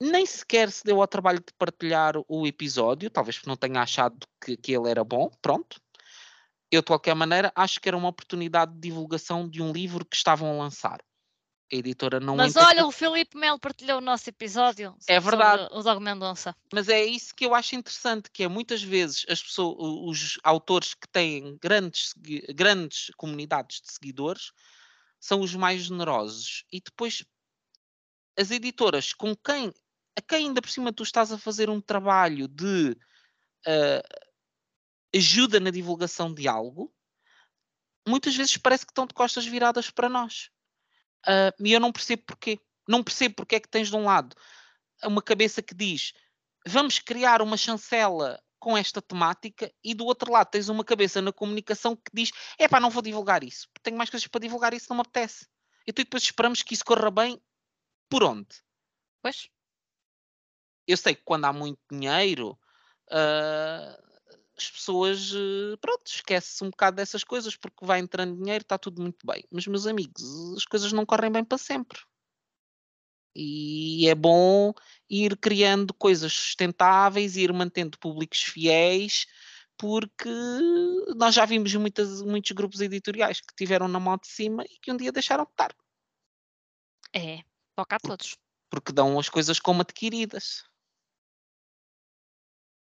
[0.00, 4.26] nem sequer se deu ao trabalho de partilhar o episódio, talvez porque não tenha achado
[4.42, 5.80] que, que ele era bom, pronto.
[6.70, 10.16] Eu, de qualquer maneira, acho que era uma oportunidade de divulgação de um livro que
[10.16, 11.00] estavam a lançar.
[11.72, 15.68] A editora não Mas olha, o Filipe Melo partilhou o nosso episódio É sobre verdade.
[15.72, 16.54] o Dog Mendonça.
[16.72, 20.94] Mas é isso que eu acho interessante, que é muitas vezes as pessoas, os autores
[20.94, 22.14] que têm grandes,
[22.54, 24.52] grandes comunidades de seguidores
[25.18, 26.64] são os mais generosos.
[26.72, 27.24] E depois
[28.38, 29.72] as editoras com quem,
[30.16, 32.96] a quem ainda por cima tu estás a fazer um trabalho de
[33.66, 34.02] ah,
[35.14, 36.94] ajuda na divulgação de algo,
[38.06, 40.50] muitas vezes parece que estão de costas viradas para nós.
[41.26, 42.58] Ah, e eu não percebo porquê.
[42.88, 44.36] Não percebo porque é que tens de um lado
[45.04, 46.12] uma cabeça que diz
[46.66, 51.32] vamos criar uma chancela com esta temática e do outro lado tens uma cabeça na
[51.32, 54.96] comunicação que diz epá, não vou divulgar isso, tenho mais coisas para divulgar isso não
[54.96, 55.46] me apetece.
[55.86, 57.40] Então depois esperamos que isso corra bem
[58.08, 58.48] por onde?
[59.22, 59.48] Pois,
[60.86, 62.58] Eu sei que quando há muito dinheiro
[63.10, 63.98] ah,
[64.58, 69.02] as pessoas eh, pronto, esquece-se um bocado dessas coisas porque vai entrando dinheiro, está tudo
[69.02, 69.44] muito bem.
[69.50, 70.22] Mas meus amigos,
[70.56, 71.98] as coisas não correm bem para sempre.
[73.34, 74.72] E é bom
[75.10, 79.26] ir criando coisas sustentáveis e ir mantendo públicos fiéis,
[79.76, 80.30] porque
[81.16, 84.90] nós já vimos muitas, muitos grupos editoriais que tiveram na mão de cima e que
[84.90, 85.74] um dia deixaram de estar,
[87.14, 87.42] é,
[87.74, 88.36] toca a todos.
[88.70, 90.64] porque dão as coisas como adquiridas.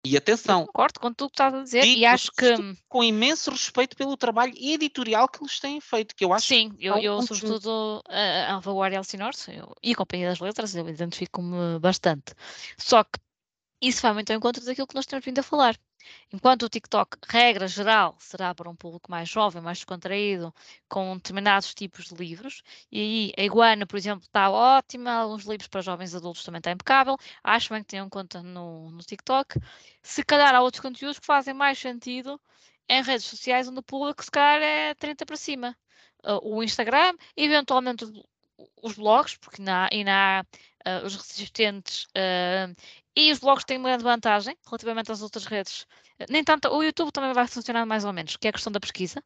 [0.07, 2.55] E Eu atenção, concordo com tudo o que estás a dizer e acho que
[2.89, 6.95] com imenso respeito pelo trabalho editorial que eles têm feito, que eu acho sim, eu,
[6.95, 10.75] é um eu sobretudo a a Alvaguarda e Alcinor eu- e a Companhia das Letras,
[10.75, 12.35] eu identifico-me bastante.
[12.79, 13.19] Só que
[13.83, 15.77] isso vai muito ao encontro daquilo que nós temos vindo a falar.
[16.33, 20.55] Enquanto o TikTok, regra geral, será para um público mais jovem, mais descontraído,
[20.89, 25.69] com determinados tipos de livros, e aí a Iguana, por exemplo, está ótima, alguns livros
[25.69, 29.59] para jovens adultos também está impecável, acho bem que tenham conta no, no TikTok.
[30.03, 32.41] Se calhar há outros conteúdos que fazem mais sentido
[32.89, 35.77] em redes sociais onde o público se calhar é 30 para cima.
[36.43, 38.29] O Instagram, eventualmente os, blo-
[38.83, 40.45] os blogs, porque na, ainda há
[41.03, 42.75] uh, os resistentes uh,
[43.17, 45.83] e os blogs têm uma grande vantagem relativamente às outras redes.
[46.21, 48.73] Uh, Nem tanto, o YouTube também vai funcionar mais ou menos, que é a questão
[48.73, 49.23] da pesquisa.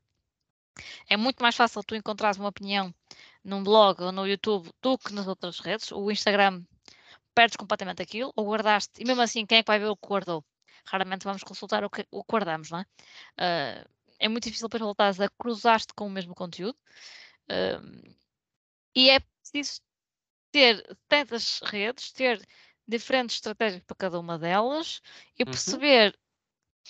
[1.08, 2.94] É muito mais fácil tu encontrares uma opinião
[3.44, 5.90] num blog ou no YouTube do que nas outras redes.
[5.92, 6.64] O Instagram
[7.34, 10.06] perdes completamente aquilo, ou guardaste, e mesmo assim, quem é que vai ver o que
[10.06, 10.44] guardou?
[10.84, 12.84] Raramente vamos consultar o que, o que guardamos, não é?
[13.38, 13.86] Ah,
[14.18, 16.78] é muito difícil depois voltares a cruzar-te com o mesmo conteúdo.
[17.48, 17.80] Ah,
[18.94, 19.80] e é preciso
[20.52, 22.46] ter tantas redes, ter
[22.90, 25.00] diferentes estratégias para cada uma delas
[25.38, 25.50] e Uhum.
[25.50, 26.18] perceber,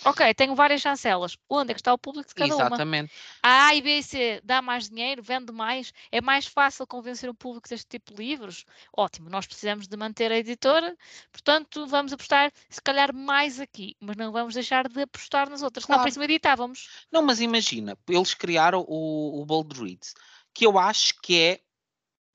[0.05, 2.65] ok, tenho várias chancelas, onde é que está o público de cada uma?
[2.65, 3.13] Exatamente.
[3.43, 7.29] A A e B e C dá mais dinheiro, vende mais, é mais fácil convencer
[7.29, 8.65] o público deste tipo de livros.
[8.95, 10.97] Ótimo, nós precisamos de manter a editora,
[11.31, 15.87] portanto vamos apostar se calhar mais aqui, mas não vamos deixar de apostar nas outras.
[15.87, 16.01] Não, Claro.
[16.01, 16.89] por isso editávamos.
[17.11, 20.13] Não, mas imagina, eles criaram o, o Bold Reads,
[20.53, 21.61] que eu acho que é,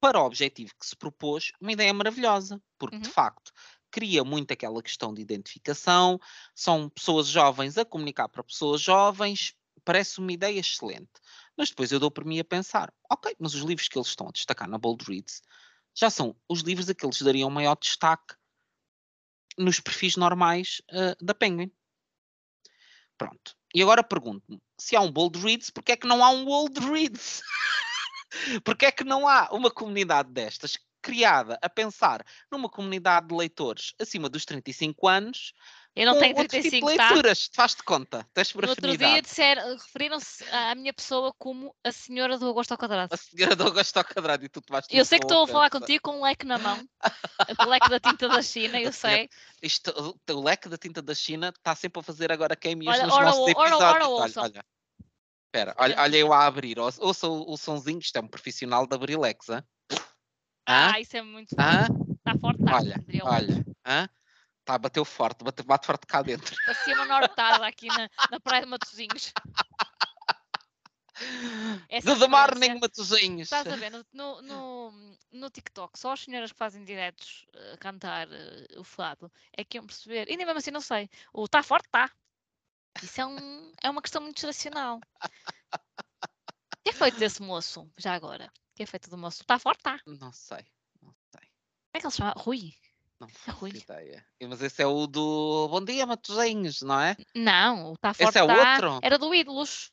[0.00, 3.12] para o objetivo que se propôs, uma ideia maravilhosa, porque de Uhum.
[3.12, 3.52] facto
[3.90, 6.18] cria muito aquela questão de identificação,
[6.54, 9.54] são pessoas jovens a comunicar para pessoas jovens,
[9.84, 11.10] parece uma ideia excelente.
[11.56, 14.28] Mas depois eu dou por mim a pensar, ok, mas os livros que eles estão
[14.28, 15.42] a destacar na Bold Reads
[15.94, 18.34] já são os livros a que eles dariam maior destaque
[19.58, 21.70] nos perfis normais ah, da Penguin.
[23.16, 23.56] Pronto.
[23.74, 26.78] E agora pergunto-me, se há um Bold Reads, porque é que não há um Old
[26.80, 27.42] Reads?
[28.64, 33.94] porque é que não há uma comunidade destas criada a pensar numa comunidade de leitores
[34.00, 35.52] acima dos 35 anos
[35.94, 37.08] Eu não com tenho outro tipo 35, de tá?
[37.10, 37.50] leituras?
[37.54, 39.22] Faz-te conta, tens por No outro dia
[39.54, 43.14] referiram-se à minha pessoa como a senhora do Agosto ao Quadrado.
[43.14, 45.46] A senhora do Augusto ao quadrado e tu te vais Eu sei que estou a
[45.46, 46.84] falar contigo com um leque na mão,
[47.60, 49.30] o leque da tinta da China, eu sei.
[49.62, 52.56] Isto, o, leque da tinta da China está sempre a fazer agora
[52.88, 54.36] Olha, nos ora, nossos ora, ora, episódios.
[54.36, 54.75] ora, olha, olha.
[55.56, 56.78] Espera, olha, olha eu a abrir.
[56.78, 59.48] Ouça, o, o sonzinho, isto é um profissional da Brilex?
[59.48, 59.64] Hã?
[60.66, 61.86] Ah, isso é muito Hã?
[62.18, 62.76] Está forte, está.
[62.76, 63.66] Olha, olha.
[63.86, 64.06] Hã?
[64.66, 66.54] Tá, bateu forte, bate, bate forte cá dentro.
[66.66, 69.32] Parecia uma nortada aqui na, na praia de Matosinhos.
[71.88, 73.46] Essa Good morning, referência- Matosinhos.
[73.50, 74.04] Estás a ver, no,
[74.42, 74.92] no,
[75.32, 79.64] no, TikTok, só as senhoras que fazem diretos eh, a cantar eh, o fado é
[79.64, 80.28] que iam perceber.
[80.28, 81.08] E nem mesmo assim não sei.
[81.32, 82.10] O está forte, está.
[83.02, 84.98] Isso é, um, é uma questão muito geracional.
[84.98, 88.46] O que é feito desse moço, já agora?
[88.46, 89.42] O que é feito do moço?
[89.42, 89.98] Está forte, está.
[90.00, 90.64] Como Não sei,
[91.02, 91.48] não sei.
[91.92, 92.34] é que ele se chama?
[92.36, 92.74] Rui?
[93.18, 93.70] Não faço Rui.
[93.70, 94.26] ideia.
[94.42, 97.16] Mas esse é o do Bom dia, Matosinhos, não é?
[97.34, 99.00] Não, o está forte, Esse é tá outro?
[99.02, 99.90] Era do Ídolos.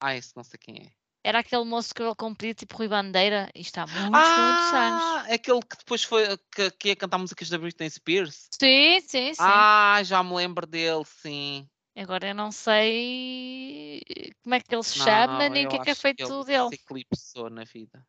[0.00, 0.90] Ah, esse não sei quem é.
[1.22, 3.50] Era aquele moço que ele comprido, tipo Rui Bandeira.
[3.54, 5.02] E está há muitos, muitos anos.
[5.02, 8.48] Ah, é aquele que depois foi que, que ia cantar músicas da Britney Spears.
[8.58, 9.42] Sim, sim, sim.
[9.42, 11.68] Ah, já me lembro dele, sim.
[11.96, 14.02] Agora eu não sei
[14.42, 16.44] como é que ele se Não, chama, nem o que é que é feito ele
[16.44, 16.68] dele.
[16.68, 18.06] se eclipsou na vida.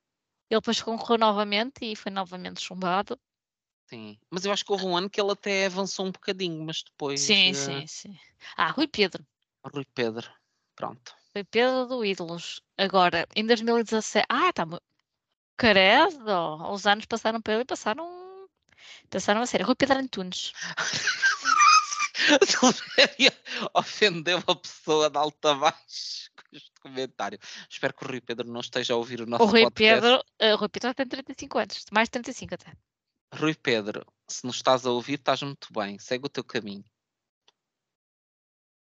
[0.50, 3.20] Ele depois concorreu novamente e foi novamente chumbado.
[3.90, 4.18] Sim.
[4.30, 7.20] Mas eu acho que houve um ano que ele até avançou um bocadinho, mas depois.
[7.22, 8.18] Sim, eh, sim, sim.
[8.58, 9.26] Ah, Rui Pedro.
[9.74, 10.30] Rui Pedro.
[10.76, 11.16] Pronto.
[11.34, 12.62] Rui Pedro do Ídolos.
[12.78, 14.26] Agora, em 2017.
[14.30, 14.84] Ah, está muito.
[15.58, 16.72] Credo!
[16.72, 18.08] Os anos passaram para ele e passaram.
[19.10, 19.66] Passaram a sério.
[19.66, 20.54] Rui Pedro Antunes.
[22.48, 23.34] Silvéria
[23.74, 27.40] ofendeu a pessoa de alta baixo com este comentário.
[27.70, 30.02] Espero que o Rui Pedro não esteja a ouvir o nosso O Rui podcast.
[30.02, 30.24] Pedro.
[30.40, 31.86] eh, Rui Pedro tem 35 anos.
[31.92, 32.74] Mais de 35 até.
[33.36, 36.00] Rui Pedro, se nos estás a ouvir, estás muito bem.
[36.00, 36.86] Segue o teu caminho.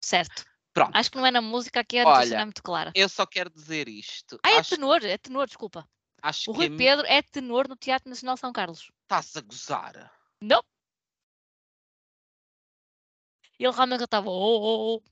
[0.04, 0.44] Certo.
[0.74, 0.96] Pronto.
[0.96, 2.92] Acho que não é na música, aqui a notícia Olha, não é muito clara.
[2.96, 4.40] Eu só quero dizer isto.
[4.44, 5.88] Ah, é acho, tenor, é tenor, desculpa.
[6.22, 8.92] acho O Rui a mim Pedro é tenor no Teatro Nacional São Carlos.
[9.04, 10.12] estás a gozar.
[10.42, 10.64] Não.
[13.60, 14.30] Ele realmente estava.
[14.30, 15.04] Oh, oh, oh.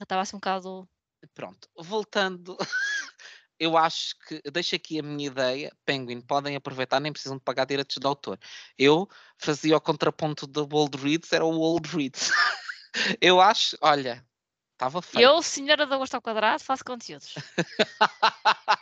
[0.00, 0.88] Estava assim um bocado.
[1.34, 2.56] Pronto, voltando.
[3.58, 7.64] Eu acho que, deixo aqui a minha ideia, Penguin, podem aproveitar, nem precisam de pagar
[7.64, 8.36] direitos de autor.
[8.76, 9.08] Eu
[9.38, 12.32] fazia o contraponto do Old Reads, era o Old Reads.
[13.20, 14.26] Eu acho, olha,
[14.72, 15.22] estava feio.
[15.22, 17.34] Eu, senhora da Gosto ao Quadrado, faço conteúdos.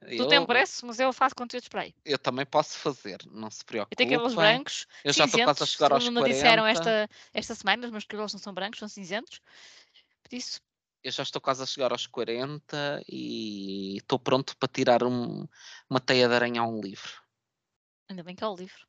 [0.00, 1.94] Tu eu, tem preço, mas eu faço conteúdos para aí.
[2.04, 3.96] eu também posso fazer, não se Eu preocupe.
[3.96, 5.72] tenho cabelos brancos, Eu já estou quase a cinzentos.
[5.72, 6.28] chegar aos segundo 40.
[6.28, 9.40] me disseram esta, esta semana, os meus cabelos não são brancos, são cinzentos.
[10.22, 10.60] Por isso,
[11.02, 15.46] Eu já estou quase a chegar aos 40 e estou pronto para tirar um-
[15.90, 17.22] uma teia de aranha a um livro.
[18.08, 18.86] ainda bem que é o livro.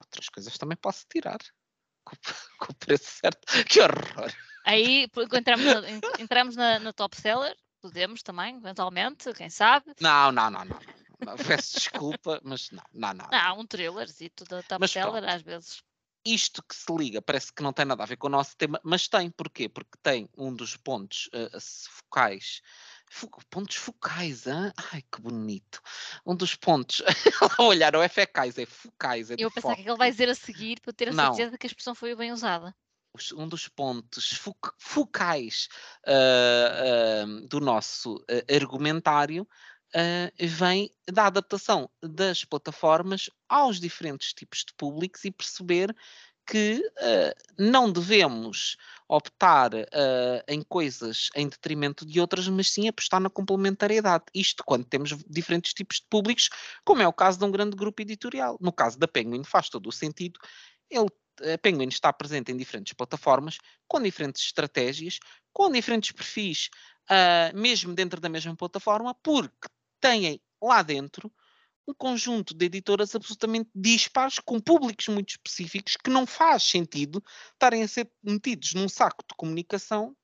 [0.00, 1.38] Outras coisas também posso tirar.
[2.04, 2.14] Com,
[2.58, 3.40] com o preço certo.
[3.68, 4.30] Que horror!
[4.64, 5.90] Aí entramos, na,
[6.20, 7.56] entramos na, na top seller,
[7.86, 9.94] podemos também, eventualmente, quem sabe.
[10.00, 10.78] Não, não, não, não.
[11.24, 11.36] não.
[11.36, 13.26] Peço desculpa, mas não, não, não.
[13.30, 15.82] Não, há um thriller e da top seller, às vezes.
[16.24, 18.80] Isto que se liga parece que não tem nada a ver com o nosso tema,
[18.82, 19.30] mas tem.
[19.30, 19.68] Porquê?
[19.68, 21.30] Porque tem um dos pontos
[21.60, 22.60] se- focais.
[23.08, 24.72] fo- pontos focais, hã?
[24.92, 25.80] ai que bonito.
[26.26, 27.00] Um dos pontos.
[27.60, 29.30] olhar, não é fecais, é focais.
[29.30, 30.94] É de Eu vou pensar o que é ele vai dizer a seguir para eu
[30.94, 31.32] ter a Não.
[31.32, 32.74] certeza que a expressão foi bem usada.
[33.32, 35.68] Um dos pontos foc- focais
[36.06, 39.46] ah, ah, do nosso ah, argumentário
[39.94, 45.94] ah, vem da adaptação das plataformas aos diferentes tipos de públicos e perceber
[46.46, 48.76] que ah, não devemos
[49.08, 54.24] optar ah, em coisas em detrimento de outras, mas sim apostar na complementariedade.
[54.34, 56.48] Isto quando temos diferentes tipos de públicos,
[56.84, 58.56] como é o caso de um grande grupo editorial.
[58.60, 60.38] No caso da Penguin faz todo o sentido.
[60.88, 61.08] Ele
[61.40, 63.58] a Penguin está presente em diferentes plataformas,
[63.88, 65.18] com diferentes estratégias,
[65.52, 66.70] com diferentes perfis,
[67.08, 69.68] ah, mesmo dentro da mesma plataforma, porque
[70.00, 71.32] têm lá dentro
[71.88, 77.22] um conjunto de editoras absolutamente dispares, com públicos muito específicos, que não faz sentido
[77.52, 80.16] estarem a ser metidos num saco de comunicação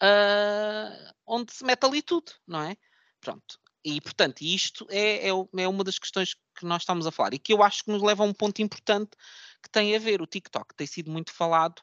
[0.00, 2.76] ah, onde se mete ali tudo, não é?
[3.20, 3.58] Pronto.
[3.84, 7.38] E, portanto, isto é, é, é uma das questões que nós estamos a falar e
[7.38, 9.10] que eu acho que nos leva a um ponto importante
[9.62, 10.20] que tem a ver.
[10.20, 11.82] O TikTok tem sido muito falado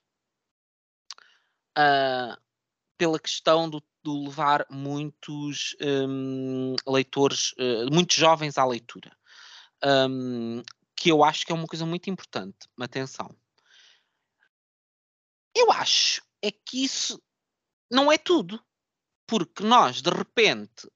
[1.78, 2.38] ah,
[2.98, 9.16] pela questão do, do levar muitos hum, leitores, eh, muitos jovens à leitura.
[9.84, 10.64] Hum,
[10.96, 12.68] que eu acho que é uma coisa muito importante.
[12.80, 13.36] Atenção.
[15.54, 17.22] Eu acho é que isso
[17.92, 18.64] não é tudo.
[19.28, 20.88] Porque nós, de repente,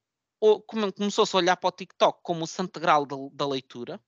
[0.96, 4.00] começou-se a olhar para o TikTok como o santo grau da, da leitura.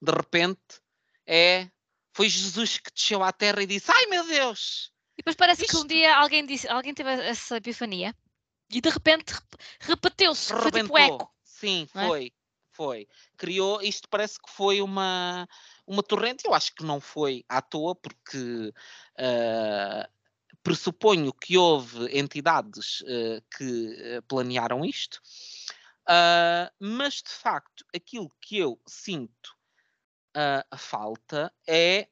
[0.00, 0.80] De repente,
[1.26, 1.70] é
[2.14, 4.92] foi Jesus que desceu à terra e disse: Ai meu Deus!
[5.14, 8.14] E depois parece que um Isto- dia alguém, disse, alguém teve essa epifania
[8.70, 10.52] e de repente rep- repetiu-se.
[10.52, 11.30] Foi tipo eco.
[11.44, 12.06] Sim, é?
[12.06, 12.32] foi.
[12.74, 13.06] Foi.
[13.36, 15.46] Criou, isto parece que foi uma,
[15.86, 16.46] uma torrente.
[16.46, 18.72] Eu acho que não foi à toa, porque
[19.18, 20.08] ah,
[20.62, 25.20] pressuponho que houve entidades ah, que ah, planearam isto.
[26.06, 29.56] Ah, mas de facto, aquilo que eu sinto
[30.34, 32.08] ah, a falta é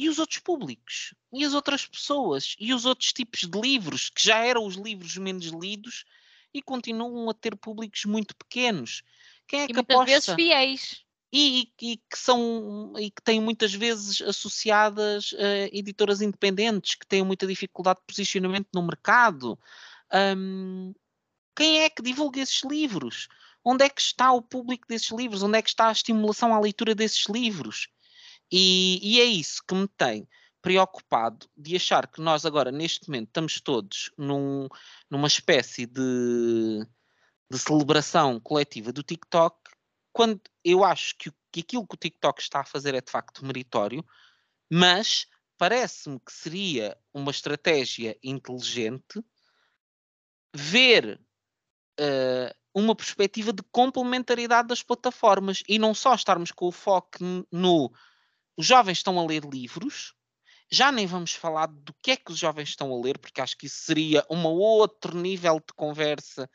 [0.00, 1.14] E os outros públicos?
[1.30, 2.56] E as outras pessoas?
[2.58, 6.06] E os outros tipos de livros, que já eram os livros menos lidos
[6.54, 9.02] e continuam a ter públicos muito pequenos?
[9.46, 10.36] Quem é e que muitas vezes aposta?
[10.36, 11.04] fiéis.
[11.32, 17.22] E, e que são e que têm muitas vezes associadas a editoras independentes que têm
[17.22, 19.56] muita dificuldade de posicionamento no mercado.
[20.36, 20.92] Hum,
[21.54, 23.28] quem é que divulga esses livros?
[23.64, 25.42] Onde é que está o público desses livros?
[25.42, 27.88] Onde é que está a estimulação à leitura desses livros?
[28.50, 30.26] E, e é isso que me tem
[30.62, 34.68] preocupado de achar que nós agora, neste momento, estamos todos num,
[35.10, 36.86] numa espécie de,
[37.50, 39.56] de celebração coletiva do TikTok,
[40.12, 43.44] quando eu acho que, que aquilo que o TikTok está a fazer é de facto
[43.44, 44.04] meritório,
[44.70, 45.26] mas
[45.58, 49.22] parece-me que seria uma estratégia inteligente
[50.54, 51.20] ver
[52.00, 57.18] uh, uma perspectiva de complementaridade das plataformas e não só estarmos com o foco
[57.52, 57.92] no
[58.56, 60.14] os jovens estão a ler livros,
[60.70, 63.56] já nem vamos falar do que é que os jovens estão a ler, porque acho
[63.56, 66.48] que isso seria um outro nível de conversa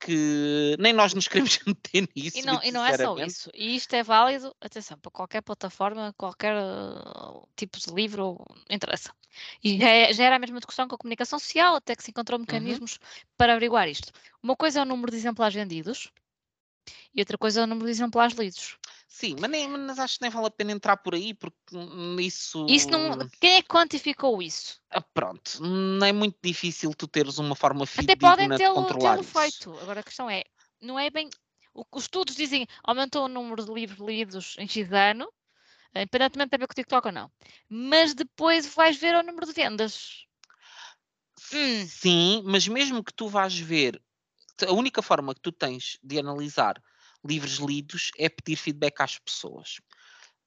[0.00, 2.38] que nem nós nos queremos meter nisso.
[2.38, 3.50] E não, e não é só isso.
[3.54, 9.12] E isto é válido, atenção, para qualquer plataforma, qualquer uh, tipo de livro, interessa.
[9.62, 12.10] E já, é, já, era a mesma discussão com a comunicação social, até que se
[12.10, 12.46] encontrou uhum.
[12.46, 13.26] mecanismos uhum.
[13.36, 14.10] para averiguar isto.
[14.42, 16.10] Uma coisa é o número de exemplares vendidos
[17.14, 18.78] e outra coisa é o número de exemplares lidos.
[19.12, 21.56] Sim, mas, nem, mas acho que nem vale a pena entrar por aí, porque
[22.20, 22.64] isso.
[22.68, 23.28] Isso não.
[23.40, 24.80] Quem é que quantificou isso?
[24.88, 29.22] Ah, pronto, não é muito difícil tu teres uma forma fidedigna Até podem tê-lo, tê
[29.24, 29.76] feito.
[29.80, 30.44] Agora a questão é,
[30.80, 31.28] não é bem.
[31.74, 35.28] Os estudos dizem aumentou o número de livros lidos em X ano,
[35.94, 37.32] independentemente de ver com o TikTok ou não.
[37.68, 40.24] Mas depois vais ver o número de vendas.
[41.52, 41.84] Hum.
[41.84, 44.00] Sim, mas mesmo que tu vás ver,
[44.66, 46.80] a única forma que tu tens de analisar
[47.24, 49.80] livros lidos é pedir feedback às pessoas.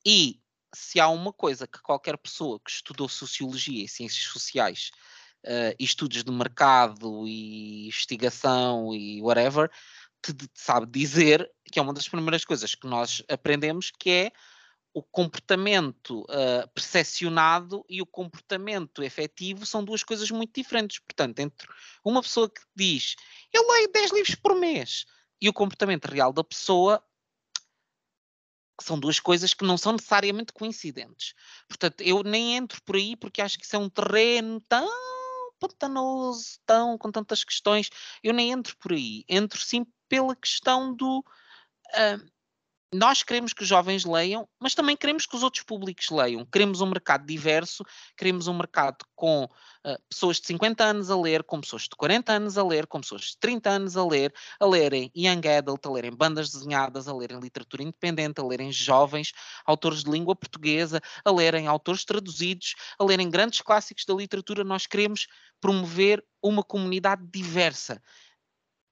[0.06, 0.40] E
[0.74, 4.92] se há uma coisa que qualquer pessoa que estudou sociologia e ciências sociais
[5.46, 9.70] uh, estudos de mercado e investigação e whatever
[10.22, 14.32] te, te sabe dizer que é uma das primeiras coisas que nós aprendemos que é
[14.94, 21.00] o comportamento uh, percepcionado e o comportamento efetivo são duas coisas muito diferentes.
[21.00, 21.68] Portanto, entre
[22.06, 23.16] uma pessoa que diz
[23.52, 25.06] eu leio 10 livros por mês
[25.44, 27.04] e o comportamento real da pessoa
[28.82, 31.34] são duas coisas que não são necessariamente coincidentes.
[31.68, 34.88] Portanto, eu nem entro por aí porque acho que isso é um terreno tão
[35.60, 37.90] pantanoso, tão com tantas questões.
[38.24, 39.26] Eu nem entro por aí.
[39.28, 41.20] Entro sim pela questão do.
[41.20, 42.32] Uh,
[42.94, 46.46] nós queremos que os jovens leiam, mas também queremos que os outros públicos leiam.
[46.46, 47.84] Queremos um mercado diverso,
[48.18, 52.32] queremos um mercado com uh, pessoas de 50 anos a ler, com pessoas de 40
[52.32, 55.92] anos a ler, com pessoas de 30 anos a ler, a lerem young adult, a
[55.92, 59.32] lerem bandas desenhadas, a lerem literatura independente, a lerem jovens,
[59.66, 64.64] autores de língua portuguesa, a lerem autores traduzidos, a lerem grandes clássicos da literatura.
[64.64, 65.28] Nós queremos
[65.60, 68.02] promover uma comunidade diversa.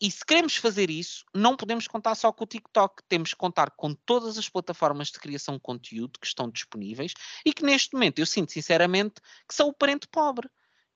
[0.01, 3.69] E se queremos fazer isso, não podemos contar só com o TikTok, temos que contar
[3.69, 7.13] com todas as plataformas de criação de conteúdo que estão disponíveis
[7.45, 10.49] e que neste momento eu sinto sinceramente que sou o parente pobre.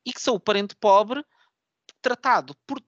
[0.04, 1.24] E que sou o parente pobre
[2.02, 2.82] tratado por,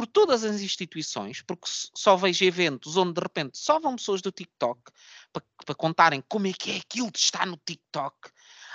[0.00, 4.32] por todas as instituições, porque só vejo eventos onde de repente só vão pessoas do
[4.32, 4.80] TikTok
[5.30, 8.30] para, para contarem como é que é aquilo de estar no TikTok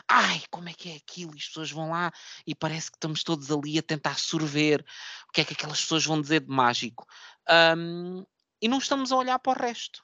[0.07, 1.34] ai, como é que é aquilo?
[1.34, 2.11] E as pessoas vão lá
[2.45, 4.85] e parece que estamos todos ali a tentar sorver
[5.27, 7.07] o que é que aquelas pessoas vão dizer de mágico.
[7.76, 8.23] Um,
[8.61, 10.03] e não estamos a olhar para o resto.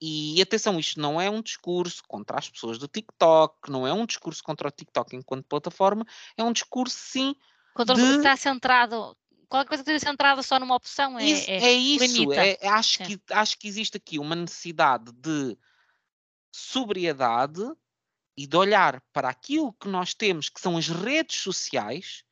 [0.00, 4.06] E atenção, isto não é um discurso contra as pessoas do TikTok, não é um
[4.06, 6.06] discurso contra o TikTok enquanto plataforma,
[6.36, 7.34] é um discurso sim.
[7.74, 8.02] Contra de...
[8.02, 9.16] está centrado,
[9.52, 12.32] qualquer coisa que esteja centrada só numa opção é, isso, é, é isso.
[12.32, 15.58] É, acho, que, acho que existe aqui uma necessidade de
[16.50, 17.60] sobriedade
[18.34, 22.24] e de olhar para aquilo que nós temos, que são as redes sociais,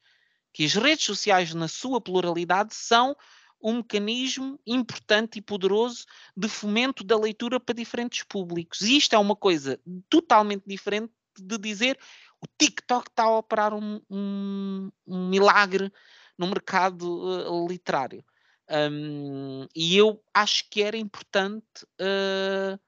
[0.51, 3.15] que as redes sociais, na sua pluralidade, são
[3.63, 8.81] um mecanismo importante e poderoso de fomento da leitura para diferentes públicos.
[8.81, 9.79] E isto é uma coisa
[10.09, 11.99] totalmente diferente de dizer
[12.41, 15.93] o TikTok está a operar um, um, um milagre
[16.41, 18.25] no mercado uh, literário.
[18.71, 22.81] Um, e eu acho que era importante uh,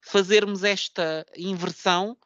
[0.00, 2.18] fazermos esta inversão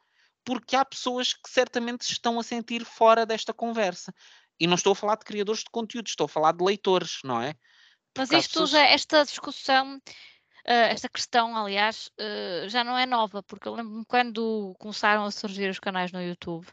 [0.43, 4.11] porque há pessoas que certamente se estão a sentir fora desta conversa.
[4.59, 7.39] E não estou a falar de criadores de conteúdo, estou a falar de leitores, não
[7.39, 7.53] é?
[8.17, 8.71] Mas isto pessoas...
[8.71, 10.01] já, esta discussão, uh,
[10.65, 15.69] esta questão, aliás, uh, já não é nova, porque eu lembro-me quando começaram a surgir
[15.69, 16.65] os canais no YouTube.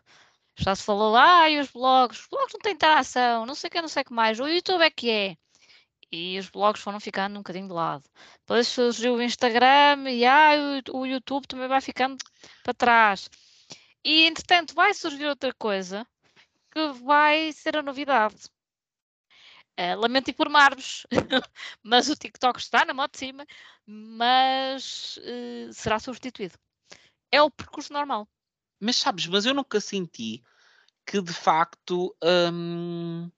[0.57, 3.71] Já se falou, ah, e os blogs, os blogs não têm interação, não sei o
[3.71, 5.37] que, não sei o que mais, o YouTube é que é.
[6.13, 8.05] E os blogs foram ficando um bocadinho de lado.
[8.41, 10.51] Depois surgiu o Instagram e ah,
[10.93, 12.17] o, o YouTube também vai ficando
[12.63, 13.31] para trás.
[14.05, 16.07] E entretanto vai surgir outra coisa
[16.73, 18.49] que vai ser a novidade.
[19.79, 21.07] Uh, lamento informar-vos,
[21.83, 23.47] mas o TikTok está na moto de cima,
[23.87, 26.59] mas uh, será substituído.
[27.33, 28.29] É o percurso normal.
[28.81, 30.43] Mas sabes, mas eu nunca senti
[31.07, 32.16] que de facto
[32.52, 33.31] hum,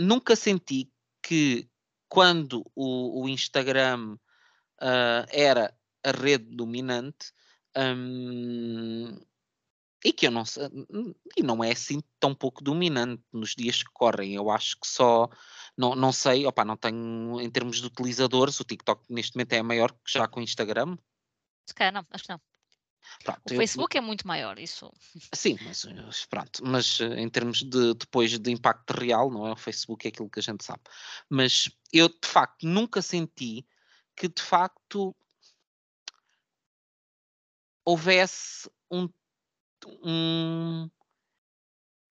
[0.00, 0.90] nunca senti
[1.22, 1.68] que
[2.08, 4.14] quando o, o Instagram
[4.80, 7.32] uh, era a rede dominante
[7.76, 9.18] um,
[10.04, 10.68] e que eu não sei,
[11.36, 14.34] e não é assim tão pouco dominante nos dias que correm.
[14.34, 15.28] Eu acho que só
[15.76, 19.62] não, não sei, opa, não tenho em termos de utilizadores, o TikTok neste momento é
[19.62, 20.96] maior que já com o Instagram.
[21.68, 22.40] Se calhar não, acho que não.
[23.24, 24.92] Pronto, o eu, Facebook é muito maior, isso.
[25.34, 29.52] Sim, mas pronto, mas eh, em termos de depois de impacto real, não é?
[29.52, 30.82] O Facebook é aquilo que a gente sabe.
[31.28, 33.66] Mas eu de facto nunca senti
[34.16, 35.14] que de facto
[37.84, 39.08] houvesse um,
[40.02, 40.90] um,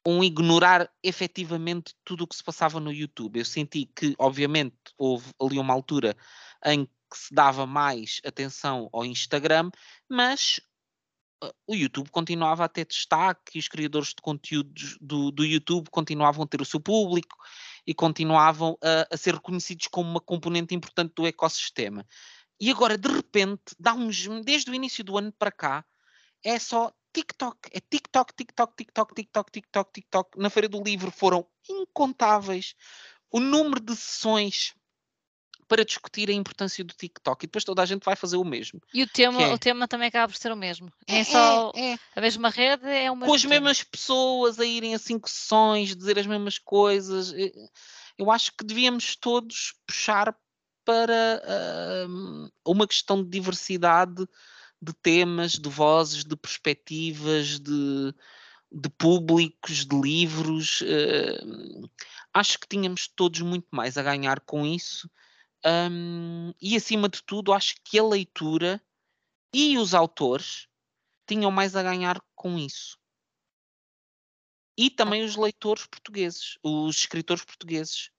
[0.05, 3.39] um ignorar efetivamente tudo o que se passava no YouTube.
[3.39, 6.15] Eu senti que, obviamente, houve ali uma altura
[6.63, 9.69] em que se dava mais atenção ao Instagram,
[10.09, 10.59] mas
[11.67, 16.43] o YouTube continuava a ter destaque e os criadores de conteúdos do, do YouTube continuavam
[16.43, 17.37] a ter o seu público
[17.85, 22.05] e continuavam a, a, ser reconhecidos como uma componente importante do ecossistema.
[22.59, 25.85] E agora, de repente, dá uns, desde o início do ano para cá,
[26.43, 30.39] é só TikTok, é TikTok, TikTok, TikTok, TikTok, TikTok, TikTok.
[30.39, 32.75] Na Feira do Livro foram incontáveis
[33.31, 34.73] o número de sessões
[35.67, 38.81] para discutir a importância do TikTok e depois toda a gente vai fazer o mesmo.
[38.93, 39.53] E o tema, é...
[39.53, 40.91] o tema também acaba por ser o mesmo.
[41.07, 41.99] É, é só é, é.
[42.15, 43.25] a mesma rede, é uma.
[43.25, 47.33] Com as mesmas pessoas a irem a cinco sessões, dizer as mesmas coisas.
[48.17, 50.35] Eu acho que devíamos todos puxar
[50.85, 51.41] para
[52.07, 54.25] uh, uma questão de diversidade
[54.81, 58.13] de temas, de vozes, de perspectivas, de,
[58.71, 60.81] de públicos, de livros.
[60.81, 61.89] Uh,
[62.31, 65.09] acho que tínhamos todos muito mais a ganhar com isso
[65.65, 68.81] um, e acima de tudo, acho que a leitura
[69.53, 70.67] e os autores
[71.27, 72.99] tinham mais a ganhar com isso.
[74.77, 78.11] E também os leitores portugueses, os escritores portugueses.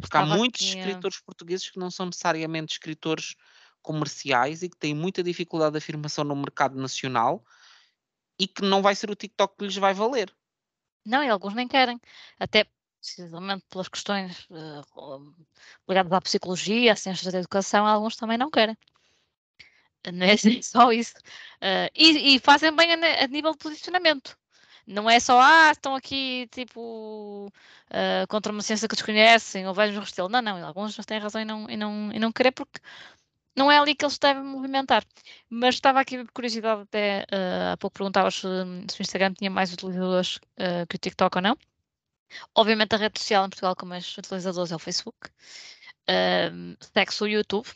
[0.00, 3.36] Porque há muitos aqui, escritores portugueses que não são necessariamente escritores
[3.82, 7.44] comerciais e que têm muita dificuldade de afirmação no mercado nacional
[8.38, 10.34] e que não vai ser o TikTok que lhes vai valer.
[11.04, 12.00] Não, e alguns nem querem.
[12.38, 12.66] Até
[13.00, 15.34] precisamente pelas questões uh,
[15.88, 18.76] ligadas à psicologia, às ciências da educação, alguns também não querem.
[20.14, 21.14] Não é só isso.
[21.62, 24.34] Uh, e, e, fazem bem a, a, nível de posicionamento.
[24.86, 29.98] Não é só, ah, estão aqui, tipo, uh, contra uma ciência que desconhecem, ou vejam
[29.98, 30.28] o restelo.
[30.30, 32.80] Não, não, alguns têm razão em não, em, não, em não querer, porque
[33.56, 35.04] não é ali que eles devem movimentar.
[35.48, 38.48] Mas estava aqui por curiosidade, até uh, há pouco perguntavas se,
[38.90, 41.56] se, o Instagram tinha mais utilizadores uh, que o TikTok ou não.
[42.54, 45.30] Obviamente a rede social em Portugal com mais utilizadores é o Facebook.
[46.08, 47.68] Um, segue-se o YouTube.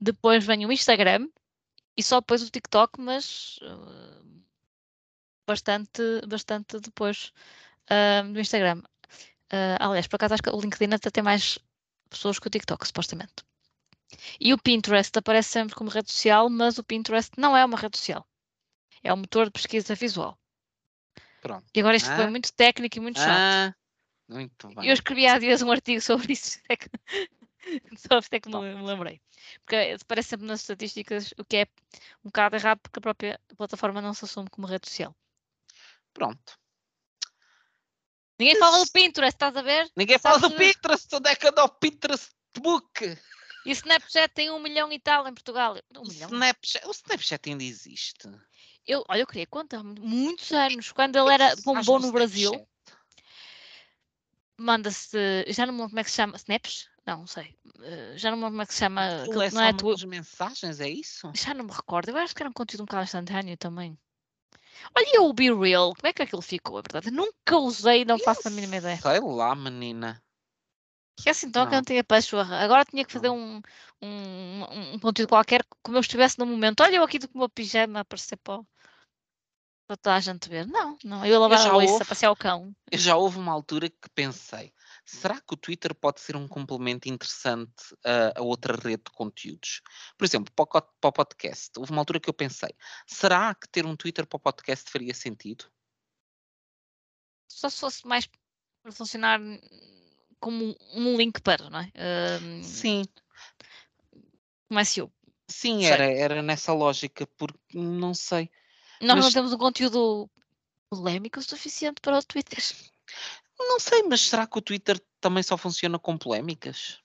[0.00, 1.28] Depois vem o Instagram
[1.96, 4.42] e só depois o TikTok, mas uh,
[5.46, 7.32] bastante, bastante depois
[7.90, 8.82] uh, do Instagram.
[9.52, 11.58] Uh, aliás, por acaso acho que o LinkedIn até tem mais
[12.08, 13.44] pessoas que o TikTok, supostamente.
[14.40, 17.98] E o Pinterest aparece sempre como rede social, mas o Pinterest não é uma rede
[17.98, 18.26] social.
[19.02, 20.38] É um motor de pesquisa visual.
[21.42, 21.66] Pronto.
[21.74, 22.16] E agora isto ah.
[22.16, 23.28] foi muito técnico e muito chato.
[23.28, 23.74] Ah.
[24.28, 24.88] Muito bem.
[24.88, 26.88] Eu escrevi há dias um artigo sobre isso, é que...
[27.96, 29.20] só até que me, me lembrei.
[29.66, 31.66] Porque parece sempre nas estatísticas o que é
[32.24, 35.14] um bocado errado porque a própria plataforma não se assume como rede social.
[36.14, 36.58] Pronto.
[38.38, 39.90] Ninguém fala do Pinterest, estás a ver?
[39.96, 43.18] Ninguém fala do Pinterest, onde é que anda o Pinterest Book?
[43.64, 45.76] E o Snapchat tem um milhão e tal em Portugal.
[45.96, 46.28] Um milhão.
[46.30, 48.28] Snapchat, o Snapchat ainda existe.
[48.86, 52.66] Eu, olha, eu queria contar muitos anos, quando ele era bombom no Brasil.
[54.58, 56.88] Manda-se, já não me lembro como é que se chama, Snaps?
[57.06, 57.56] Não, não sei.
[57.66, 59.24] Uh, já não me lembro como é que se chama.
[59.24, 60.06] Que, não é tu...
[60.06, 61.32] mensagens, é isso?
[61.34, 62.10] Já não me recordo.
[62.10, 63.98] Eu acho que era um conteúdo um bocado instantâneo também.
[64.96, 66.78] Olha o Be Real, como é que aquilo ficou?
[66.78, 67.08] É verdade.
[67.08, 69.00] Eu nunca usei, não faço a mínima ideia.
[69.00, 70.22] Sei lá, menina.
[71.16, 72.58] Que assim, então que eu não tinha pachorra.
[72.58, 73.60] Agora tinha que fazer um,
[74.00, 76.82] um, um conteúdo qualquer, como eu estivesse no momento.
[76.82, 78.60] Olha eu aqui do meu pijama a aparecer para,
[79.92, 80.66] para toda a gente ver.
[80.66, 81.24] Não, não.
[81.24, 82.74] Eu lavar a louça, passear o cão.
[82.90, 84.72] Eu já houve uma altura que pensei,
[85.04, 89.82] será que o Twitter pode ser um complemento interessante a, a outra rede de conteúdos?
[90.16, 91.70] Por exemplo, para o, podcast.
[91.76, 92.70] Houve uma altura que eu pensei,
[93.06, 95.66] será que ter um Twitter para o podcast faria sentido?
[97.50, 98.26] Só se fosse mais
[98.82, 99.40] para funcionar
[100.40, 101.92] como um link para, não é?
[102.62, 103.04] Sim.
[104.68, 105.12] Como é SEO?
[105.48, 108.50] Sim, era, era nessa lógica, porque não sei.
[109.02, 110.30] Nós Mas- não temos um conteúdo
[110.88, 112.62] polémico o suficiente para o Twitter.
[113.58, 116.98] Não sei, mas será que o Twitter também só funciona com polémicas?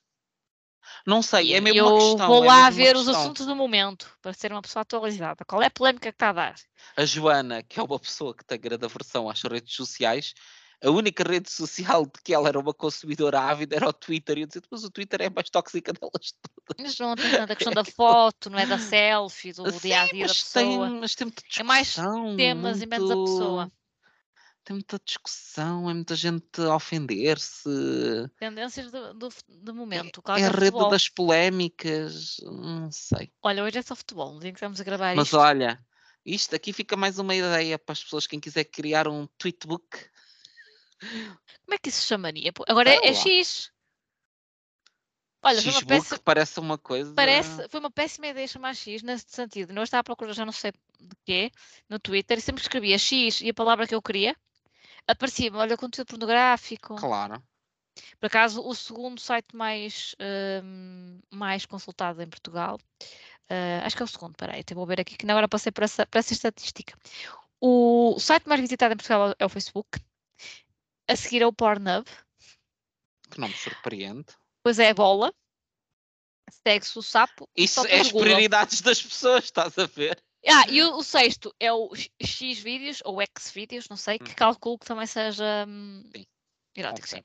[1.06, 2.28] Não sei, é mesmo eu uma questão.
[2.28, 5.44] vou é lá uma ver os assuntos do momento para ser uma pessoa atualizada.
[5.46, 6.56] Qual é a polémica que está a dar?
[6.96, 10.34] A Joana, que é uma pessoa que tem grande aversão às redes sociais,
[10.84, 14.38] a única rede social de que ela era uma consumidora ávida era o Twitter.
[14.38, 16.78] E eu disse, mas o Twitter é a mais tóxica delas todas.
[16.78, 20.08] Mas não tem tanta questão da foto, não é da selfie, do Sim, dia a
[20.08, 20.90] dia da mas tem, pessoa.
[20.90, 21.62] mas tem muita discussão.
[21.62, 21.96] É mais
[22.36, 23.72] Temas e menos a pessoa.
[24.64, 27.70] Tem muita discussão, é muita gente a ofender-se.
[28.38, 30.22] Tendências do, do, do É, momento.
[30.22, 30.90] Claro é a é rede futebol.
[30.90, 33.32] das polémicas, não sei.
[33.42, 34.34] Olha, hoje é só futebol.
[34.34, 35.38] No dia que estamos a gravar Mas isto.
[35.38, 35.84] olha,
[36.26, 39.86] isto aqui fica mais uma ideia para as pessoas, quem quiser criar um tweetbook.
[41.00, 42.52] Como é que isso se chamaria?
[42.68, 43.14] Agora é, é.
[43.14, 43.72] X.
[45.44, 47.14] Olha, foi uma, péssima, parece uma coisa.
[47.14, 49.74] parece, foi uma péssima ideia chamar X nesse sentido.
[49.74, 51.52] Não estava à procura, já não sei de quê,
[51.88, 54.36] no Twitter, e sempre escrevia X e a palavra que eu queria,
[55.08, 56.96] aparecia-me, olha, conteúdo pornográfico.
[56.96, 57.42] Claro.
[58.20, 60.16] Por acaso, o segundo site mais,
[60.64, 62.78] hum, mais consultado em Portugal,
[63.50, 65.72] ah, acho que é o segundo, peraí, até vou ver aqui, que na hora passei
[65.72, 66.98] por essa, por essa estatística.
[67.60, 70.00] O site mais visitado em Portugal é o Facebook,
[71.08, 72.06] a seguir é o Pornhub,
[73.32, 74.26] Que não me surpreende.
[74.58, 75.34] depois é a Bola,
[76.50, 80.22] segue-se o Sapo, Isso é as prioridades das pessoas, estás a ver?
[80.46, 84.32] Ah, e o, o sexto é o X- vídeos, ou X vídeos, não sei, que
[84.32, 84.36] Hum.
[84.36, 86.10] calculo que também seja hum,
[86.76, 87.20] erótico, Ok.
[87.20, 87.24] sim.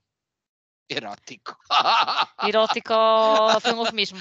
[0.89, 1.57] Erótico.
[2.43, 2.93] Erótico
[3.61, 4.19] foi um eufemismo.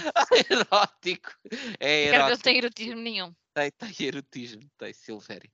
[0.49, 1.31] erótico.
[1.79, 2.43] É eu não erótico.
[2.43, 3.33] tenho erotismo nenhum.
[3.53, 5.51] Tem, tem erotismo, tem Silvéria.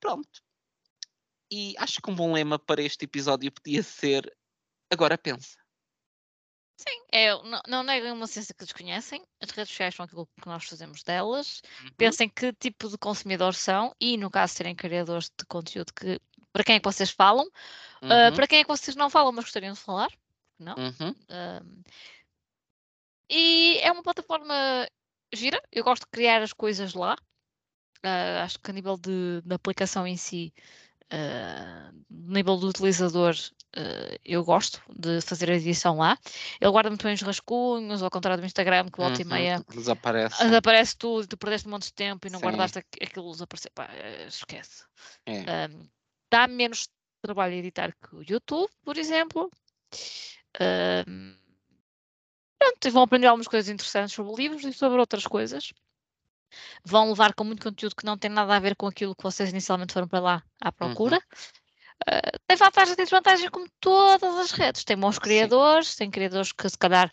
[0.00, 0.40] Pronto.
[1.54, 4.34] E acho que um bom lema para este episódio podia ser
[4.90, 5.58] agora pensa.
[6.78, 9.22] Sim, é, não, não neguem uma ciência que desconhecem.
[9.38, 11.60] As redes sociais são aquilo que nós fazemos delas.
[11.82, 11.90] Uhum.
[11.98, 16.18] Pensem que tipo de consumidor são e, no caso, serem criadores de conteúdo que
[16.54, 17.46] para quem é que vocês falam,
[18.00, 20.10] ah, Uhum, para quem é que vocês não falam, mas gostariam de falar.
[20.58, 20.74] Não?
[20.74, 21.14] uhum.
[21.28, 21.82] Ahm,
[23.28, 24.88] e é uma plataforma
[25.34, 25.62] gira.
[25.70, 27.14] Eu gosto de criar as coisas lá.
[28.02, 30.52] Ah, acho que a nível de, de aplicação em si,
[31.12, 33.34] ah, nível do utilizador,
[33.76, 36.18] ah, eu gosto de fazer a edição lá.
[36.60, 39.30] Ele guarda muito bem os rascunhos, ao contrário do Instagram, que volta e uhum.
[39.30, 40.42] meia Desaparece.
[40.44, 42.46] desaparece tudo e tu perdeste um monte de tempo e não Sim.
[42.46, 43.70] guardaste aqu- aquilo desaparecer.
[43.74, 43.88] Pá,
[44.26, 44.84] esquece.
[45.26, 45.64] É.
[45.64, 45.86] Ahm,
[46.30, 46.88] dá menos
[47.22, 49.50] trabalho a editar que o YouTube, por exemplo.
[50.60, 51.36] Ahm,
[52.58, 55.72] pronto, e vão aprender algumas coisas interessantes sobre livros e sobre outras coisas.
[56.84, 59.50] Vão levar com muito conteúdo que não tem nada a ver com aquilo que vocês
[59.50, 61.20] inicialmente foram para lá à procura.
[62.06, 64.84] Ah, tem vantagens e desvantagens como todas as redes.
[64.84, 65.20] Tem bons Sim.
[65.20, 67.10] criadores, tem criadores que se calhar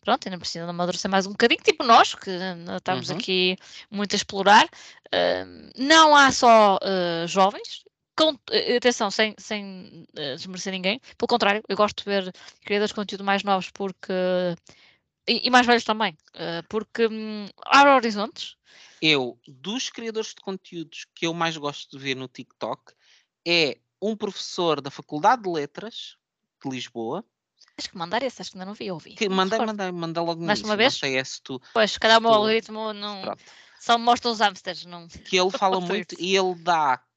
[0.00, 3.16] pronto, ainda precisam de amadurecer mais um bocadinho, tipo nós, que ainda estamos Uhum.
[3.16, 3.56] aqui
[3.90, 4.68] muito a explorar.
[5.12, 5.44] Ah,
[5.76, 7.84] não há só ah, jovens,
[8.16, 8.36] com-
[8.76, 12.32] atenção, sem, sem eh, desmerecer ninguém, pelo contrário, eu gosto de ver
[12.64, 14.12] criadores de conteúdo mais novos porque.
[15.28, 18.56] E, e mais velhos também, ah, porque hum, abre horizontes.
[19.00, 22.92] Eu, dos criadores de conteúdos que eu mais gosto de ver no TikTok,
[23.46, 26.16] é um professor da Faculdade de Letras
[26.64, 27.24] de Lisboa,
[27.78, 29.14] Acho que mandar esse, acho que ainda não vi, ouvi.
[29.14, 30.94] que mandei, mandei, mandei logo no Mandaste uma início, vez?
[30.94, 33.22] não sei é se tu, Pois, se calhar o meu algoritmo não.
[33.22, 33.44] pronto.
[33.78, 35.06] Só mostra os hamsters, não.
[35.06, 37.07] que ele fala muito e ele dá uh,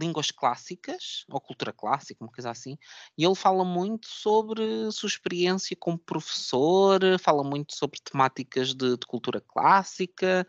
[0.00, 2.76] línguas clássicas ou cultura clássica, uma coisa assim,
[3.16, 9.06] e ele fala muito sobre sua experiência como professor, fala muito sobre temáticas de, de
[9.06, 10.46] cultura clássica.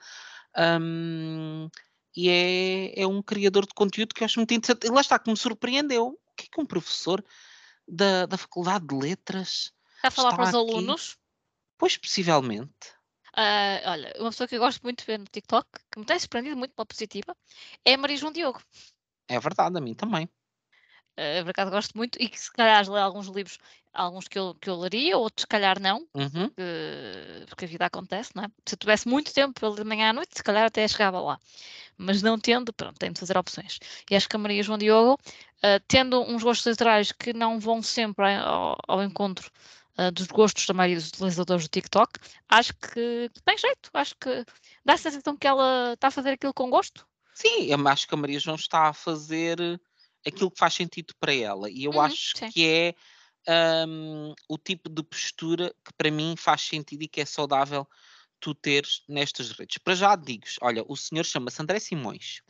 [0.58, 1.70] hum,
[2.16, 4.88] e é, é um criador de conteúdo que eu acho muito interessante.
[4.88, 6.08] E lá está, que me surpreendeu.
[6.08, 7.24] O que é que um professor
[7.88, 10.58] da, da Faculdade de Letras, Está a falar Está para os aqui.
[10.72, 11.18] alunos.
[11.78, 12.96] pois possivelmente,
[13.34, 16.18] Ah, olha, uma pessoa que eu gosto muito de ver no TikTok, que me tem
[16.20, 17.36] surpreendido muito pela positiva,
[17.86, 18.62] é a Maria João Diogo.
[19.28, 20.30] É verdade, a mim também.
[21.18, 23.58] Ah, por acaso gosto muito e que se calhar lê alguns livros,
[23.94, 27.86] alguns que eu, que eu leria, outros se calhar não, Uhum, porque, porque a vida
[27.86, 28.48] acontece, não é?
[28.66, 31.20] Se eu tivesse muito tempo para ler de manhã à noite, se calhar até chegava
[31.22, 31.40] lá.
[31.98, 33.80] Mas não tendo, pronto, tenho de fazer opções.
[34.10, 35.18] E acho que a Maria João Diogo,
[35.64, 39.50] ah, tendo uns gostos literários que não vão sempre ao, ao encontro
[39.98, 42.20] ah, dos gostos da maioria dos utilizadores do TikTok,
[42.50, 43.90] acho que tem jeito.
[43.94, 44.46] Acho que
[44.84, 47.08] dá a sensação que ela está a fazer aquilo com gosto.
[47.36, 49.60] Sim, eu acho que a Maria João está a fazer
[50.26, 51.70] aquilo que faz sentido para ela.
[51.70, 52.50] E eu Uhum, acho sim.
[52.52, 52.66] que
[53.48, 57.88] é hum, o tipo de postura que para mim faz sentido e que é saudável
[58.40, 59.78] tu teres nestas redes.
[59.80, 62.42] Para já digo olha, o senhor chama-se André Simões.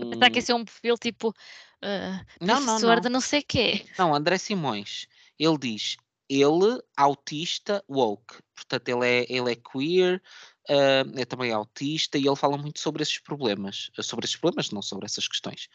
[0.00, 1.34] Eu pensava que ia ser um perfil tipo
[1.82, 3.00] ah, não, não, professor não.
[3.00, 3.84] de não sei quê.
[3.98, 5.06] Não, André Simões.
[5.38, 5.96] Ele diz:
[6.28, 8.36] ele, autista, woke.
[8.54, 10.22] Portanto, ele é, ele é queer,
[10.68, 13.90] uh, é também autista e ele fala muito sobre esses problemas.
[14.00, 15.68] Sobre esses problemas, não sobre essas questões.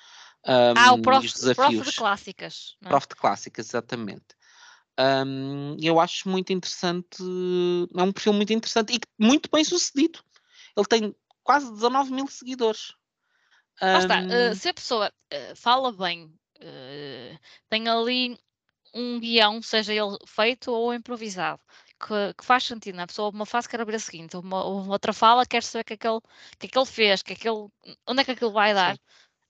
[0.46, 2.76] Um, ah, o prof, prof de clássicas.
[2.84, 2.90] É?
[2.90, 4.26] Prof de clássicas, exatamente.
[5.00, 7.24] Um, eu acho muito interessante,
[7.96, 10.20] é um perfil muito interessante e muito bem sucedido.
[10.76, 12.94] Ele tem quase 19 mil seguidores.
[13.82, 18.38] Um, está, uh, se a pessoa uh, fala bem, uh, tem ali
[18.94, 21.62] um guião, seja ele feito ou improvisado,
[22.00, 23.06] que, que faz sentido, na é?
[23.06, 25.94] pessoa uma fase quer abrir a seguinte, uma, uma outra fala quer saber o que
[25.94, 26.22] é que ele,
[26.60, 27.68] que é que ele fez, que é que ele,
[28.08, 28.96] onde é que aquilo vai dar.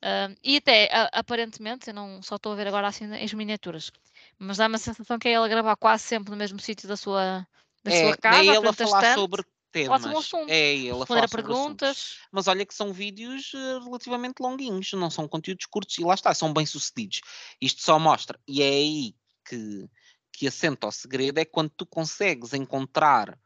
[0.03, 3.91] Uh, e até, a, aparentemente, eu não só estou a ver agora assim as miniaturas,
[4.38, 6.97] mas dá-me a sensação que é ele a gravar quase sempre no mesmo sítio da
[6.97, 7.47] sua,
[7.84, 8.39] da é, sua casa.
[8.39, 10.03] É ele a falar sobre temas.
[10.05, 12.18] Um assunto, é ele a falar perguntas.
[12.31, 16.34] Mas olha que são vídeos uh, relativamente longuinhos, não são conteúdos curtos e lá está,
[16.34, 17.22] são bem sucedidos.
[17.61, 19.15] Isto só mostra, e é aí
[19.52, 19.90] que,
[20.32, 23.38] que assenta o segredo, é quando tu consegues encontrar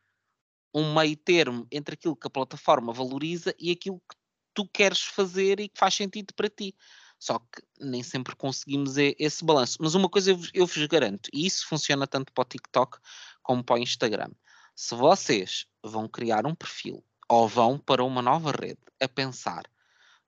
[0.73, 4.15] um meio termo entre aquilo que a plataforma valoriza e aquilo que
[4.53, 6.75] tu queres fazer e que faz sentido para ti.
[7.17, 9.77] Só que nem sempre conseguimos esse balanço.
[9.79, 12.97] Mas uma coisa eu, eu vos garanto, e isso funciona tanto para o TikTok
[13.41, 14.31] como para o Instagram.
[14.75, 19.63] Se vocês vão criar um perfil ou vão para uma nova rede a pensar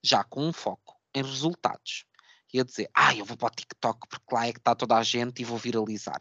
[0.02, 2.06] já com um foco em resultados
[2.54, 4.96] e a dizer, ah, eu vou para o TikTok porque lá é que está toda
[4.96, 6.20] a gente e vou viralizar.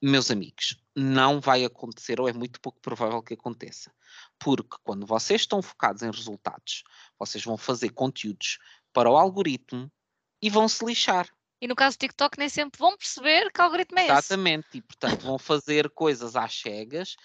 [0.00, 3.92] Meus amigos, não vai acontecer ou é muito pouco provável que aconteça.
[4.38, 6.84] Porque quando vocês estão focados em resultados,
[7.18, 8.58] vocês vão fazer conteúdos
[8.92, 9.90] para o algoritmo
[10.40, 11.28] e vão se lixar.
[11.60, 14.18] E no caso do TikTok, nem sempre vão perceber que algoritmo é Exatamente.
[14.20, 14.32] esse.
[14.32, 17.16] Exatamente, e portanto vão fazer coisas às cegas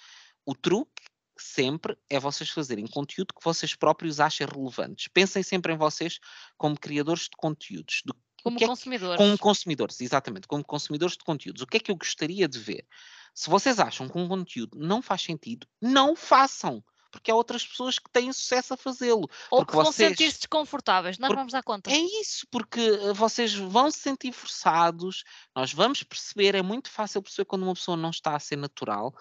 [0.45, 1.03] o truque
[1.43, 5.07] sempre é vocês fazerem conteúdo que vocês próprios achem relevantes.
[5.07, 6.19] Pensem sempre em vocês
[6.57, 8.01] como criadores de conteúdos.
[8.05, 9.17] Do, como é consumidores.
[9.17, 11.61] como consumidores, exatamente, como consumidores de conteúdos.
[11.61, 12.85] O que é que eu gostaria de ver?
[13.33, 16.83] Se vocês acham que um conteúdo não faz sentido, não façam.
[17.09, 19.29] Porque há outras pessoas que têm sucesso a fazê-lo.
[19.51, 20.09] Ou que vão vocês...
[20.09, 21.91] sentir-se desconfortáveis, nós vamos dar conta.
[21.91, 25.23] É isso, porque eh, vocês vão se sentir forçados,
[25.55, 29.13] nós vamos perceber, é muito fácil perceber quando uma pessoa não está a ser natural.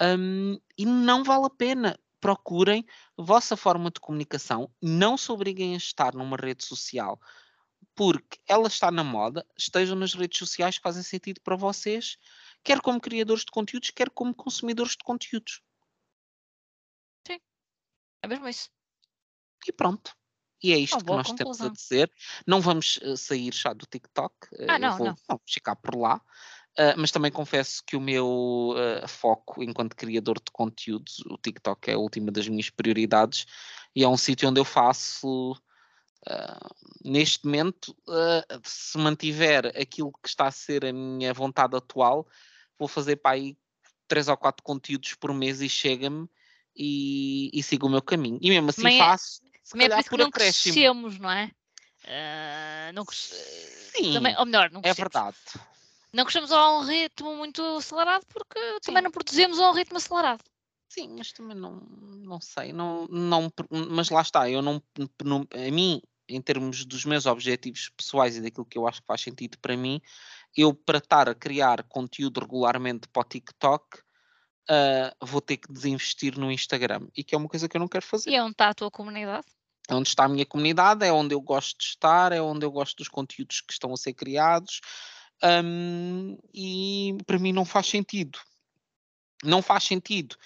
[0.00, 1.98] Um, e não vale a pena.
[2.20, 2.84] Procurem
[3.16, 7.20] a vossa forma de comunicação, não se obriguem a estar numa rede social
[7.94, 12.16] porque ela está na moda, estejam nas redes sociais que fazem sentido para vocês,
[12.62, 15.60] quer como criadores de conteúdos, quer como consumidores de conteúdos.
[17.26, 17.40] Sim,
[18.22, 18.70] é mesmo isso.
[19.66, 20.16] E pronto.
[20.62, 21.36] E é isto que nós conclusão.
[21.36, 22.12] temos a dizer.
[22.46, 24.34] Não vamos uh, sair já do TikTok.
[24.68, 25.16] Ah, uh, não, vou, não.
[25.28, 26.20] Vamos ficar por lá.
[26.78, 31.90] Uh, mas também confesso que o meu uh, foco enquanto criador de conteúdos, o TikTok
[31.90, 33.46] é a última das minhas prioridades
[33.96, 36.74] e é um sítio onde eu faço, uh,
[37.04, 37.96] neste momento,
[38.62, 42.28] se mantiver aquilo que está a ser a minha vontade atual,
[42.78, 43.58] vou fazer para aí
[44.06, 46.28] três ou quatro conteúdos por mês e chega-me
[46.76, 48.38] e, e, sigo o meu caminho.
[48.40, 50.74] E mesmo assim também é faço, é, se calhar, é por, por não acréscimo.
[50.74, 51.50] crescemos, não é?
[52.94, 55.36] Não Sim, também, ou melhor, não é verdade.
[56.12, 58.78] Não crescemos a um ritmo muito acelerado porque Sim.
[58.86, 60.42] também não produzimos a um ritmo acelerado.
[60.88, 63.52] Sim, mas também não, não sei, não, não,
[63.90, 64.82] mas lá está, eu não,
[65.22, 69.06] não, a mim, em termos dos meus objetivos pessoais e daquilo que eu acho que
[69.06, 70.00] faz sentido para mim,
[70.56, 73.98] eu para estar a criar conteúdo regularmente para o TikTok,
[74.70, 77.88] uh, vou ter que desinvestir no Instagram, e que é uma coisa que eu não
[77.88, 78.30] quero fazer.
[78.30, 79.46] E é onde está a tua comunidade?
[79.88, 82.70] É onde está a minha comunidade, é onde eu gosto de estar, é onde eu
[82.70, 84.80] gosto dos conteúdos que estão a ser criados,
[85.44, 88.38] um, e para mim não faz sentido.
[89.44, 90.36] Não faz sentido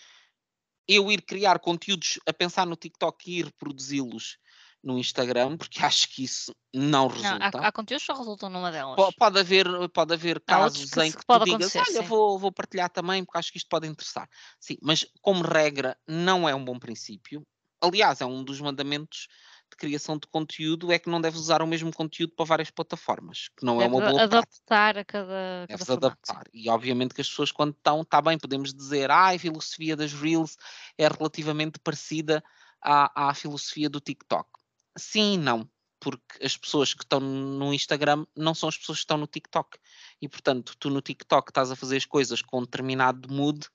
[0.86, 4.38] eu ir criar conteúdos a pensar no TikTok e ir reproduzi-los
[4.82, 7.38] no Instagram, porque acho que isso não resulta.
[7.38, 8.96] Não, há, há, conteúdos que só resultam numa delas.
[8.96, 12.90] Pode, pode haver, pode haver casos que em que tu digas, olha, vou, vou partilhar
[12.90, 14.28] também, porque acho que isto pode interessar.
[14.58, 17.46] Sim, mas como regra, não é um bom princípio.
[17.80, 19.28] Aliás, é um dos mandamentos
[19.72, 23.48] de criação de conteúdo é que não deves usar o mesmo conteúdo para várias plataformas,
[23.56, 26.44] que não Deve é uma boa adaptar a cada, Deves cada adaptar.
[26.52, 30.12] E obviamente que as pessoas quando estão, está bem, podemos dizer, ah, a filosofia das
[30.12, 30.56] Reels
[30.98, 32.44] é relativamente parecida
[32.80, 34.48] à, à filosofia do TikTok.
[34.96, 35.68] Sim e não,
[35.98, 39.78] porque as pessoas que estão no Instagram não são as pessoas que estão no TikTok.
[40.20, 43.66] E portanto, tu no TikTok estás a fazer as coisas com um determinado mood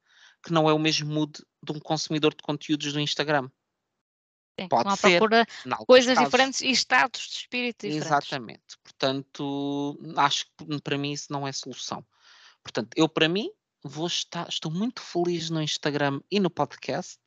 [0.44, 1.34] que não é o mesmo mood
[1.64, 3.50] de um consumidor de conteúdos do Instagram.
[4.60, 5.20] Sim, Pode ser.
[5.20, 5.46] procura
[5.86, 6.26] coisas casos.
[6.26, 8.08] diferentes e estados de espírito diferentes.
[8.08, 8.78] Exatamente.
[8.84, 12.04] Portanto, acho que para mim isso não é solução.
[12.64, 13.50] Portanto, eu para mim
[13.84, 17.20] vou estar, estou muito feliz no Instagram e no podcast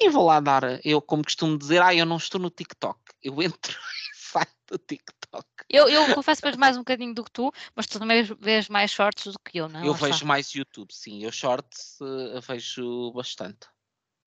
[0.00, 3.40] e vou lá dar, eu como costumo dizer, ah, eu não estou no TikTok, eu
[3.42, 3.78] entro
[4.14, 5.46] sai do TikTok.
[5.68, 8.68] Eu, eu confesso que vejo mais um bocadinho do que tu, mas tu também vês
[8.68, 9.86] mais shorts do que eu, não é?
[9.86, 11.24] Eu vejo mais YouTube, sim.
[11.24, 13.68] Eu shorts eh, vejo bastante.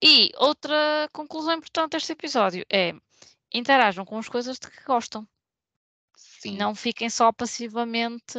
[0.06, 2.92] E outra conclusão importante deste episódio é
[3.50, 5.26] interajam com as coisas de que gostam.
[6.14, 6.58] Sim.
[6.58, 8.38] Não fiquem só passivamente.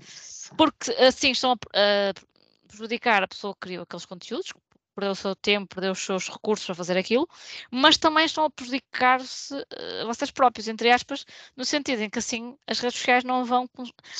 [0.00, 0.54] isso.
[0.56, 2.14] porque assim estão a a
[2.66, 4.54] prejudicar a pessoa que criou aqueles conteúdos,
[4.94, 7.28] perdeu o seu tempo, perdeu os seus recursos a fazer aquilo,
[7.70, 11.24] mas também estão a prejudicar-se eh, vocês próprios, entre aspas,
[11.56, 13.68] no sentido em que assim as redes sociais não vão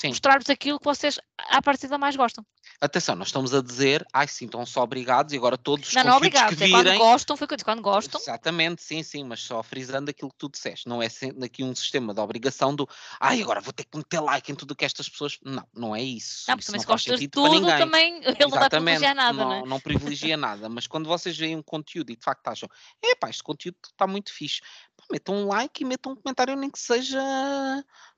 [0.05, 1.19] mostrar-vos aquilo que vocês
[1.51, 2.45] à partida mais gostam.
[2.81, 6.05] Atenção, nós estamos a dizer, ai sim, estão só obrigados e agora todos os não,
[6.05, 6.57] não, conteúdos obrigado.
[6.57, 6.99] que É quando virem.
[6.99, 8.21] gostam, foi o quando gostam.
[8.21, 10.89] Exatamente, sim, sim, mas só frisando aquilo que tu disseste.
[10.89, 11.07] Não é
[11.45, 12.89] aqui um sistema de obrigação do
[13.21, 15.39] ai, agora vou ter que meter like em tudo que estas pessoas.
[15.45, 16.45] Não, não é isso.
[16.49, 19.15] Não, porque isso também se faz gostas de para tudo, também ele não vai privilegiar
[19.15, 19.67] nada, não, não é?
[19.67, 22.69] não privilegia nada, mas quando vocês veem um conteúdo e de facto acham,
[23.03, 24.61] epá, este conteúdo está muito fixe,
[24.97, 27.21] pá, metam um like e metam um comentário, nem que seja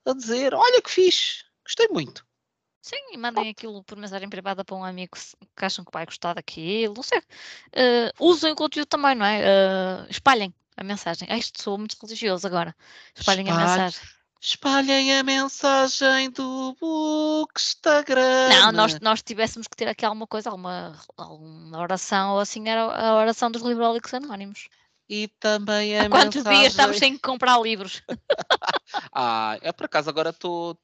[0.05, 2.25] a dizer, olha que fixe, gostei muito.
[2.81, 5.17] Sim, e mandem aquilo por mensagem privada para um amigo
[5.57, 7.19] que acham que vai gostar daquilo, não sei.
[7.73, 9.41] Eh, usem o conteúdo também, não é?
[9.41, 11.27] Eh, espalhem a mensagem.
[11.31, 12.75] Ah, isto sou muito religioso agora.
[13.15, 14.01] Espalhem a Espalhe- mensagem.
[14.45, 18.49] Espalhem a mensagem do Bookstagram.
[18.49, 22.83] Não, nós, nós tivéssemos que ter aqui alguma coisa, alguma, alguma oração ou assim, era
[22.83, 24.69] a oração dos Librólicos Anónimos.
[25.09, 26.59] E também a Há quantos mensagem...
[26.59, 28.03] dias estamos sem comprar livros?
[29.11, 30.75] Ah, eu por acaso agora estou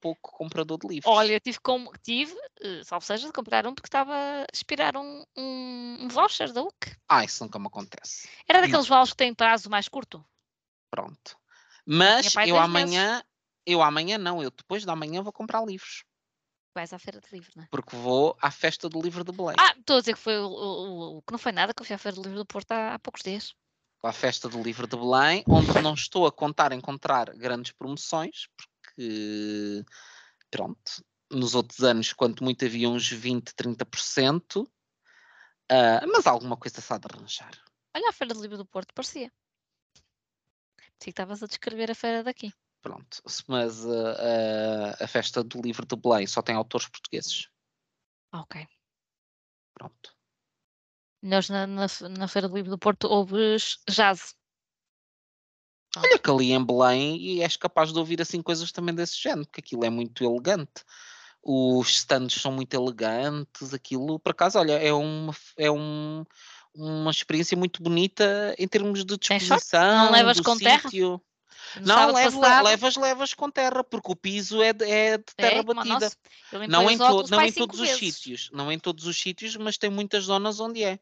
[0.00, 1.12] pouco comprador de livros.
[1.12, 4.96] Olha, eu tive, como, tive eh, salvo seja, de comprar um porque estava a expirar
[4.96, 6.96] um, um, um voucher da UC.
[7.08, 8.28] Ah, isso nunca me acontece.
[8.48, 10.24] Era daqueles vouchers que têm prazo mais curto.
[10.90, 11.39] Pronto.
[11.92, 13.22] Mas eu amanhã,
[13.66, 16.04] eu amanhã não, eu depois da manhã vou comprar livros.
[16.72, 17.68] Vais à feira de livro, não é?
[17.68, 19.56] Porque vou à festa do livro de Belém.
[19.58, 21.86] Ah, estou a dizer que foi o, o- o- que não foi nada, que eu
[21.86, 23.54] fui à Feira do Livro do Porto há, há poucos dias.
[24.00, 28.46] Vou à festa do livro de Belém, onde não estou a contar encontrar grandes promoções,
[28.56, 29.84] porque
[30.48, 34.64] pronto, nos outros anos, quanto muito havia uns 20, 30%,
[35.68, 37.50] ah, mas alguma coisa se há de arranjar.
[37.96, 39.30] Olha a Feira do Livro do Porto, parecia.
[41.00, 42.52] Que estavas a descrever a feira daqui.
[42.82, 47.48] Pronto, mas ah, ah, a festa do livro de Belém só tem autores portugueses.
[48.32, 48.66] Ok.
[49.74, 50.14] Pronto.
[51.22, 51.86] Nós na, na,
[52.18, 54.34] na Feira do Livro do Porto ouves jazz.
[55.96, 59.46] Olha que ali em Belém e és capaz de ouvir assim coisas também desse género,
[59.46, 60.84] porque aquilo é muito elegante.
[61.42, 66.24] Os stands são muito elegantes, aquilo, por acaso, olha, é uma, é um,
[66.74, 70.82] uma experiência muito bonita em termos de disposição, levas do com terra?
[70.82, 71.20] sítio.
[71.76, 75.42] No Não, levo- levas, levas com terra, porque o piso é de, é de É,
[75.50, 76.10] terra o batida.
[76.52, 77.98] limpei Não, os em, to- não em todos os vezes.
[78.16, 80.98] sítios, não em todos os sítios, mas tem muitas zonas onde é.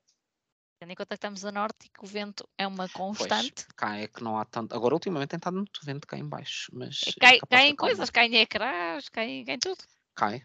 [0.81, 3.67] Tendo em conta que estamos a norte e que o vento é uma constante.
[3.77, 4.75] Cá é que não há tanto.
[4.75, 7.01] Agora, ultimamente, tem estado muito vento cá em baixo, mas.
[7.07, 9.83] é Cai, capaz de caem coisas, caem ecrãs, caem, caem tudo.
[10.15, 10.43] Cai.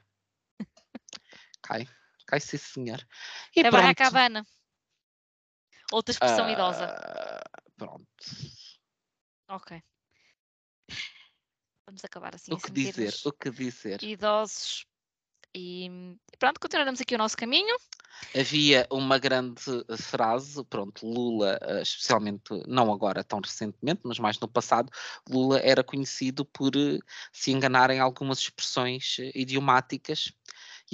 [1.62, 1.88] Cai.
[2.26, 3.06] Cai, sim, senhor.
[3.56, 3.98] E É barra pronto.
[3.98, 4.46] cabana.
[5.94, 6.86] Outra expressão idosa.
[6.86, 8.06] Ah, Pronto.
[9.48, 9.80] Ok.
[11.86, 12.52] Vamos acabar assim.
[12.52, 13.14] O que dizer?
[13.26, 14.02] O que dizer?
[14.04, 14.88] Idosos.
[15.54, 17.76] E e pronto, continuaremos aqui o nosso caminho.
[18.36, 19.62] Havia uma grande
[20.00, 24.92] frase, pronto, Lula, eh, especialmente, não agora tão recentemente, mas mais no passado,
[25.30, 26.98] Lula era conhecido por eh,
[27.32, 30.34] se enganar em algumas expressões eh, idiomáticas.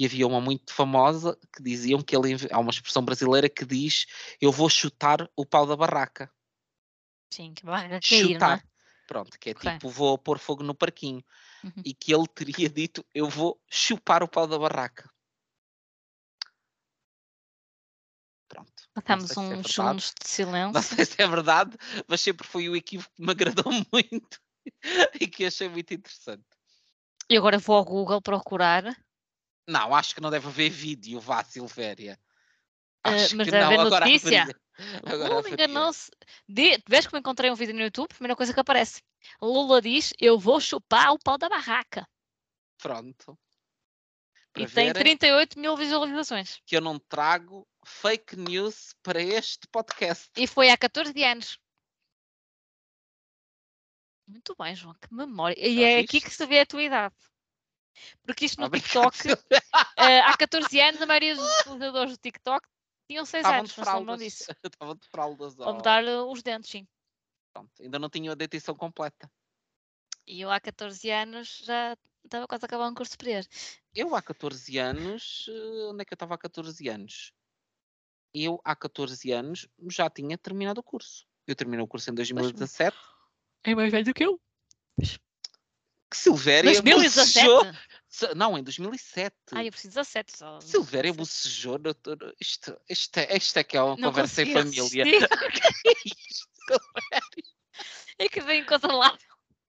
[0.00, 4.06] E havia uma muito famosa que diziam que ele, há uma expressão brasileira que diz:
[4.40, 6.32] Eu vou chutar o pau da barraca.
[7.30, 8.00] Sim, que cair, não
[8.32, 8.58] chutar.
[8.60, 8.62] é?
[9.06, 11.22] Pronto, que é tipo, vou pôr fogo no parquinho.
[11.62, 11.82] Uhum.
[11.84, 15.06] E que ele teria dito, eu vou chupar o pau da barraca.
[18.48, 18.72] Pronto.
[18.96, 20.28] não Passamos se é uns segundos de
[20.72, 20.96] Não silêncio.
[20.96, 21.76] sei se é verdade,
[22.08, 24.40] mas sempre foi o equívoco que me agradou muito
[25.20, 26.46] e que achei muito interessante.
[27.28, 28.82] E agora vou ao Google procurar.
[29.70, 32.18] Não, acho que não deve haver vídeo, vá, Silvéria.
[33.04, 34.46] Ah, Acho mas que deve não, haver notícia.
[35.04, 36.10] Lula enganou-se.
[36.88, 38.08] Vês como encontrei um vídeo no YouTube?
[38.08, 39.00] Primeira coisa que aparece.
[39.40, 42.06] Lula diz: Eu vou chupar o pau da barraca.
[42.78, 43.38] Pronto.
[44.56, 46.60] E Para tem verem 38 mil visualizações.
[46.66, 50.28] que eu não trago fake news para este podcast.
[50.36, 51.58] E foi há 14 anos.
[54.26, 55.56] Muito bem, João, que memória.
[55.58, 57.14] E é aqui que se vê a tua idade.
[58.24, 59.28] Porque isto no Obrigado, TikTok,
[59.98, 62.66] eh, há 14 anos, a maioria dos utilizadores do TikTok
[63.08, 64.44] tinham 6 Estavam anos, de não lembram disso.
[64.64, 65.58] Estavam de fraldas.
[65.58, 66.86] Ou mudar eh, os dentes, sim.
[67.52, 69.30] Pronto, ainda não tinham a dentição completa.
[70.26, 73.44] E eu há 14 anos já estava quase a acabar um curso superior.
[73.94, 77.32] Eu há 14 anos, eh, onde é que eu estava há 14 anos?
[78.32, 81.26] Eu há 14 anos já tinha terminado o curso.
[81.46, 82.96] Eu terminei o curso em 2017
[83.64, 84.40] É mais velho do que eu.
[86.10, 87.46] Que Silvéria 2017.
[87.46, 88.34] bocejou.
[88.34, 89.34] Não, em 2007.
[89.52, 90.60] Ai, eu preciso 17 só.
[90.60, 91.78] Silvéria bocejou.
[91.78, 91.94] no-
[92.40, 94.82] Isto, isto, é, isto é que é uma Não conversa em família.
[94.88, 95.28] Silvéria.
[98.18, 98.64] É que vem
[98.96, 99.16] lá.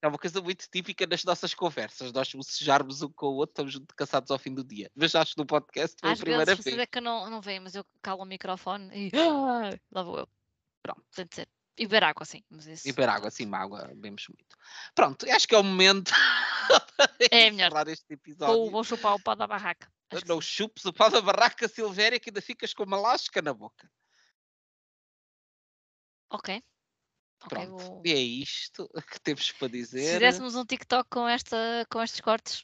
[0.01, 2.11] É uma coisa muito típica nas nossas conversas.
[2.11, 4.89] Nós bocejarmos um com o outro, estamos muito cansados ao fim do dia.
[4.95, 6.73] Mas acho que no podcast foi Às a primeira vezes vez.
[6.76, 10.01] você vê que eu não, não vejo, mas eu calo o microfone e ah, lá
[10.03, 10.27] vou eu.
[10.81, 11.03] Pronto.
[11.15, 11.47] Tem de ser.
[11.77, 12.43] E beber água, sim.
[12.49, 12.88] Mas isso...
[12.88, 14.56] E beber água, assim, uma água, bebemos muito.
[14.93, 16.11] Pronto, acho que é o momento
[17.31, 17.68] É de melhor.
[17.68, 18.72] encerrar este Vou, episódio.
[18.72, 19.91] vou chupar o pau da barraca.
[20.11, 20.48] Acho que Não sim.
[20.48, 23.89] chupes o pau da barraca Silvéria que ainda ficas com uma lasca na boca.
[26.30, 26.61] Ok.
[27.49, 27.77] Pronto.
[27.77, 30.14] vou- E é isto que temos para Se dizer.
[30.19, 32.64] fizéssemos um TikTok com, esta, com estes cortes,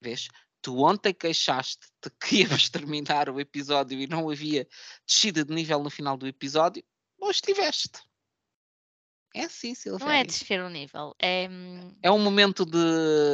[0.00, 0.28] Vês?
[0.60, 4.66] Tu ontem queixaste-te que íamos terminar o episódio e não havia
[5.06, 6.84] descida de nível no final do episódio.
[7.20, 8.00] Hoje tiveste.
[9.34, 10.06] É assim, Silvéria.
[10.06, 11.48] não é descer o nível, é.
[11.50, 12.78] hum, É um momento de.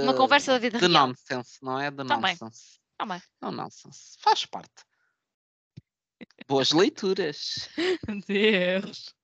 [0.03, 1.07] Uma conversa da vida de real.
[1.09, 1.91] nonsense, não é?
[1.91, 2.37] De Tá bem.
[2.41, 2.79] nonsense.
[2.99, 3.23] Tá bem.
[3.43, 4.17] É um nonsense.
[4.21, 4.73] Faz parte.
[6.49, 7.69] Boas leituras.
[8.27, 9.15] Deus.